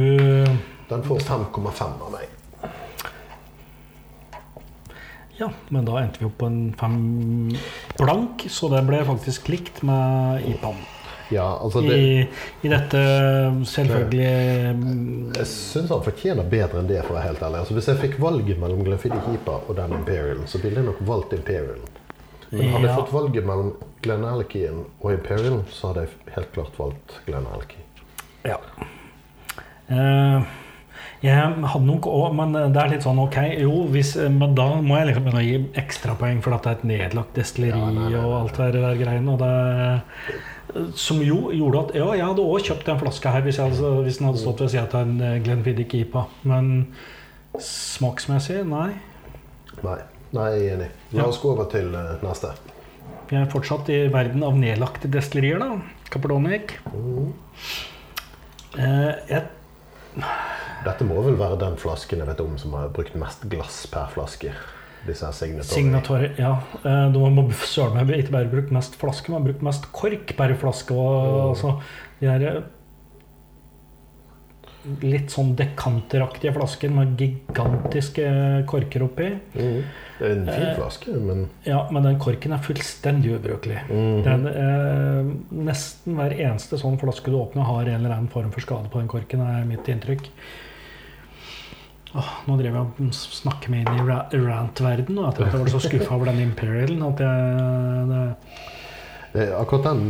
Den 0.89 1.03
får 1.05 1.19
5,5 1.19 1.81
av 2.01 2.11
meg. 2.11 2.29
Ja, 5.39 5.51
men 5.69 5.85
da 5.85 5.99
endte 6.01 6.19
vi 6.19 6.27
opp 6.27 6.39
på 6.41 6.47
en 6.49 6.73
fem 6.79 6.95
blank, 7.99 8.43
så 8.51 8.67
det 8.73 8.81
ble 8.89 8.99
faktisk 9.07 9.47
likt 9.53 9.83
med 9.87 10.47
IPAN. 10.49 10.81
Ja, 11.29 11.45
altså 11.61 11.83
det, 11.85 11.95
I, 11.95 12.25
I 12.65 12.71
dette 12.71 12.99
selvfølgelig 13.69 14.73
mm, 14.79 15.35
Jeg 15.37 15.45
syns 15.51 15.91
han 15.93 16.01
fortjener 16.01 16.47
bedre 16.49 16.81
enn 16.81 16.89
det, 16.89 16.97
for 17.05 17.13
å 17.13 17.19
være 17.19 17.27
helt 17.29 17.43
ærlig. 17.45 17.61
Altså, 17.61 17.77
hvis 17.77 17.89
jeg 17.91 18.01
fikk 18.01 18.17
valget 18.19 18.59
mellom 18.59 18.81
Glenfiddich 18.83 19.31
IPA 19.37 19.57
og 19.61 19.77
den 19.77 19.93
Imperialen, 20.01 20.49
så 20.49 20.59
ville 20.63 20.81
jeg 20.81 20.89
nok 20.89 21.03
valgt 21.07 21.37
Imperialen. 21.37 21.97
Men 22.49 22.71
hadde 22.73 22.87
jeg 22.89 22.97
fått 22.97 23.13
valget 23.13 23.45
mellom 23.45 23.75
Glenn 24.01 24.25
Alkien 24.25 24.81
og 24.99 25.11
Imperialen, 25.13 25.61
så 25.71 25.91
hadde 25.91 26.07
jeg 26.07 26.33
helt 26.39 26.55
klart 26.57 26.81
valgt 26.81 27.19
Glenn 27.29 27.45
Alki. 27.53 27.83
Ja. 28.49 28.57
Eh, 29.89 30.49
jeg 31.19 31.35
hadde 31.35 31.83
nok 31.83 32.05
òg, 32.07 32.29
men 32.37 32.53
det 32.55 32.79
er 32.79 32.93
litt 32.93 33.03
sånn 33.03 33.19
ok, 33.19 33.37
jo, 33.59 33.73
hvis, 33.91 34.13
men 34.31 34.53
da 34.55 34.69
må 34.79 35.01
jeg 35.01 35.09
liksom 35.09 35.25
gi 35.43 35.57
ekstrapoeng 35.81 36.39
for 36.45 36.55
at 36.55 36.63
det 36.63 36.71
er 36.71 36.77
et 36.77 36.85
nedlagt 36.93 37.35
destilleri 37.35 37.75
Ja, 37.75 37.89
nei, 37.89 38.05
nei, 38.05 38.13
nei, 38.13 38.21
og 38.21 38.37
alt 38.37 38.61
det 38.61 38.69
der 38.77 39.01
greiene. 39.01 39.35
Og 39.35 39.41
det, 39.43 40.87
som 40.95 41.19
jo 41.25 41.49
gjorde 41.55 41.81
at 41.81 41.93
Ja, 41.97 42.07
jeg 42.15 42.27
hadde 42.29 42.45
òg 42.45 42.69
kjøpt 42.69 42.87
den 42.87 43.01
flaska 43.01 43.33
her 43.33 43.45
hvis, 43.45 43.59
jeg 43.59 43.73
hvis 44.05 44.21
den 44.21 44.29
hadde 44.29 44.41
stått 44.43 44.63
ved 44.63 44.71
sida 44.71 44.85
av 44.87 45.01
en 45.01 45.19
eh, 45.25 45.37
Glenfiddich 45.43 45.97
IPA. 46.03 46.25
Men 46.47 46.71
smaksmessig, 47.59 48.61
nei. 48.69 48.93
Nei, 49.81 49.99
nei, 50.35 50.49
jeg 50.55 50.65
er 50.65 50.75
enig. 50.77 50.89
La 51.17 51.27
oss 51.27 51.41
gå 51.41 51.51
over 51.51 51.69
til 51.71 51.91
eh, 51.97 52.15
neste. 52.23 52.53
Vi 53.29 53.37
er 53.37 53.49
fortsatt 53.49 53.89
i 53.93 54.01
verden 54.13 54.45
av 54.45 54.57
nedlagte 54.57 55.09
destillerier, 55.11 55.61
da. 55.61 55.75
Caperdonic. 56.13 56.77
Eh, 58.77 59.13
jeg 59.29 59.43
Dette 60.85 61.05
må 61.07 61.19
vel 61.25 61.37
være 61.39 61.59
den 61.59 61.75
flasken 61.79 62.21
jeg 62.21 62.29
vet 62.29 62.43
om 62.43 62.57
som 62.59 62.75
har 62.77 62.91
brukt 62.95 63.15
mest 63.19 63.43
glass 63.51 63.81
per 63.91 64.11
flaske. 64.13 64.53
Disse 65.07 65.25
her 65.27 65.63
signatorer. 65.63 66.33
Ja. 66.39 66.57
Eh, 66.83 67.05
De 67.13 67.19
må 67.31 67.45
søren 67.63 67.95
meg 67.95 68.17
ikke 68.19 68.35
bare 68.35 68.51
brukt 68.51 68.73
mest 68.75 68.97
flaske, 68.99 69.31
men 69.31 69.45
brukt 69.47 69.63
mest 69.65 69.87
kork 69.95 70.33
per 70.37 70.53
flaske. 70.59 70.95
Og, 70.95 71.53
altså, 71.53 71.77
de 72.19 72.27
her 72.27 72.45
eh, 72.49 72.61
litt 75.01 75.29
sånn 75.33 75.55
dekanteraktige 75.59 76.53
flasken 76.55 76.93
med 76.95 77.17
gigantiske 77.19 78.23
korker 78.69 79.03
oppi. 79.03 79.27
Mm. 79.55 79.81
Det 80.19 80.27
er 80.27 80.31
en 80.35 80.45
fin 80.47 80.65
Eh, 80.69 80.75
flaske, 80.75 81.13
men 81.19 81.49
Ja, 81.65 81.87
men 81.91 82.03
den 82.03 82.19
korken 82.19 82.53
er 82.53 82.57
fullstendig 82.63 83.35
ubrukelig. 83.39 83.81
Mhm. 83.89 84.23
Den, 84.23 84.47
eh, 84.47 85.63
nesten 85.65 86.15
hver 86.15 86.31
eneste 86.39 86.77
sånn 86.79 86.97
flaske 86.99 87.25
du 87.31 87.37
åpner, 87.37 87.63
har 87.63 87.81
en 87.87 87.99
eller 88.05 88.15
annen 88.15 88.27
form 88.31 88.51
for 88.51 88.61
skade 88.61 88.89
på 88.89 88.99
den 88.99 89.07
korken, 89.07 89.41
er 89.41 89.65
mitt 89.65 89.83
inntrykk. 89.87 90.27
Åh, 92.15 92.29
nå 92.47 92.55
driver 92.57 92.79
jeg 92.79 93.07
og 93.07 93.13
snakker 93.13 93.69
meg 93.69 93.85
inn 93.85 93.99
i 93.99 94.05
ra- 94.07 94.25
rant-verden, 94.33 95.19
og 95.19 95.27
at 95.29 95.37
jeg 95.43 95.59
var 95.59 95.67
så 95.69 95.79
skuffa 95.83 96.15
over 96.15 96.25
den 96.31 96.39
Imperialen 96.41 97.03
at 97.05 97.19
jeg 97.21 98.07
det, 98.09 98.23
eh, 98.31 98.78
akkurat 99.33 99.83
den 99.83 100.03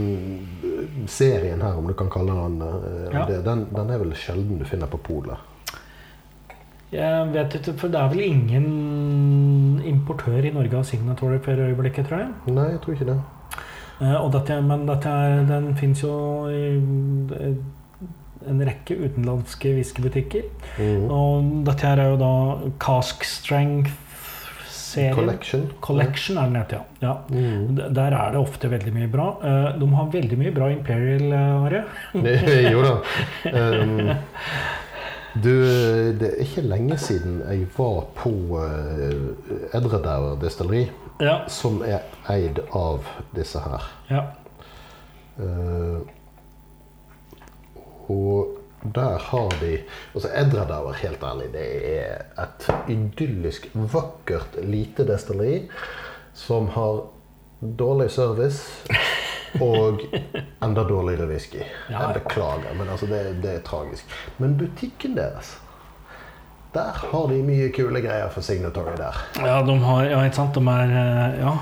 eh, 0.63 1.07
serien 1.07 1.61
her, 1.61 1.77
om 1.77 1.87
du 1.87 1.93
kan 1.93 2.09
kalle 2.09 2.35
den 2.35 2.61
eh, 2.61 3.13
Ja. 3.13 3.25
det, 3.27 3.41
den, 3.45 3.65
den 3.75 3.89
er 3.89 3.97
vel 4.01 4.13
sjelden 4.15 4.59
du 4.59 4.65
finner 4.65 4.87
på 4.87 4.97
polet. 4.97 5.37
Jeg 6.91 7.27
vet 7.33 7.53
ikke, 7.59 7.75
for 7.77 7.91
det 7.93 7.99
er 8.01 8.07
vel 8.09 8.23
ingen 8.25 9.81
importør 9.85 10.41
i 10.41 10.53
Norge 10.55 10.79
av 10.79 10.87
Signatory 10.89 11.37
for 11.45 11.61
øyeblikket, 11.61 12.07
tror 12.09 12.23
jeg. 12.23 12.31
Nei, 12.55 12.71
jeg 12.71 12.81
tror 12.81 12.95
ikke 12.95 13.09
det. 13.11 13.17
Eh, 13.99 14.15
og 14.15 14.31
dette, 14.33 14.57
men 14.65 14.87
dette 14.87 15.11
er, 15.11 15.43
den 15.49 15.75
fins 15.77 16.01
jo 16.01 16.13
i 16.49 16.63
eh, 16.79 17.59
en 18.49 18.63
rekke 18.63 18.95
utenlandske 18.95 19.73
whiskybutikker. 19.75 20.47
Mm. 20.79 21.05
Og 21.11 21.49
dette 21.67 21.85
her 21.85 22.01
er 22.01 22.13
jo 22.13 22.19
da 22.21 22.33
Cask 22.81 23.27
Strength-serien. 24.99 25.15
Collection. 25.15 25.63
Collection 25.81 26.37
er 26.37 26.49
den 26.49 26.55
heter, 26.59 26.83
ja. 27.01 27.07
ja. 27.07 27.13
Mhm. 27.29 27.79
Der 27.95 28.15
er 28.19 28.31
det 28.35 28.39
ofte 28.41 28.69
veldig 28.71 28.93
mye 28.93 29.07
bra. 29.11 29.27
Eh, 29.43 29.79
De 29.79 29.87
har 29.95 30.09
veldig 30.13 30.37
mye 30.41 30.51
bra 30.55 30.69
Imperial, 30.71 31.31
eh, 31.31 31.65
Are. 31.65 31.83
jo 32.73 32.81
da. 32.83 32.93
Um, 33.53 34.11
du, 35.43 35.51
det 36.19 36.29
er 36.33 36.39
ikke 36.43 36.61
lenge 36.65 36.97
siden 36.97 37.41
jeg 37.47 37.67
var 37.77 38.05
på 38.17 38.31
uh, 38.57 39.75
Edredauer 39.77 40.39
distilleri, 40.41 40.87
Ja. 41.21 41.39
som 41.47 41.81
er 41.85 41.99
eid 42.29 42.59
av 42.75 43.05
disse 43.35 43.59
her. 43.59 43.89
ja. 44.09 44.23
Uh, 45.39 45.99
og 48.09 48.58
der 48.83 49.19
har 49.19 49.53
de 49.59 49.77
altså 50.13 50.29
Edredauer, 50.35 50.93
helt 50.93 51.23
ærlig, 51.23 51.51
det 51.53 51.65
er 51.99 52.43
et 52.43 52.67
idyllisk, 52.87 53.69
vakkert, 53.73 54.59
lite 54.63 55.07
destilleri 55.07 55.65
som 56.33 56.69
har 56.75 57.01
dårlig 57.59 58.09
service 58.11 58.87
og 59.61 59.99
enda 60.63 60.83
dårligere 60.87 61.27
whisky. 61.27 61.63
Jeg 61.89 62.13
beklager, 62.13 62.71
men 62.77 62.89
altså 62.89 63.09
det, 63.09 63.23
det 63.43 63.55
er 63.57 63.65
tragisk. 63.65 64.05
Men 64.37 64.57
butikken 64.57 65.17
deres 65.17 65.57
der 66.73 66.93
har 66.93 67.27
de 67.31 67.39
mye 67.41 67.71
kule 67.73 67.97
greier 68.03 68.29
for 68.29 68.45
Signatory 68.45 68.93
der. 68.97 69.15
Ja, 69.41 69.55
de 69.65 69.73
har 69.81 70.03
Ja, 70.05 70.19
ikke 70.23 70.37
sant? 70.37 70.55
De 70.55 70.61
er 70.69 70.91
eh, 70.93 71.39
Ja. 71.39 71.55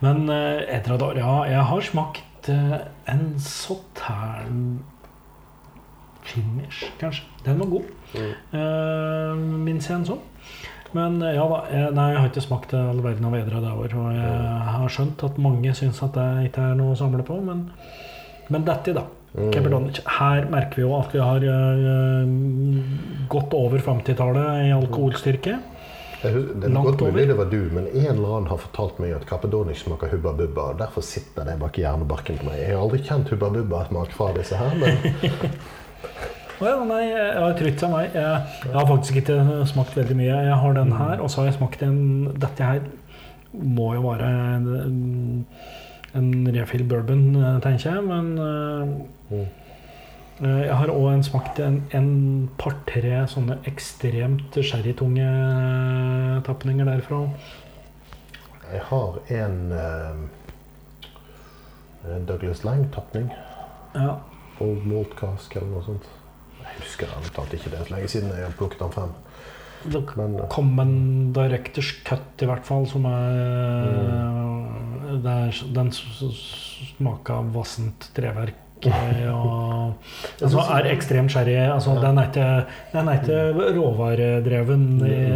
Men 0.00 0.28
Edradar, 0.28 1.16
ja, 1.16 1.42
jeg 1.48 1.64
har 1.64 1.80
smakt 1.80 2.48
eh, 2.48 2.78
en 3.08 3.34
sautern 3.40 4.84
finish, 6.24 6.88
kanskje. 7.00 7.26
Den 7.44 7.60
var 7.60 7.72
god. 7.72 7.90
Uh, 8.54 9.34
Minnes 9.36 9.88
jeg 9.88 9.98
en 10.00 10.08
sånn. 10.08 10.22
Men 10.94 11.18
eh, 11.22 11.34
ja 11.34 11.44
da, 11.50 11.58
jeg, 11.74 11.90
nei, 11.96 12.06
jeg 12.12 12.20
har 12.22 12.30
ikke 12.30 12.44
smakt 12.44 12.72
eh, 12.76 12.90
all 12.92 13.02
verden 13.02 13.26
av 13.26 13.34
Edradauer. 13.34 13.96
Og 13.98 14.14
jeg 14.14 14.70
har 14.76 14.94
skjønt 14.94 15.26
at 15.26 15.42
mange 15.42 15.74
syns 15.74 15.98
at 16.06 16.14
det 16.14 16.48
ikke 16.50 16.70
er 16.70 16.78
noe 16.78 16.94
å 16.94 16.98
samle 16.98 17.26
på, 17.26 17.40
men, 17.42 17.66
men 18.54 18.66
dette, 18.66 18.94
da. 18.94 19.06
Mm. 19.34 19.88
her 20.14 20.44
merker 20.46 20.78
vi 20.78 20.82
jo 20.84 20.92
at 20.94 21.10
vi 21.10 21.18
har 21.18 21.42
uh, 21.42 22.28
gått 23.26 23.56
over 23.58 23.82
50-tallet 23.82 24.68
i 24.68 24.70
alkoholstyrke. 24.70 25.56
Det 26.22 26.30
er 26.30 26.70
godt 26.70 27.02
mulig 27.02 27.26
det 27.26 27.34
var 27.36 27.50
du, 27.50 27.58
men 27.74 27.88
en 27.90 28.12
eller 28.12 28.36
annen 28.36 28.46
har 28.52 28.62
fortalt 28.62 29.00
meg 29.02 29.16
at 29.16 29.26
Capadonic 29.26 29.82
smaker 29.82 30.14
Hubba 30.14 30.36
Bubba. 30.38 30.68
og 30.70 30.78
Derfor 30.78 31.02
sitter 31.02 31.50
det 31.50 31.58
bak 31.58 31.76
i 31.76 31.82
hjernebarken 31.82 32.38
på 32.38 32.46
meg. 32.46 32.60
Jeg 32.62 32.76
har 32.76 32.84
aldri 32.86 33.02
kjent 33.02 33.34
Hubba 33.34 33.50
Bubba-smak 33.58 34.14
fra 34.14 34.30
disse 34.38 34.60
her, 34.60 34.78
men 34.78 35.02
Å 36.54 36.66
ja, 36.68 36.74
nei, 36.86 37.00
jeg 37.10 37.40
har 37.42 37.56
trykt 37.58 37.82
seg 37.82 37.90
meg. 37.90 38.12
Jeg, 38.14 38.60
jeg 38.62 38.76
har 38.76 38.86
faktisk 38.86 39.16
ikke 39.20 39.38
smakt 39.66 39.96
veldig 39.98 40.16
mye. 40.20 40.36
Jeg 40.48 40.60
har 40.62 40.76
den 40.76 40.92
her, 40.94 41.16
og 41.18 41.32
så 41.32 41.42
har 41.42 41.50
jeg 41.50 41.58
smakt 41.58 41.82
en 41.82 41.98
Dette 42.38 42.68
her 42.68 42.84
må 43.54 43.92
jo 43.94 44.04
være 44.08 44.28
en, 44.56 45.44
en 46.18 46.30
refill 46.56 46.86
bourbon, 46.90 47.36
tenker 47.62 47.90
jeg, 47.90 48.02
men 48.06 48.38
uh, 49.30 49.44
Jeg 50.42 50.78
har 50.80 50.90
òg 50.90 51.22
smakt 51.26 51.60
en, 51.62 51.82
en 51.94 52.08
par-tre 52.58 53.20
sånne 53.30 53.60
ekstremt 53.70 54.58
sherrytunge 54.58 55.28
tapninger 56.46 56.88
derfra. 56.88 57.20
Jeg 58.72 58.82
har 58.88 59.18
en, 59.38 59.58
eh, 59.78 60.16
en 62.16 62.26
Douglas 62.26 62.64
Lang-tapning. 62.66 63.30
Ja. 63.94 64.16
Old 64.62 64.86
Malt 64.86 65.16
Cask 65.18 65.56
eller 65.56 65.72
noe 65.72 65.84
sånt. 65.86 66.08
Jeg 66.64 66.80
husker 66.80 67.10
ærlig 67.16 67.32
talt 67.34 67.54
ikke 67.56 67.70
det. 67.70 67.78
Det 67.78 67.80
er 67.80 67.88
så 67.88 67.94
lenge 67.96 68.12
siden 68.12 68.34
jeg 68.34 68.46
har 68.46 68.58
plukket 68.58 68.82
den 68.84 68.94
frem. 68.94 69.14
Det 69.84 70.00
Men 70.16 70.38
eh, 70.40 70.48
kom 70.48 70.78
en 70.80 71.32
Directors 71.36 71.92
Cut 72.06 72.42
i 72.42 72.48
hvert 72.48 72.64
fall, 72.64 72.86
som 72.88 73.04
er 73.08 73.90
mm. 73.92 75.22
der, 75.24 75.64
Den 75.76 75.92
smaka 75.92 77.40
vassent 77.54 78.08
treverk. 78.16 78.60
Eh, 78.90 79.30
Og, 79.44 79.94
altså, 80.42 80.62
er 80.74 80.88
ekstremt 80.92 81.32
sherry. 81.32 81.54
Altså, 81.68 81.94
den, 82.02 82.18
er 82.18 82.28
ikke, 82.30 82.46
den 82.92 83.08
er 83.08 83.20
ikke 83.20 83.68
råvaredreven 83.78 84.84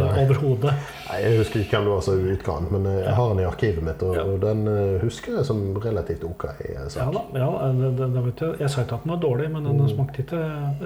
overhodet. 0.09 0.73
Nei, 1.09 1.19
Jeg 1.23 1.37
husker 1.39 1.63
ikke 1.63 1.77
hvem 1.77 1.87
det 1.89 1.93
var 1.93 2.03
som 2.05 2.27
utga 2.33 2.57
den, 2.59 2.69
men 2.75 2.89
eh, 2.91 2.99
jeg 3.05 3.15
har 3.19 3.33
den 3.33 3.43
i 3.43 3.47
arkivet 3.49 3.85
mitt. 3.85 4.03
Og, 4.03 4.15
Ja. 4.19 4.25
og 4.25 4.41
den 4.43 4.67
eh, 4.67 4.99
husker 5.03 5.39
jeg 5.39 5.45
som 5.49 5.63
relativt 5.85 6.23
ok. 6.27 6.45
sak. 6.87 7.01
Ja 7.03 7.09
da, 7.15 7.23
ja, 7.39 7.49
det, 7.79 8.11
det, 8.15 8.25
vet 8.25 8.45
jeg. 8.45 8.59
jeg 8.65 8.69
sa 8.69 8.85
ikke 8.85 8.99
at 8.99 9.07
den 9.07 9.15
var 9.15 9.23
dårlig, 9.23 9.51
men 9.51 9.69
den 9.69 9.89
smakte 9.89 10.25
ikke 10.25 10.43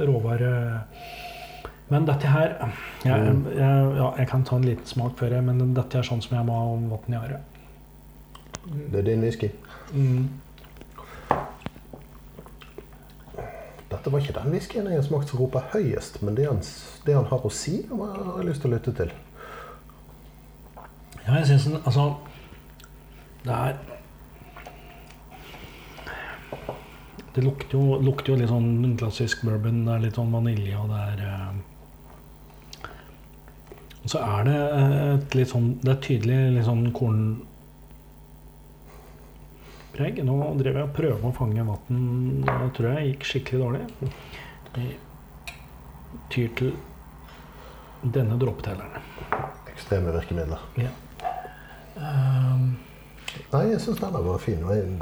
råvare. 0.08 0.54
Men 1.92 2.06
dette 2.08 2.28
her 2.32 2.54
jeg, 3.04 3.34
jeg, 3.58 3.96
ja, 4.00 4.12
jeg 4.18 4.28
kan 4.30 4.44
ta 4.48 4.56
en 4.56 4.64
liten 4.66 4.88
smak 4.88 5.18
før 5.20 5.36
jeg, 5.36 5.44
men 5.46 5.74
dette 5.76 6.00
er 6.00 6.08
sånn 6.08 6.24
som 6.24 6.38
jeg 6.38 6.48
må 6.48 6.56
ha 6.58 6.70
vann 6.94 7.14
i 7.14 7.20
øret. 7.20 7.50
Det 8.92 9.02
er 9.02 9.06
din 9.10 9.22
whisky. 9.26 9.50
Mm. 9.92 10.30
Dette 14.04 14.12
var 14.12 14.20
ikke 14.20 14.34
den 14.36 14.52
whiskyen 14.52 14.88
jeg 14.92 15.00
har 15.00 15.04
smakt 15.06 15.30
som 15.32 15.40
roper 15.40 15.70
høyest, 15.72 16.18
men 16.28 16.36
det 16.36 16.44
han, 16.44 16.58
det 17.08 17.14
han 17.16 17.28
har 17.30 17.46
å 17.48 17.52
si, 17.56 17.78
har 17.88 18.18
jeg 18.42 18.50
lyst 18.50 18.60
til 18.66 18.68
å 18.68 18.72
lytte 18.74 18.92
til. 18.98 19.14
Ja, 21.22 21.38
jeg 21.38 21.46
syns 21.48 21.70
den 21.70 21.78
Altså 21.86 22.10
Det 23.46 23.54
er 23.56 23.78
Det 27.38 27.46
lukter 27.46 27.78
jo, 27.80 28.02
lukter 28.04 28.34
jo 28.34 28.42
litt 28.42 28.52
sånn 28.52 28.98
klassisk 29.00 29.46
bourbon. 29.48 29.86
Det 29.88 29.96
er 29.96 30.04
litt 30.04 30.20
sånn 30.20 30.36
vanilje, 30.36 30.76
og 30.84 30.92
det 30.92 31.00
er 31.14 31.24
eh, 31.30 32.92
Og 34.04 34.12
så 34.12 34.20
er 34.20 34.52
det 34.52 34.60
eh, 34.60 35.08
et 35.14 35.40
litt 35.40 35.56
sånn 35.56 35.78
Det 35.80 35.96
er 35.96 36.04
tydelig 36.10 36.42
litt 36.58 36.68
sånn 36.68 36.92
kornpreg. 39.94 40.24
Nå 40.26 40.54
drev 40.58 40.76
jeg 40.78 40.88
og 40.88 40.96
prøvde 40.96 41.28
å 41.28 41.34
fange 41.36 41.64
vann. 41.64 42.44
Det 42.44 42.70
tror 42.76 42.90
jeg 42.94 43.14
gikk 43.14 43.26
skikkelig 43.26 43.62
dårlig. 43.62 43.82
Jeg 44.74 44.98
tyr 46.30 46.50
til 46.58 46.74
denne 48.04 48.38
dråpetelleren. 48.38 49.02
Ekstreme 49.74 50.14
virkemidler. 50.14 50.60
Um, 51.96 52.78
Nei, 53.54 53.68
jeg 53.72 53.82
syns 53.82 54.02
denne 54.02 54.22
var 54.24 54.40
fin. 54.42 54.60
Jeg, 54.70 54.98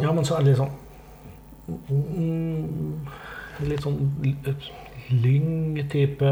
Ja, 0.00 0.12
men 0.12 0.24
så 0.24 0.36
er 0.36 0.44
det 0.44 0.52
litt 0.52 0.60
sånn 0.60 0.74
mm, 1.88 3.08
Litt 3.64 3.84
sånn 3.84 3.98
lyng-type 5.24 6.30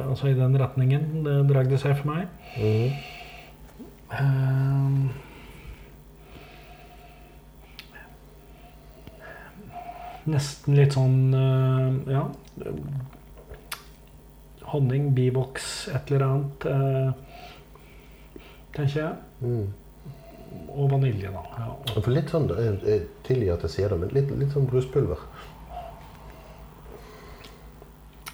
Altså 0.00 0.30
i 0.30 0.36
den 0.36 0.56
retningen 0.60 1.24
det 1.26 1.36
drag 1.50 1.70
det 1.72 1.80
seg 1.82 1.96
for 2.00 2.12
meg. 2.12 2.28
Mm. 2.56 2.90
Um, 4.06 5.08
nesten 10.26 10.76
litt 10.78 10.92
sånn 10.96 11.34
eh, 11.34 12.12
Ja. 12.12 12.26
Honning, 14.72 15.12
bivoks, 15.14 15.88
et 15.94 16.10
eller 16.10 16.24
annet. 16.26 16.64
eh, 16.66 17.12
tenker 18.74 18.98
jeg. 19.00 19.12
Mm. 19.40 19.66
Og 20.74 20.90
vanilje, 20.90 21.30
da. 21.30 21.42
Ja, 21.58 21.68
og 21.96 22.02
For 22.02 22.10
litt 22.12 22.32
sånn, 22.32 22.48
jeg, 22.50 22.80
jeg 22.84 23.04
tilgir 23.28 23.54
at 23.54 23.62
jeg 23.68 23.70
sier 23.76 23.92
det, 23.94 23.98
men 24.02 24.10
litt, 24.16 24.32
litt 24.40 24.52
sånn 24.56 24.66
bruspulver. 24.68 25.22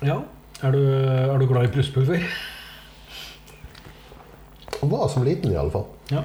Ja. 0.02 0.22
Er 0.62 0.72
du, 0.74 0.80
er 0.82 1.38
du 1.38 1.46
glad 1.50 1.68
i 1.68 1.72
brustpulver? 1.74 2.24
Jeg 4.82 4.90
var 4.90 5.08
som 5.12 5.22
liten, 5.26 5.52
i 5.52 5.58
alle 5.58 5.70
fall. 5.74 5.86
Ja. 6.10 6.24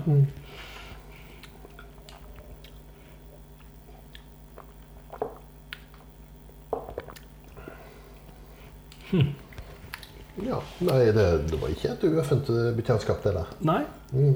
Ja, 10.45 10.60
Nei, 10.86 10.99
det, 11.16 11.26
det 11.49 11.58
var 11.62 11.72
ikke 11.74 11.93
et 11.95 12.03
uøffent 12.05 12.49
eh, 12.53 12.70
bekjentskap, 12.78 13.24
det 13.24 13.34
der. 13.38 13.53
Nei. 13.66 13.82
Mm. 14.14 14.36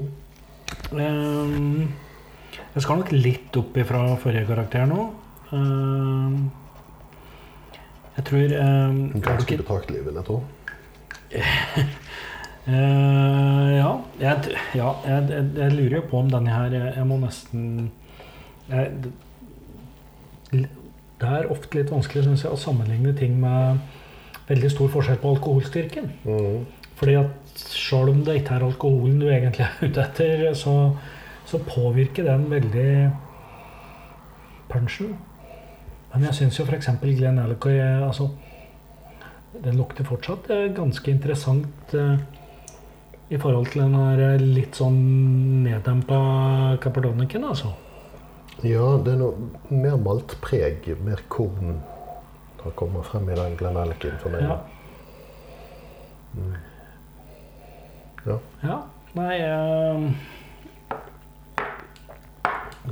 Um, 0.92 1.92
jeg 2.74 2.82
skal 2.82 2.98
nok 3.00 3.12
litt 3.14 3.58
opp 3.60 3.76
ifra 3.78 4.02
forrige 4.22 4.48
karakter 4.48 4.88
nå. 4.90 5.06
Um, 5.52 6.50
jeg 8.16 8.26
tror 8.28 8.56
er 8.56 8.98
Ganske 9.24 9.60
betraktelig, 9.62 10.02
vil 10.08 10.18
jeg 10.18 10.26
tro. 10.26 10.40
uh, 11.32 11.38
ja, 13.80 13.92
jeg, 14.20 14.56
ja 14.76 14.90
jeg, 15.06 15.30
jeg, 15.30 15.46
jeg 15.56 15.76
lurer 15.78 15.96
jo 16.00 16.02
på 16.10 16.18
om 16.20 16.28
denne 16.28 16.52
her 16.52 16.74
Jeg, 16.76 16.90
jeg 16.98 17.06
må 17.08 17.16
nesten 17.22 17.62
det 20.52 21.30
er 21.30 21.48
ofte 21.52 21.78
litt 21.78 21.90
vanskelig 21.92 22.26
syns 22.26 22.44
jeg, 22.44 22.52
å 22.52 22.60
sammenligne 22.60 23.14
ting 23.16 23.38
med 23.40 23.80
veldig 24.48 24.70
stor 24.72 24.90
forskjell 24.92 25.20
på 25.22 25.34
alkoholstyrken. 25.36 26.12
Mm. 26.24 26.62
Fordi 26.98 27.16
at 27.18 27.58
selv 27.58 28.12
om 28.12 28.22
det 28.26 28.38
ikke 28.40 28.56
er 28.56 28.64
alkoholen 28.66 29.20
du 29.20 29.28
egentlig 29.28 29.66
er 29.66 29.88
ute 29.88 30.04
etter, 30.04 30.46
så, 30.58 30.76
så 31.48 31.60
påvirker 31.66 32.26
den 32.28 32.48
veldig 32.50 32.92
punchen. 34.72 35.16
Men 36.12 36.28
jeg 36.28 36.38
syns 36.38 36.60
jo 36.60 36.66
f.eks. 36.68 36.90
Glenn 37.02 37.40
Alicoy 37.40 37.78
altså, 37.80 38.28
Den 39.64 39.78
lukter 39.80 40.04
fortsatt 40.04 40.50
eh, 40.52 40.68
ganske 40.76 41.10
interessant 41.10 41.94
eh, 41.96 42.20
i 43.32 43.38
forhold 43.40 43.70
til 43.72 43.86
den 43.86 43.96
her 43.96 44.20
eh, 44.26 44.44
litt 44.44 44.76
sånn 44.76 45.00
neddempa 45.64 46.20
Capardoniken, 46.82 47.46
altså. 47.48 47.72
Ja, 48.62 48.94
det 49.02 49.14
er 49.14 49.22
noe 49.22 49.72
mer 49.72 49.96
maltpreg, 50.00 50.86
mer 51.02 51.24
korn 51.32 51.80
som 52.62 52.72
kommer 52.78 53.02
frem 53.02 53.30
i 53.30 53.34
den 53.34 53.56
Glenellicen 53.56 54.18
for 54.22 54.30
meg. 54.34 54.42
Ja. 54.42 54.58
Ja. 58.26 58.38
ja. 58.62 58.78
Nei 59.12 59.34
eh, 59.44 60.00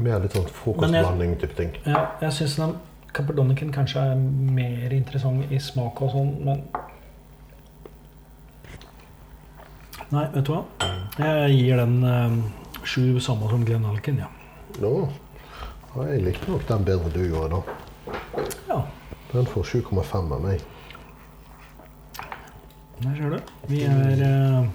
Mer 0.01 0.21
litt 0.23 0.35
sånn 0.37 0.47
frokostblanding-type 0.55 1.57
ting. 1.57 1.73
Ja, 1.89 2.03
jeg 2.21 2.35
syns 2.37 2.59
den 2.61 2.77
Capardoniken 3.11 3.73
kanskje 3.75 4.05
er 4.13 4.21
mer 4.21 4.93
interessant 4.95 5.51
i 5.51 5.59
smak 5.59 5.99
og 6.05 6.13
sånn, 6.15 6.31
men 6.47 6.63
Nei, 10.11 10.25
vet 10.35 10.43
du 10.47 10.53
hva? 10.53 10.65
Jeg 11.23 11.51
gir 11.55 11.79
den 11.79 11.97
eh, 12.07 12.33
sju 12.83 13.21
samme 13.23 13.51
som 13.51 13.63
Glenn 13.67 13.87
Alkin, 13.87 14.19
ja. 14.19 14.27
Nå, 14.83 14.95
ja, 15.95 16.07
jeg 16.11 16.25
likte 16.27 16.51
nok 16.51 16.65
den 16.67 16.87
bedre 16.87 17.13
du 17.15 17.21
gjorde 17.23 17.61
da. 17.61 18.49
Den 19.31 19.47
får 19.47 19.63
7,5 19.63 20.33
av 20.35 20.41
meg. 20.43 20.63
der 23.01 23.15
ser 23.17 23.31
du. 23.31 23.53
Vi 23.71 23.83
er, 23.87 24.23
uh, 24.27 24.67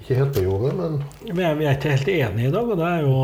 Ikke 0.00 0.14
helt 0.18 0.34
på 0.34 0.42
jordet, 0.42 0.72
men 0.76 0.98
vi 1.22 1.42
er, 1.42 1.54
vi 1.54 1.64
er 1.64 1.76
ikke 1.78 1.94
helt 1.94 2.08
enige 2.08 2.48
i 2.48 2.52
dag, 2.52 2.68
og 2.68 2.76
det 2.80 2.88
er 2.88 3.00
jo 3.06 3.16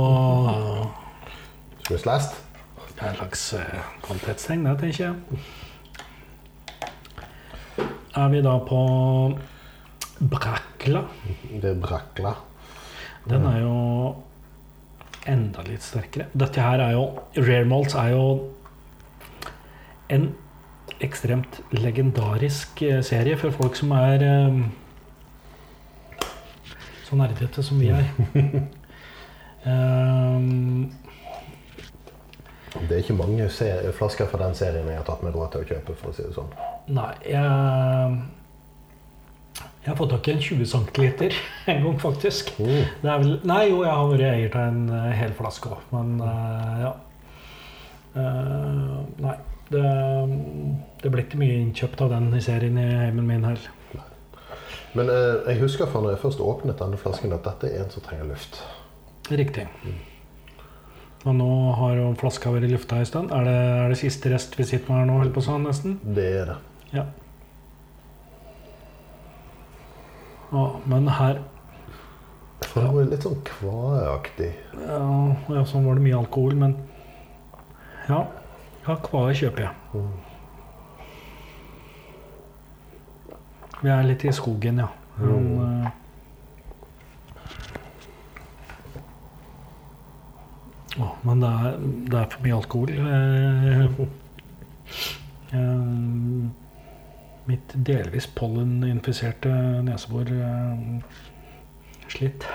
skal 1.82 1.96
vi 1.96 2.02
slast? 2.02 2.44
det 2.94 3.02
er 3.06 3.10
en 3.10 3.18
slags 3.18 3.42
uh, 3.54 3.90
kvalitetstegn, 4.02 4.64
det, 4.66 4.78
tenker 4.80 5.04
jeg. 5.04 5.14
Er 8.18 8.28
vi 8.32 8.42
da 8.42 8.54
på 8.66 8.80
Brakla? 10.18 11.02
Det 11.50 11.70
er 11.70 11.78
brakla. 11.78 12.32
Den 13.28 13.44
er 13.46 13.60
jo 13.62 13.76
enda 15.28 15.62
litt 15.66 15.84
sterkere. 15.84 16.26
Dette 16.32 16.62
her 16.64 16.82
er 16.82 16.96
jo 16.96 17.04
Rare 17.36 17.66
Malts 17.68 17.94
er 17.98 18.14
jo 18.14 18.24
en 20.08 20.30
ekstremt 21.04 21.60
legendarisk 21.70 22.82
eh, 22.82 23.02
serie 23.04 23.36
for 23.38 23.54
folk 23.54 23.76
som 23.78 23.92
er 23.96 24.24
eh, 24.24 24.62
så 27.08 27.16
nerdete 27.16 27.62
som 27.64 27.80
vi 27.80 27.88
er. 27.92 28.08
um, 29.64 30.88
Det 32.78 32.94
er 32.94 33.00
ikke 33.00 33.16
mange 33.16 33.48
flasker 33.96 34.28
fra 34.28 34.42
den 34.44 34.54
serien 34.54 34.86
jeg 34.86 34.98
har 35.00 35.06
tatt 35.06 35.22
meg 35.24 35.34
råd 35.34 35.54
til 35.54 35.62
å 35.64 35.68
kjøpe, 35.70 35.94
for 35.98 36.10
å 36.10 36.14
si 36.14 36.26
det 36.26 36.34
sånn. 36.36 36.50
nei, 36.92 37.14
jeg 37.26 38.18
Jeg 39.58 39.88
har 39.88 39.96
fått 39.96 40.12
tak 40.12 40.28
i 40.28 40.34
en 40.34 40.42
20 40.44 40.66
cm 40.68 41.32
en 41.72 41.84
gang, 41.86 42.00
faktisk. 42.00 42.52
Mm. 42.60 42.84
Vel, 43.02 43.30
nei, 43.48 43.62
jo, 43.70 43.82
jeg 43.86 43.94
har 43.94 44.10
vært 44.12 44.26
eier 44.28 44.58
av 44.60 44.66
en 44.68 45.12
hel 45.16 45.32
flaske 45.38 45.72
òg, 45.72 45.86
men 45.94 46.20
uh, 46.20 46.74
ja. 46.84 46.92
Uh, 48.18 48.98
nei. 49.24 49.36
Det, 49.68 49.84
det 51.02 51.10
blir 51.12 51.26
ikke 51.26 51.40
mye 51.40 51.58
innkjøpt 51.60 52.00
av 52.06 52.12
den 52.14 52.30
i 52.36 52.40
serien 52.44 52.78
i 52.80 52.86
heimen 53.04 53.26
min 53.28 53.44
her. 53.44 53.60
Men 54.96 55.10
eh, 55.12 55.50
jeg 55.50 55.60
husker 55.60 55.90
fra 55.90 56.00
når 56.00 56.14
jeg 56.14 56.22
først 56.22 56.40
åpnet 56.40 56.80
denne 56.80 56.96
flasken, 57.00 57.34
at 57.36 57.44
dette 57.44 57.68
er 57.68 57.84
en 57.84 57.90
som 57.92 58.04
trenger 58.06 58.30
luft. 58.30 58.62
Riktig. 59.28 59.66
Og 61.26 61.34
nå 61.36 61.50
har 61.76 61.98
jo 61.98 62.06
flaska 62.16 62.50
vært 62.54 62.64
i 62.68 62.72
lufta 62.72 62.96
en 63.02 63.08
stund. 63.10 63.32
Er 63.34 63.44
det, 63.44 63.56
er 63.84 63.92
det 63.92 64.00
siste 64.00 64.32
rest 64.32 64.56
vi 64.56 64.64
sitter 64.64 64.88
med 64.88 65.02
her 65.02 65.08
nå, 65.10 65.18
holdt 65.20 65.34
på 65.36 65.44
sånn, 65.44 65.66
nesten? 65.68 65.98
Det 66.16 66.24
er 66.40 66.52
det. 66.54 66.58
Ja. 66.94 67.04
Å, 70.48 70.64
men 70.88 71.10
her 71.12 71.42
For 72.64 72.80
det 72.80 72.90
var 72.94 73.08
litt 73.10 73.26
sånn 73.26 73.42
kvaeaktig. 73.44 74.48
ja, 74.80 75.02
ja, 75.52 75.64
sånn 75.68 75.84
var 75.84 75.98
det 75.98 76.06
mye 76.06 76.16
alkohol, 76.22 76.56
men 76.56 76.78
ja. 78.08 78.22
Kvae 78.96 79.34
kjøper 79.36 79.60
jeg. 79.66 79.74
Mm. 79.92 80.12
Vi 83.82 83.88
er 83.94 84.02
litt 84.08 84.24
i 84.24 84.32
skogen, 84.34 84.78
ja. 84.82 84.88
Men, 85.18 85.60
uh, 85.60 85.88
Å, 90.98 91.08
men 91.22 91.42
det 91.42 91.48
er, 91.48 91.76
det 92.10 92.18
er 92.18 92.30
for 92.32 92.42
mye 92.42 92.56
alkohol. 92.56 92.90
Eh, 92.90 93.84
eh, 95.54 95.84
mitt 97.48 97.74
delvis 97.86 98.26
polleninfiserte 98.34 99.52
nesebor 99.86 100.32
eh, 100.34 101.20
slitt. 102.10 102.48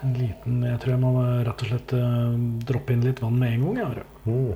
En 0.00 0.14
liten 0.16 0.62
Jeg 0.64 0.80
tror 0.80 0.94
jeg 0.94 1.02
må 1.02 1.12
rett 1.44 1.62
og 1.64 1.70
slett 1.70 1.92
eh, 1.96 2.34
droppe 2.70 2.94
inn 2.94 3.04
litt 3.04 3.20
vann 3.24 3.38
med 3.40 3.54
en 3.56 3.64
gang. 3.66 3.76
Jeg. 3.82 4.04
Mm. 4.24 4.54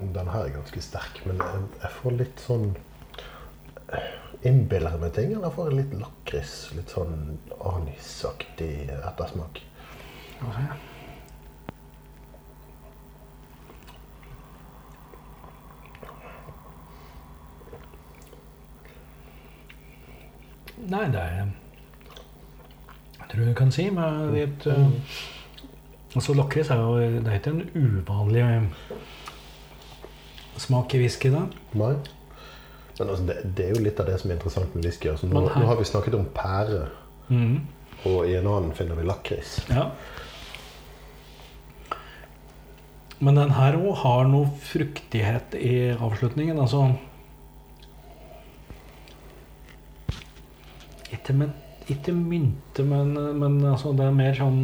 Den 0.00 0.28
her 0.32 0.46
er 0.46 0.54
ganske 0.54 0.80
sterk, 0.84 1.20
men 1.28 1.40
jeg, 1.40 1.90
får 2.00 2.14
litt 2.16 2.40
sånn 2.40 2.70
Innbiller 4.48 4.94
jeg 4.94 5.02
meg 5.02 5.10
ting, 5.12 5.32
eller 5.36 5.52
får 5.52 5.68
jeg 5.68 5.78
litt 5.82 5.96
lakris? 6.00 6.52
Litt 6.72 6.92
sånn 6.94 7.16
anisaktig 7.68 8.88
ettersmak. 8.94 9.60
Skal 10.38 10.54
Nei, 20.88 21.06
det 21.12 21.20
er 21.20 21.34
Jeg 23.18 23.28
tror 23.32 23.44
du 23.44 23.54
kan 23.58 23.72
si 23.74 23.90
med 23.94 24.32
litt 24.34 24.66
uh, 24.66 24.86
Altså, 26.14 26.34
lakris 26.34 26.70
er 26.70 26.80
jo 26.80 26.96
Det 26.98 27.26
er 27.26 27.38
ikke 27.38 27.52
en 27.54 27.68
uvanlig 27.74 28.46
smak 30.60 30.94
i 30.94 30.98
whisky, 31.00 31.30
da. 31.32 31.46
Nei. 31.78 31.94
Men 32.98 33.08
altså, 33.08 33.24
det, 33.24 33.36
det 33.56 33.64
er 33.64 33.70
jo 33.72 33.84
litt 33.84 34.00
av 34.02 34.10
det 34.10 34.18
som 34.20 34.28
er 34.28 34.36
interessant 34.36 34.74
med 34.76 34.84
whisky. 34.84 35.08
Altså, 35.08 35.28
nå, 35.30 35.40
nå 35.48 35.68
har 35.70 35.78
vi 35.78 35.86
snakket 35.88 36.16
om 36.18 36.26
pære, 36.36 36.82
mm. 37.30 37.54
og 38.10 38.18
i 38.28 38.34
en 38.36 38.48
annen 38.50 38.74
finner 38.76 38.98
vi 38.98 39.06
lakris. 39.08 39.54
Ja. 39.70 39.86
Men 43.24 43.40
den 43.40 43.54
her 43.56 43.78
òg 43.80 44.02
har 44.02 44.28
noe 44.28 44.50
fruktighet 44.64 45.56
i 45.56 45.74
avslutningen. 45.96 46.60
Altså 46.60 46.90
Ikke, 51.10 51.34
men, 51.34 51.52
ikke 51.90 52.14
mynte, 52.14 52.84
men, 52.86 53.14
men 53.38 53.58
altså, 53.66 53.92
det 53.98 54.06
er 54.06 54.14
mer 54.14 54.36
sånn 54.38 54.62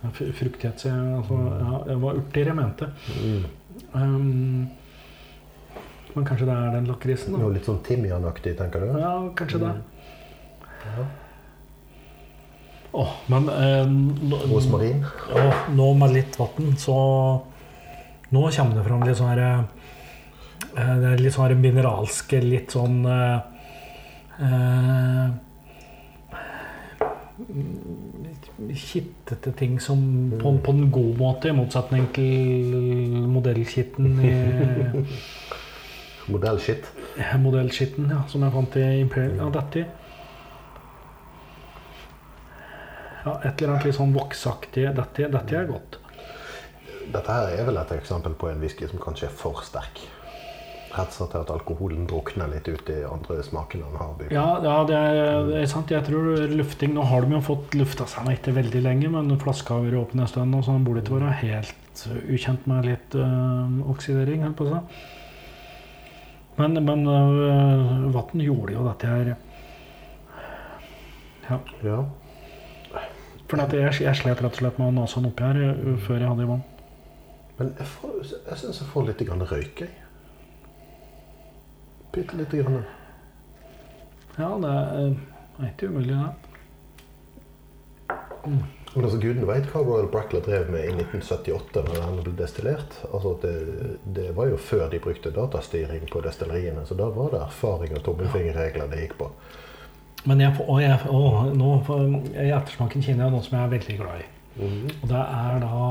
ja, 0.00 0.10
Fruktighet 0.16 0.84
altså, 0.88 1.38
ja, 1.60 1.80
Det 1.86 1.96
var 2.00 2.20
urter 2.22 2.48
jeg 2.48 2.56
mente. 2.56 2.88
Mm. 3.20 3.42
Um, 3.92 4.68
men 6.14 6.26
kanskje 6.26 6.48
det 6.48 6.54
er 6.56 6.72
den 6.74 6.88
lakrisen? 6.90 7.36
Noe 7.38 7.52
litt 7.54 7.68
sånn 7.68 7.82
timianaktig, 7.86 8.56
tenker 8.58 8.82
du? 8.82 8.94
Ja, 8.98 9.12
kanskje 9.38 9.60
det. 9.62 9.74
Ja. 10.86 11.04
Oh, 12.90 13.12
men 13.30 13.46
eh, 13.52 13.92
Rosmarin? 14.50 15.04
Og 15.30 15.68
nå 15.76 15.92
med 16.00 16.16
litt 16.16 16.38
vann, 16.40 16.74
så 16.80 16.96
Nå 18.30 18.42
kommer 18.54 18.78
det 18.78 18.86
fram 18.86 19.04
litt 19.06 19.18
sånn 19.18 19.30
her 19.30 19.42
eh, 19.44 20.96
Det 21.04 21.14
litt 21.20 21.36
sånn 21.36 21.62
mineralske, 21.62 22.40
litt 22.42 22.74
sånn 22.74 23.04
eh, 23.06 23.38
Kittete 28.76 29.52
ting 29.56 29.80
som 29.80 30.00
på, 30.40 30.52
på 30.64 30.72
en 30.76 30.90
god 30.92 31.14
måte, 31.18 31.50
i 31.50 31.56
motsetning 31.56 32.08
til 32.16 33.16
modellkitten 33.28 34.20
i 34.24 34.34
Modellskitt? 36.30 36.86
Modellskitten, 37.42 38.10
ja, 38.12 38.20
som 38.30 38.44
jeg 38.44 38.54
fant 38.54 38.76
i 38.78 38.84
Imperial. 39.00 39.40
Ja, 39.40 39.48
dette 39.56 39.86
Ja, 43.24 43.34
et 43.44 43.60
eller 43.60 43.74
annet 43.74 43.84
litt 43.84 43.96
sånn 43.98 44.14
voksaktig. 44.14 44.86
Dette, 44.96 45.26
dette 45.28 45.56
er 45.58 45.66
godt. 45.68 45.98
Dette 47.10 47.34
her 47.34 47.50
er 47.52 47.66
vel 47.68 47.80
et 47.80 47.92
eksempel 47.98 48.36
på 48.38 48.48
en 48.48 48.62
whisky 48.62 48.88
som 48.88 49.02
kanskje 49.02 49.28
er 49.28 49.34
for 49.36 49.60
sterk. 49.66 50.00
Rett 50.90 51.12
og 51.12 51.14
slett 51.14 51.34
at 51.38 51.50
alkoholen 51.54 52.06
drukner 52.10 52.48
litt 52.50 52.66
ut 52.66 52.88
i 52.90 52.96
andre 53.06 53.36
smakene 53.46 53.86
han 53.86 53.98
har. 54.00 54.24
Ja, 54.34 54.46
ja 54.64 54.76
det, 54.88 54.96
er, 54.98 55.44
det 55.46 55.60
er 55.60 55.68
sant. 55.70 55.92
Jeg 55.94 56.02
tror 56.08 56.40
lufting 56.50 56.96
Nå 56.96 57.04
har 57.06 57.22
de 57.22 57.36
jo 57.36 57.40
fått 57.46 57.76
lufta 57.78 58.08
seg 58.10 58.26
nå 58.26 58.34
ikke 58.34 58.54
veldig 58.56 58.82
lenge, 58.82 59.10
men 59.14 59.30
flaska 59.38 59.76
har 59.76 59.84
vært 59.86 60.00
åpen 60.00 60.24
en 60.24 60.30
stund, 60.32 60.56
så 60.66 60.74
den 60.74 60.86
burde 60.88 61.04
ikke 61.04 61.20
være 61.20 61.36
helt 61.44 62.02
ukjent 62.26 62.66
med 62.70 62.88
litt 62.90 63.14
øh, 63.14 63.78
oksidering. 63.92 64.42
Helt 64.48 64.58
på 64.58 64.66
seg. 64.66 64.98
Men, 66.58 66.74
men 66.84 67.06
øh, 67.06 68.10
vann 68.16 68.42
gjorde 68.42 68.74
jo 68.74 68.82
dette 68.90 69.06
her 69.14 69.30
Ja. 71.50 71.60
Ja. 71.86 72.00
For 73.50 73.58
jeg, 73.74 73.94
jeg 74.04 74.14
slet 74.18 74.38
rett 74.42 74.52
og 74.54 74.58
slett 74.60 74.76
med 74.78 74.90
å 74.92 74.94
nase 75.00 75.18
den 75.18 75.30
oppi 75.32 75.42
her 75.42 75.96
før 76.04 76.20
jeg 76.22 76.28
hadde 76.30 76.44
i 76.44 76.50
vann. 76.50 76.60
Men 77.58 77.72
jeg, 77.78 77.86
får- 77.96 78.20
jeg 78.50 78.58
syns 78.60 78.78
jeg 78.82 78.90
får 78.92 79.08
litt 79.08 79.24
grann 79.26 79.42
røyk, 79.50 79.82
jeg. 79.86 79.90
Bitte 82.12 82.36
lite 82.36 82.56
grann. 82.62 82.82
Ja, 84.38 84.48
det 84.62 84.70
er, 84.70 85.14
ikke 85.68 85.88
umulig, 85.90 86.14
det. 86.16 86.30
Men 88.94 89.04
altså, 89.04 89.18
Gudene 89.22 89.46
vet 89.46 89.66
hva 89.70 89.82
Royal 89.84 90.08
Brackler 90.10 90.42
drev 90.42 90.70
med 90.72 90.86
i 90.88 90.94
1978 90.96 91.82
når 91.86 91.98
den 92.00 92.20
ble 92.24 92.32
destillert. 92.40 92.96
Altså, 93.12 93.34
det, 93.42 93.52
det 94.16 94.30
var 94.36 94.48
jo 94.50 94.56
før 94.58 94.88
de 94.90 94.98
brukte 95.04 95.30
datastyring 95.36 96.08
på 96.10 96.22
destilleriene, 96.24 96.82
så 96.88 96.96
da 96.98 97.06
var 97.14 97.30
det 97.34 97.42
erfaring 97.44 97.94
og 97.98 98.02
tommelfingerregler 98.08 98.90
det 98.90 99.04
gikk 99.04 99.14
på. 99.20 99.28
Men 100.28 100.42
jeg, 100.42 100.52
får- 100.56 100.68
og 100.74 100.82
jeg, 100.82 100.98
og 101.14 101.54
nå, 101.56 101.68
får- 101.86 102.08
i 102.34 102.50
ettersmaken 102.52 103.04
kjenner 103.06 103.28
jeg 103.28 103.36
noe 103.36 103.44
som 103.46 103.56
jeg 103.58 103.66
er 103.68 103.74
veldig 103.76 103.98
glad 104.02 104.24
i. 104.24 104.28
Og 104.66 105.06
det 105.12 105.20
er 105.22 105.62
da 105.62 105.84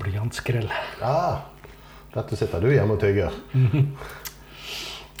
blyantskrell. 0.00 0.70
Ja, 1.02 1.20
dette 2.14 2.38
sitter 2.40 2.62
du 2.64 2.70
hjemme 2.72 2.96
og 2.96 3.02
tygger. 3.04 3.36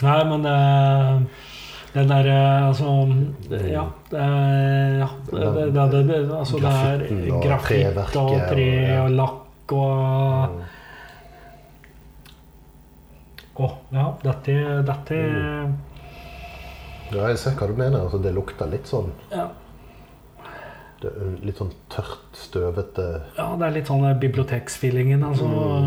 Nei, 0.00 0.18
men 0.24 0.46
uh, 0.48 1.46
den 1.92 2.08
der 2.08 2.26
eh, 2.30 2.66
Altså 2.68 2.84
Ja. 3.50 3.84
Det, 4.10 4.18
ja, 5.00 5.08
det, 5.30 5.72
det, 5.74 6.02
det, 6.08 6.18
altså, 6.32 6.60
det 6.62 6.72
er 6.72 7.40
grafitt 7.42 8.16
og 8.16 8.36
tre 8.48 8.68
og- 9.00 9.10
lakk 9.10 9.72
og 9.72 10.60
Å, 13.60 13.66
ja. 13.92 14.06
Dette, 14.22 14.52
dette 14.88 15.16
Ja, 17.10 17.26
jeg 17.28 17.38
ser 17.42 17.58
hva 17.58 17.66
du 17.68 17.74
mener. 17.76 18.06
Altså, 18.06 18.20
det 18.22 18.32
lukter 18.32 18.70
litt 18.70 18.86
sånn 18.88 19.10
ja, 19.34 19.50
litt 21.44 21.58
sånn 21.58 21.72
tørt, 21.92 22.30
støvete 22.36 23.04
ja, 23.36 23.46
det 23.58 23.66
er 23.66 23.74
litt 23.78 23.88
sånn 23.88 24.04
biblioteksfeelingen, 24.20 25.22
altså. 25.24 25.48
Og 25.48 25.84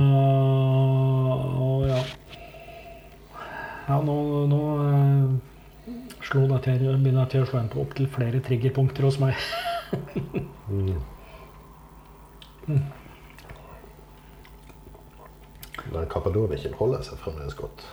Ja, 3.87 3.97
nå, 3.99 4.15
nå 4.47 4.59
eh, 4.87 5.31
slo 6.23 6.45
det 6.47 6.59
til, 6.63 6.85
begynner 7.03 7.25
dette 7.25 7.43
å 7.43 7.47
slå 7.49 7.59
inn 7.59 7.71
på 7.73 7.81
opptil 7.83 8.07
flere 8.11 8.39
triggerpunkter 8.43 9.03
hos 9.07 9.19
meg. 9.19 9.35
Men 15.93 16.07
Kappadoniken 16.09 16.73
holder 16.79 17.03
seg 17.05 17.19
fremdeles 17.19 17.55
godt. 17.59 17.83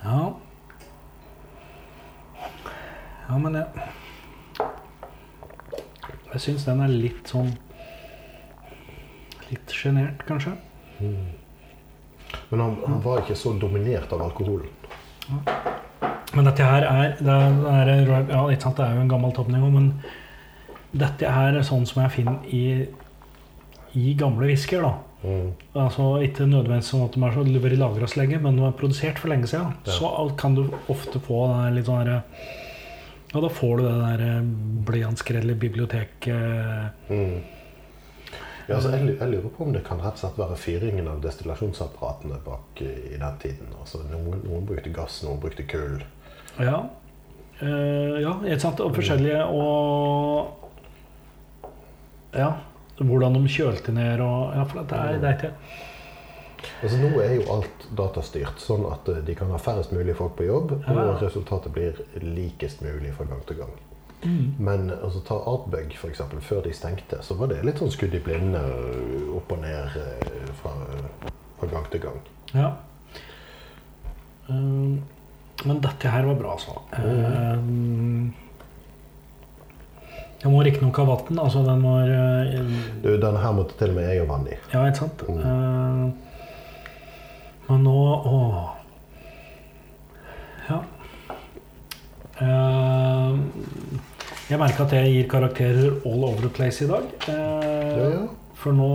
Ja. 0.00 0.20
Ja, 3.28 3.36
men 3.38 3.54
jeg 3.54 3.66
Jeg 6.32 6.40
syns 6.40 6.64
den 6.64 6.80
er 6.80 6.90
litt 6.90 7.28
sånn 7.30 7.52
Litt 9.50 9.74
sjenert, 9.74 10.24
kanskje. 10.26 10.56
Men 12.50 12.64
han, 12.64 12.78
han 12.86 13.02
var 13.04 13.22
ikke 13.22 13.38
så 13.38 13.52
dominert 13.58 14.12
av 14.12 14.24
alkoholen. 14.26 14.70
Men 16.34 16.46
dette 16.46 16.66
her 16.66 16.86
er 16.86 17.12
det 17.18 17.34
er, 17.34 17.90
det 17.90 17.94
er, 18.06 18.32
ja, 18.32 18.42
det 18.50 18.86
er 18.86 18.96
jo 18.96 19.04
en 19.04 19.10
gammel 19.10 19.34
toppnivå, 19.34 19.70
men 19.74 19.92
dette 20.90 21.26
er 21.26 21.60
sånn 21.66 21.86
som 21.86 22.02
jeg 22.04 22.14
finner 22.16 22.50
i, 22.54 22.64
i 23.98 24.14
gamle 24.18 24.50
whiskyer. 24.50 24.86
Mm. 25.20 25.50
Altså 25.76 26.14
Ikke 26.24 26.46
nødvendigvis 26.48 26.90
sånn 26.94 27.04
at 27.04 27.14
de 27.14 27.22
er 27.26 27.34
så 27.34 27.44
vært 27.44 27.76
lagra 27.78 28.08
så 28.08 28.22
lenge, 28.22 28.40
men 28.42 28.56
de 28.56 28.64
er 28.66 28.76
produsert 28.78 29.20
for 29.20 29.32
lenge 29.32 29.50
siden. 29.50 29.74
Ja. 29.86 29.98
Så 29.98 30.10
kan 30.40 30.56
du 30.56 30.64
ofte 30.90 31.20
få 31.22 31.44
det 31.52 31.76
litt 31.76 31.90
sånn 31.90 32.02
derre 32.02 32.22
Ja, 33.30 33.38
da 33.44 33.50
får 33.54 33.78
du 33.78 33.84
det 33.84 33.96
der 34.00 34.22
eh, 34.26 34.46
biblioteket 35.54 37.10
Mm. 37.10 37.59
Ja, 38.70 38.76
altså, 38.76 38.90
jeg, 38.94 39.16
jeg 39.18 39.32
lurer 39.32 39.50
på 39.50 39.64
om 39.66 39.72
det 39.74 39.82
kan 39.82 39.98
rett 39.98 40.14
og 40.14 40.22
slett 40.22 40.36
være 40.38 40.56
fyringen 40.60 41.08
av 41.10 41.18
destillasjonsapparatene 41.24 42.38
bak 42.44 42.82
i, 42.84 42.90
i 43.10 43.18
den 43.18 43.38
tiden. 43.42 43.72
Altså, 43.80 44.04
noen, 44.06 44.44
noen 44.46 44.66
brukte 44.68 44.92
gass, 44.94 45.20
noen 45.26 45.40
brukte 45.42 45.66
kull. 45.66 45.98
Ja. 46.62 46.84
Uh, 47.60 48.16
ja, 48.22 48.36
ikke 48.46 48.60
sant. 48.62 48.82
Og 48.84 48.94
forskjellige 48.94 49.44
og 49.50 50.56
Ja. 52.36 52.52
Hvordan 53.00 53.34
de 53.34 53.48
kjølte 53.48 53.92
ned 53.96 54.20
og 54.22 54.52
Ja, 54.54 54.64
for 54.68 54.84
det 54.84 54.96
er, 54.96 55.18
det 55.18 55.28
er 55.28 55.38
ikke 55.38 55.54
Altså, 56.84 56.96
nå 57.00 57.08
er 57.24 57.34
jo 57.38 57.46
alt 57.54 57.86
datastyrt, 57.96 58.60
sånn 58.60 58.84
at 58.88 59.08
eh, 59.08 59.22
de 59.24 59.34
kan 59.36 59.48
ha 59.52 59.58
færrest 59.60 59.94
mulig 59.96 60.12
folk 60.18 60.34
på 60.36 60.44
jobb, 60.44 60.74
og 60.92 61.22
resultatet 61.22 61.72
blir 61.72 62.00
likest 62.20 62.84
mulig 62.84 63.14
fra 63.16 63.24
gang 63.28 63.40
til 63.48 63.62
gang. 63.62 63.72
Mm. 64.24 64.54
Men 64.58 64.90
altså, 64.90 65.22
ta 65.26 65.34
Artbug, 65.34 65.94
eksempel, 66.10 66.40
før 66.44 66.62
de 66.66 66.74
stengte, 66.76 67.22
så 67.22 67.36
var 67.38 67.52
det 67.52 67.62
litt 67.66 67.80
sånn 67.80 67.92
skudd 67.94 68.14
i 68.14 68.22
blinde, 68.24 68.60
øh, 68.60 69.32
opp 69.38 69.52
og 69.56 69.62
ned 69.64 69.96
øh, 70.02 70.52
fra, 70.60 70.74
fra 71.60 71.72
gang 71.72 71.90
til 71.92 72.04
gang. 72.04 72.20
Ja. 72.54 72.70
Um, 74.50 75.02
men 75.64 75.80
dette 75.84 76.08
her 76.10 76.26
var 76.26 76.38
bra, 76.38 76.54
altså. 76.56 76.80
Um, 76.96 78.32
jeg 80.40 80.48
må 80.48 80.62
riktignok 80.64 80.96
ha 80.96 81.04
vann. 81.04 81.38
Altså, 81.38 81.62
den 81.66 81.82
var 81.84 82.08
uh, 82.08 82.74
Du, 83.04 83.10
den 83.20 83.36
her 83.42 83.52
måtte 83.52 83.76
til 83.78 83.92
og 83.92 83.98
med 83.98 84.08
jeg 84.08 84.22
ha 84.22 84.28
vann 84.30 84.48
i. 84.48 84.56
Ja, 84.72 84.86
ikke 84.88 85.02
sant? 85.02 85.24
Mm. 85.28 85.34
Uh, 85.44 86.08
men 87.68 87.84
nå 87.86 87.98
Åh. 88.30 88.60
Ja. 90.70 90.78
Uh, 92.40 93.36
jeg 94.50 94.58
merker 94.60 94.84
at 94.84 94.92
jeg 94.98 95.12
gir 95.14 95.28
karakterer 95.30 95.92
all 96.06 96.24
over 96.26 96.42
the 96.46 96.50
place 96.52 96.84
i 96.84 96.88
dag. 96.90 97.06
Eh, 97.30 97.98
Ja, 98.00 98.08
ja. 98.16 98.22
For 98.60 98.76
nå 98.76 98.88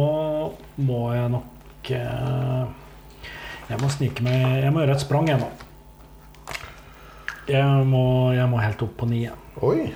må 0.86 1.00
jeg 1.16 1.30
nok 1.34 1.90
eh, 1.90 2.66
Jeg 3.72 3.80
må 3.82 3.88
snike 3.90 4.22
meg 4.22 4.44
Jeg 4.62 4.70
må 4.76 4.84
gjøre 4.84 4.94
et 4.94 5.02
sprang, 5.02 5.30
jeg 5.32 5.40
nå. 5.42 5.48
Jeg 7.50 7.86
må, 7.90 8.04
jeg 8.34 8.46
må 8.52 8.62
helt 8.62 8.84
opp 8.86 8.94
på 9.00 9.08
ni. 9.10 9.24
Oi! 9.66 9.88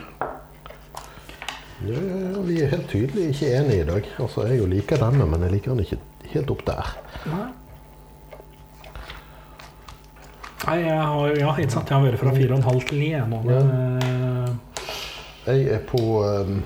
Ja, 1.80 1.96
ja, 1.96 2.18
ja, 2.34 2.42
vi 2.44 2.58
er 2.62 2.74
helt 2.74 2.90
tydelig 2.92 3.30
ikke 3.36 3.54
enige 3.60 3.84
i 3.84 3.88
dag. 3.88 4.10
Altså, 4.20 4.48
Jeg 4.50 4.60
jo 4.60 4.66
liker 4.70 5.00
denne, 5.02 5.26
men 5.30 5.46
jeg 5.46 5.54
liker 5.56 5.72
den 5.76 5.86
ikke 5.86 6.02
helt 6.34 6.52
opp 6.56 6.66
der. 6.68 6.92
Nei. 7.30 7.48
Nei, 10.66 10.78
jeg 10.84 10.98
har, 11.00 11.30
ja, 11.40 11.54
ikke 11.56 11.72
sant? 11.78 11.90
jeg 11.90 11.96
har 11.98 12.04
vært 12.10 12.20
fra 12.22 12.34
fire 12.36 12.52
og 12.54 12.60
en 12.60 12.68
halv 12.68 12.84
til 12.90 13.00
ni. 13.02 13.14
nå. 13.32 13.40
Ja. 13.50 13.62
Eh, 15.50 15.56
Jeg 15.58 15.68
er 15.74 15.80
på 15.90 16.00
um, 16.26 16.62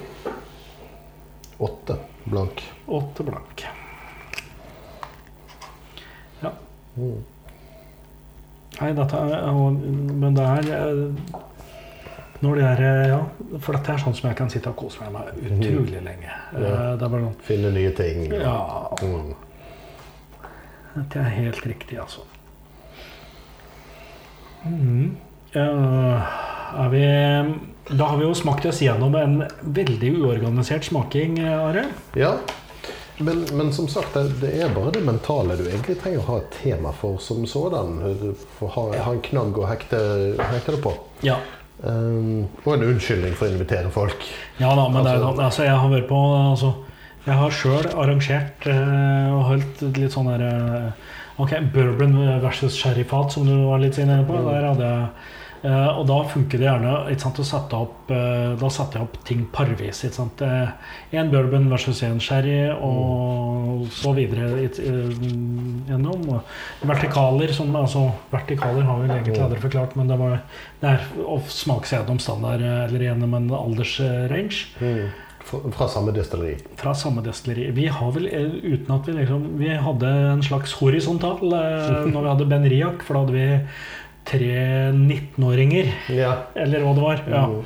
åtte 1.64 1.96
blank. 2.26 2.64
Åtte 2.88 3.24
blank. 3.24 3.64
Ja. 6.44 6.52
Mm. 6.98 7.24
Nei, 8.82 8.90
dette 8.98 9.18
er 9.22 9.52
Men 9.54 10.34
det 10.36 10.44
er 10.44 10.68
eh, 10.76 11.34
Når 12.44 12.56
det 12.58 12.64
er 12.68 12.82
eh, 12.88 13.08
Ja, 13.12 13.20
for 13.62 13.78
dette 13.78 13.94
er 13.94 14.02
sånn 14.02 14.16
som 14.18 14.28
jeg 14.32 14.38
kan 14.40 14.50
sitte 14.52 14.72
og 14.74 14.80
kose 14.82 15.04
meg 15.06 15.14
med 15.14 15.42
utrolig 15.48 16.02
lenge. 16.04 16.34
Eh, 16.58 16.66
Ja. 16.68 16.96
Det 17.00 17.10
bare 17.14 17.28
sånn 17.30 17.38
Finne 17.48 17.72
nye 17.76 17.92
ting. 17.98 18.26
Ja, 18.34 18.58
Mm. 19.02 19.34
dette 20.96 21.20
er 21.20 21.30
helt 21.38 21.64
riktig, 21.66 21.98
altså. 22.00 22.22
Mm. 24.66 25.16
Ja, 25.54 25.64
er 26.84 26.90
vi 26.90 27.02
Da 27.90 28.06
har 28.08 28.18
vi 28.18 28.24
jo 28.24 28.34
smakt 28.38 28.66
oss 28.66 28.82
gjennom 28.82 29.16
en 29.20 29.42
veldig 29.62 30.14
uorganisert 30.22 30.86
smaking, 30.88 31.40
eh, 31.40 31.66
Are. 31.68 31.86
Ja, 32.16 32.38
men, 33.18 33.44
men 33.54 33.74
som 33.74 33.88
sagt, 33.88 34.16
det, 34.42 34.54
er 34.58 34.72
bare 34.74 34.92
det 34.96 35.04
mentale 35.06 35.58
du 35.60 35.66
egentlig 35.68 36.00
trenger 36.02 36.24
å 36.24 36.28
ha 36.32 36.38
et 36.42 36.56
tema 36.64 36.94
for 36.98 37.20
som 37.22 37.44
sådan. 37.50 38.00
For 38.58 38.72
ha, 38.74 38.86
ha 39.06 39.12
en 39.14 39.22
knagg 39.26 39.60
å 39.60 39.68
hekte, 39.70 40.00
hekte 40.40 40.78
det 40.78 40.82
på. 40.86 40.96
Ja. 41.26 41.38
Um, 41.84 42.46
og 42.64 42.78
en 42.78 42.88
unnskyldning 42.88 43.36
for 43.36 43.50
å 43.50 43.54
invitere 43.54 43.92
folk. 43.92 44.24
Ja 44.62 44.72
da, 44.78 44.88
men 44.90 45.04
det 45.04 45.14
er, 45.18 45.20
Altså- 45.26 45.44
altså, 45.44 45.64
jeg 45.68 45.76
har 45.84 45.90
vært 45.92 46.08
på 46.08 46.20
altså, 46.52 46.74
Jeg 47.26 47.36
har 47.40 47.52
sjøl 47.56 47.86
arrangert 47.96 48.66
eh, 48.68 49.30
og 49.32 49.44
holdt 49.48 49.82
litt 49.98 50.12
sånn 50.12 50.28
der 50.28 50.42
eh, 50.44 50.90
Ok, 51.40 51.54
bourbon 51.74 52.18
versus 52.44 52.76
sherryfat, 52.76 53.32
som 53.32 53.46
du 53.48 53.54
var 53.66 53.80
litt 53.80 53.98
inne 53.98 54.20
på. 54.28 54.36
Der 54.46 54.68
hadde 54.68 54.90
jeg 54.90 55.08
eh, 55.64 55.90
og 55.98 56.06
da 56.10 56.20
funker 56.30 56.60
det 56.62 56.68
gjerne 56.68 57.18
sant, 57.20 57.40
å 57.40 57.46
sette 57.48 57.80
opp 57.80 58.12
eh, 58.12 58.54
Da 58.60 58.70
setter 58.70 59.00
jeg 59.00 59.08
opp 59.08 59.18
ting 59.28 59.46
parvis. 59.54 60.04
sant, 60.12 60.42
Én 61.14 61.30
bourbon 61.32 61.70
versus 61.72 62.02
én 62.04 62.20
sherry, 62.22 62.70
og 62.74 63.88
så 63.94 64.14
videre 64.16 64.64
it, 64.64 64.80
uh, 64.80 65.10
gjennom. 65.90 66.42
Vertikaler 66.84 67.54
som, 67.54 67.74
altså, 67.76 68.08
vertikaler 68.32 68.86
har 68.88 69.02
vi 69.02 69.10
egentlig 69.12 69.40
aldri 69.44 69.60
forklart, 69.64 69.96
men 70.00 70.08
det, 70.10 70.18
var, 70.20 70.40
det 70.82 70.90
er 70.96 71.06
å 71.26 71.40
smake 71.48 71.88
seg 71.90 72.02
gjennom 72.02 72.20
standard 72.24 72.62
eh, 72.64 72.86
eller 72.88 73.08
gjennom 73.10 73.34
en 73.40 73.52
aldersrange 73.58 74.64
Mm. 74.80 75.10
fra 75.76 75.88
samme 75.92 76.14
destilleri? 76.16 76.56
fra 76.80 76.94
samme 76.96 77.22
destilleri. 77.26 77.72
Vi 77.76 77.88
har 77.92 78.12
vel, 78.16 78.28
eh, 78.28 78.54
uten 78.74 78.96
at 78.96 79.08
vi 79.08 79.14
liksom 79.18 79.58
Vi 79.60 79.70
hadde 79.76 80.08
en 80.08 80.42
slags 80.42 80.74
horisontal 80.80 81.44
eh, 81.54 82.06
når 82.08 82.22
vi 82.22 82.30
hadde 82.32 82.50
Ben 82.50 82.70
Riak, 82.72 83.04
for 83.04 83.14
da 83.14 83.20
hadde 83.26 83.34
vi 83.34 83.48
tre 84.26 84.92
19-åringer, 84.94 85.92
Ja. 86.10 86.36
eller 86.56 86.80
hva 86.86 86.94
det 86.96 87.02
var. 87.02 87.24
Ja, 87.30 87.46
Mm. 87.48 87.64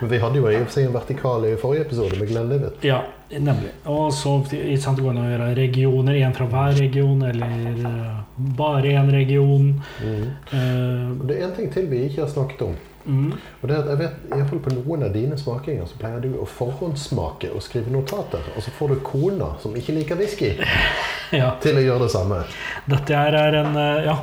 Men 0.00 0.08
vi 0.10 0.18
hadde 0.18 0.38
jo 0.38 0.46
i 0.48 0.56
og 0.56 0.62
for 0.64 0.72
seg 0.72 0.86
en 0.86 0.94
vertikal 0.94 1.42
i 1.44 1.56
forrige 1.60 1.82
episode 1.84 2.16
med 2.18 2.28
Glenn 2.30 2.48
Livet. 2.48 2.78
ja 2.82 3.02
nemlig. 3.30 3.68
Og 3.86 4.10
så 4.12 4.32
sant, 4.80 4.96
det 4.96 5.06
an 5.10 5.18
å 5.20 5.26
gjøre 5.28 5.54
regioner, 5.54 6.14
én 6.14 6.32
fra 6.34 6.46
hver 6.46 6.72
region, 6.80 7.20
eller 7.22 7.46
eh, 7.86 8.22
bare 8.56 8.94
én 8.96 9.10
region. 9.12 9.82
Mm. 10.02 10.24
Uh, 10.54 11.26
Det 11.26 11.36
er 11.36 11.44
en 11.44 11.54
ting 11.54 11.68
til 11.72 11.86
vi 11.86 12.06
ikke 12.08 12.22
har 12.24 12.28
snakket 12.32 12.62
om. 12.62 12.74
mm, 13.06 13.32
Og 13.62 13.68
det 13.68 13.76
er 13.76 13.82
at 13.82 13.88
jeg 13.88 13.98
vet, 13.98 14.16
i 14.24 14.34
hvert 14.40 14.48
fall 14.50 14.58
På 14.58 14.74
noen 14.74 15.02
av 15.04 15.12
dine 15.12 15.36
smakinger 15.38 15.86
så 15.86 15.98
pleier 16.00 16.20
du 16.20 16.28
å 16.40 16.46
forhåndssmake 16.48 17.52
og 17.54 17.62
skrive 17.62 17.90
notater. 17.92 18.40
Og 18.56 18.62
så 18.62 18.70
får 18.70 18.88
du 18.88 19.00
kona, 19.04 19.54
som 19.60 19.76
ikke 19.76 19.92
liker 20.00 20.16
whisky, 20.16 20.54
ja. 21.32 21.52
til 21.60 21.76
å 21.76 21.80
gjøre 21.84 22.02
det 22.08 22.10
samme. 22.10 22.42
Dette 22.88 23.14
her 23.14 23.34
er 23.34 23.54
en 23.64 23.76
eh, 23.76 24.04
Ja. 24.06 24.16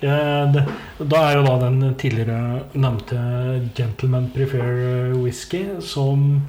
Da 0.00 1.20
er 1.28 1.36
jo 1.36 1.42
da 1.44 1.56
den 1.66 1.94
tidligere 2.00 2.62
nevnte 2.72 3.18
Gentleman 3.76 4.30
Prefer 4.34 5.12
Whisky 5.20 5.64
som 5.84 6.42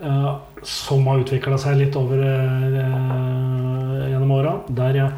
eh, 0.00 0.32
som 0.64 1.06
har 1.08 1.22
utvikla 1.22 1.56
seg 1.60 1.78
litt 1.80 1.96
over 1.96 2.20
eh, 2.24 4.10
gjennom 4.10 4.30
åra. 4.36 4.58
Der, 4.68 4.94
jeg- 5.00 5.12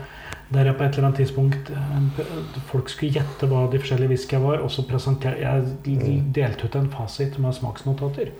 der 0.54 0.64
jeg 0.70 0.76
på 0.78 0.84
et 0.86 0.94
eller 0.96 1.08
annet 1.08 1.18
tidspunkt 1.24 1.70
eh, 1.70 2.22
Folk 2.70 2.88
skulle 2.90 3.12
gjette 3.18 3.48
hva 3.50 3.64
de 3.70 3.78
forskjellige 3.82 4.12
whiskyene 4.14 4.44
var, 4.46 4.62
og 4.62 4.70
så 4.70 4.84
presenterte 4.86 5.42
jeg 5.42 6.30
delte 6.34 6.66
ut 6.68 6.76
en 6.78 6.90
fasit 6.90 7.38
med 7.42 7.54
smaksnotater. 7.54 8.30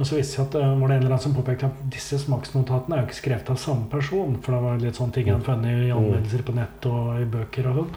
Og 0.00 0.06
så 0.08 0.16
viste 0.16 0.38
seg 0.38 0.46
at 0.46 0.54
var 0.56 0.88
det 0.88 0.94
en 0.96 1.02
eller 1.02 1.10
annen 1.12 1.20
som 1.20 1.34
påpekte 1.36 1.66
at 1.68 1.80
disse 1.92 2.16
smaksnotatene 2.22 2.96
er 2.96 3.02
jo 3.02 3.08
ikke 3.10 3.18
skrevet 3.20 3.50
av 3.52 3.58
samme 3.60 3.84
person. 3.92 4.38
For 4.40 4.54
det 4.56 4.60
var 4.64 4.78
litt 4.80 4.96
sånne 4.96 5.12
ting 5.12 5.26
jeg 5.28 5.34
hadde 5.36 5.44
funnet 5.50 5.82
i 5.84 5.90
anmeldelser 5.92 6.44
på 6.46 6.54
nett 6.56 6.86
og 6.88 7.18
i 7.20 7.26
bøker 7.28 7.68
og 7.68 7.82
sånn. 7.82 7.90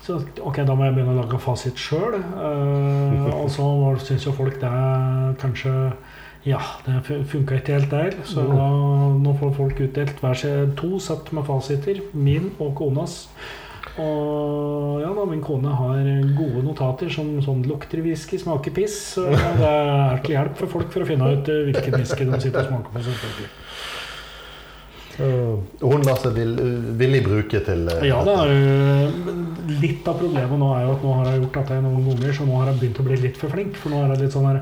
Så 0.00 0.16
ok, 0.40 0.62
da 0.64 0.74
må 0.74 0.86
jeg 0.86 0.96
begynne 0.96 1.12
å 1.12 1.20
lage 1.20 1.40
fasit 1.42 1.80
sjøl. 1.80 2.16
og 3.34 3.50
så 3.52 3.68
syns 4.06 4.26
jo 4.26 4.32
folk 4.36 4.60
det 4.62 4.72
kanskje 5.42 5.74
Ja, 6.48 6.60
det 6.86 7.02
funka 7.28 7.58
ikke 7.58 7.74
helt 7.76 7.90
der. 7.92 8.14
Så 8.24 8.46
da, 8.48 8.68
nå 9.20 9.34
får 9.36 9.50
folk 9.58 9.80
utdelt 9.84 10.22
hver 10.22 10.38
sin 10.40 10.70
to 10.78 10.96
sett 10.98 11.28
med 11.36 11.44
fasiter. 11.44 12.00
Min 12.16 12.54
og 12.58 12.72
konas. 12.78 13.26
Og 14.00 15.02
ja 15.02 15.10
da, 15.12 15.24
min 15.28 15.42
kone 15.44 15.72
har 15.76 15.98
gode 16.38 16.62
notater 16.64 17.10
som 17.12 17.34
sånn 17.44 17.64
lukter 17.68 18.00
whisky, 18.04 18.38
smaker 18.40 18.72
piss. 18.72 18.96
Så 19.18 19.26
det 19.28 19.68
er 19.68 20.22
til 20.24 20.36
hjelp 20.36 20.56
for 20.62 20.78
folk 20.78 20.92
for 20.94 21.04
å 21.04 21.08
finne 21.08 21.28
ut 21.34 21.50
eh, 21.50 21.66
hvilken 21.68 21.98
whisky 21.98 22.24
de 22.28 22.40
sitter 22.40 22.62
og 22.62 22.70
smaker 22.70 22.94
på. 22.94 23.04
selvfølgelig. 23.10 23.50
Og 25.20 25.86
hun 25.94 26.04
lar 26.06 26.20
seg 26.22 26.36
vill, 26.36 26.52
villig 27.00 27.20
bruke 27.26 27.60
til 27.66 27.88
eh, 27.92 28.04
Ja, 28.08 28.20
det 28.24 28.36
er 28.36 28.52
jo 28.52 29.34
Litt 29.80 30.06
av 30.08 30.20
problemet 30.20 30.60
nå 30.60 30.70
er 30.76 30.86
jo 30.86 30.94
at 30.96 31.04
nå 31.04 31.16
har 31.18 31.28
jeg 31.30 31.42
gjort 31.42 31.58
dette 31.60 31.80
noen 31.84 32.06
ganger, 32.08 32.32
så 32.36 32.46
nå 32.48 32.56
har 32.58 32.70
jeg 32.70 32.80
begynt 32.80 33.02
å 33.02 33.04
bli 33.06 33.18
litt 33.22 33.36
for 33.38 33.54
flink. 33.54 33.76
For 33.78 33.92
nå 33.92 34.00
er 34.02 34.10
det 34.12 34.24
litt 34.24 34.34
sånn 34.34 34.48
her 34.48 34.58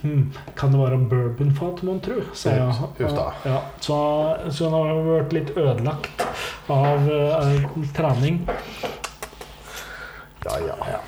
hm, 0.00 0.22
Kan 0.58 0.72
det 0.72 0.80
være 0.80 1.00
bourbonfat, 1.10 1.82
mon 1.86 2.00
tro? 2.04 2.22
Så, 2.32 2.54
jeg. 2.54 3.50
Ja, 3.50 3.60
så, 3.84 3.98
så 4.54 4.72
nå 4.72 4.80
har 4.80 4.94
jeg 4.94 5.06
vært 5.10 5.36
litt 5.36 5.52
ødelagt 5.56 6.26
av 6.72 7.10
uh, 7.10 7.76
trening. 7.98 8.40
Ja, 10.46 10.58
ja. 10.62 11.00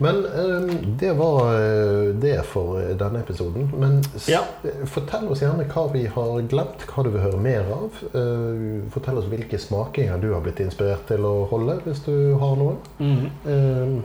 Men 0.00 0.20
eh, 0.24 0.74
det 1.00 1.12
var 1.18 1.40
eh, 1.54 2.12
det 2.22 2.36
for 2.46 2.78
denne 3.00 3.18
episoden. 3.24 3.70
Men 3.78 3.96
s- 4.14 4.28
Ja. 4.30 4.44
eh, 4.62 4.84
fortell 4.86 5.26
oss 5.28 5.40
gjerne 5.42 5.64
hva 5.72 5.86
vi 5.92 6.04
har 6.06 6.42
glemt, 6.50 6.84
hva 6.86 7.02
du 7.04 7.10
vil 7.10 7.20
høre 7.24 7.40
mer 7.42 7.66
av. 7.74 7.98
Eh, 8.14 8.86
fortell 8.94 9.18
oss 9.18 9.26
hvilke 9.26 9.58
smakinger 9.58 10.20
du 10.22 10.32
har 10.34 10.40
blitt 10.44 10.60
inspirert 10.62 11.06
til 11.10 11.26
å 11.26 11.48
holde, 11.50 11.80
hvis 11.84 12.04
du 12.06 12.14
har 12.38 12.54
noen. 12.56 12.78
Mhm. 12.98 13.30
Eh, 13.46 14.02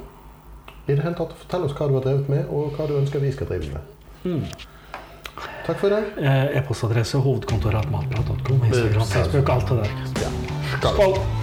I 0.90 0.96
det 0.96 1.04
hele 1.04 1.16
tatt, 1.16 1.32
Fortell 1.40 1.64
oss 1.64 1.74
hva 1.78 1.88
du 1.88 1.94
har 1.94 2.02
drevet 2.04 2.28
med, 2.30 2.46
og 2.52 2.74
hva 2.76 2.88
du 2.90 2.98
ønsker 2.98 3.20
vi 3.24 3.32
skal 3.32 3.48
drive 3.48 3.70
med. 3.72 3.82
Mm. 4.26 4.44
Takk 5.66 5.78
for 5.80 5.88
i 5.88 5.90
dag. 5.92 6.04
Eh, 6.18 6.58
E-postadresse 6.58 7.22
hovedkontoret 7.24 7.88
matprat.com, 7.92 8.66
Instagram, 8.68 9.06
Facebook, 9.08 9.50
alt 9.50 9.70
det 9.70 9.78
der. 9.78 9.90
Ja. 10.26 10.30
Skål. 10.80 10.94
Skål! 10.94 11.43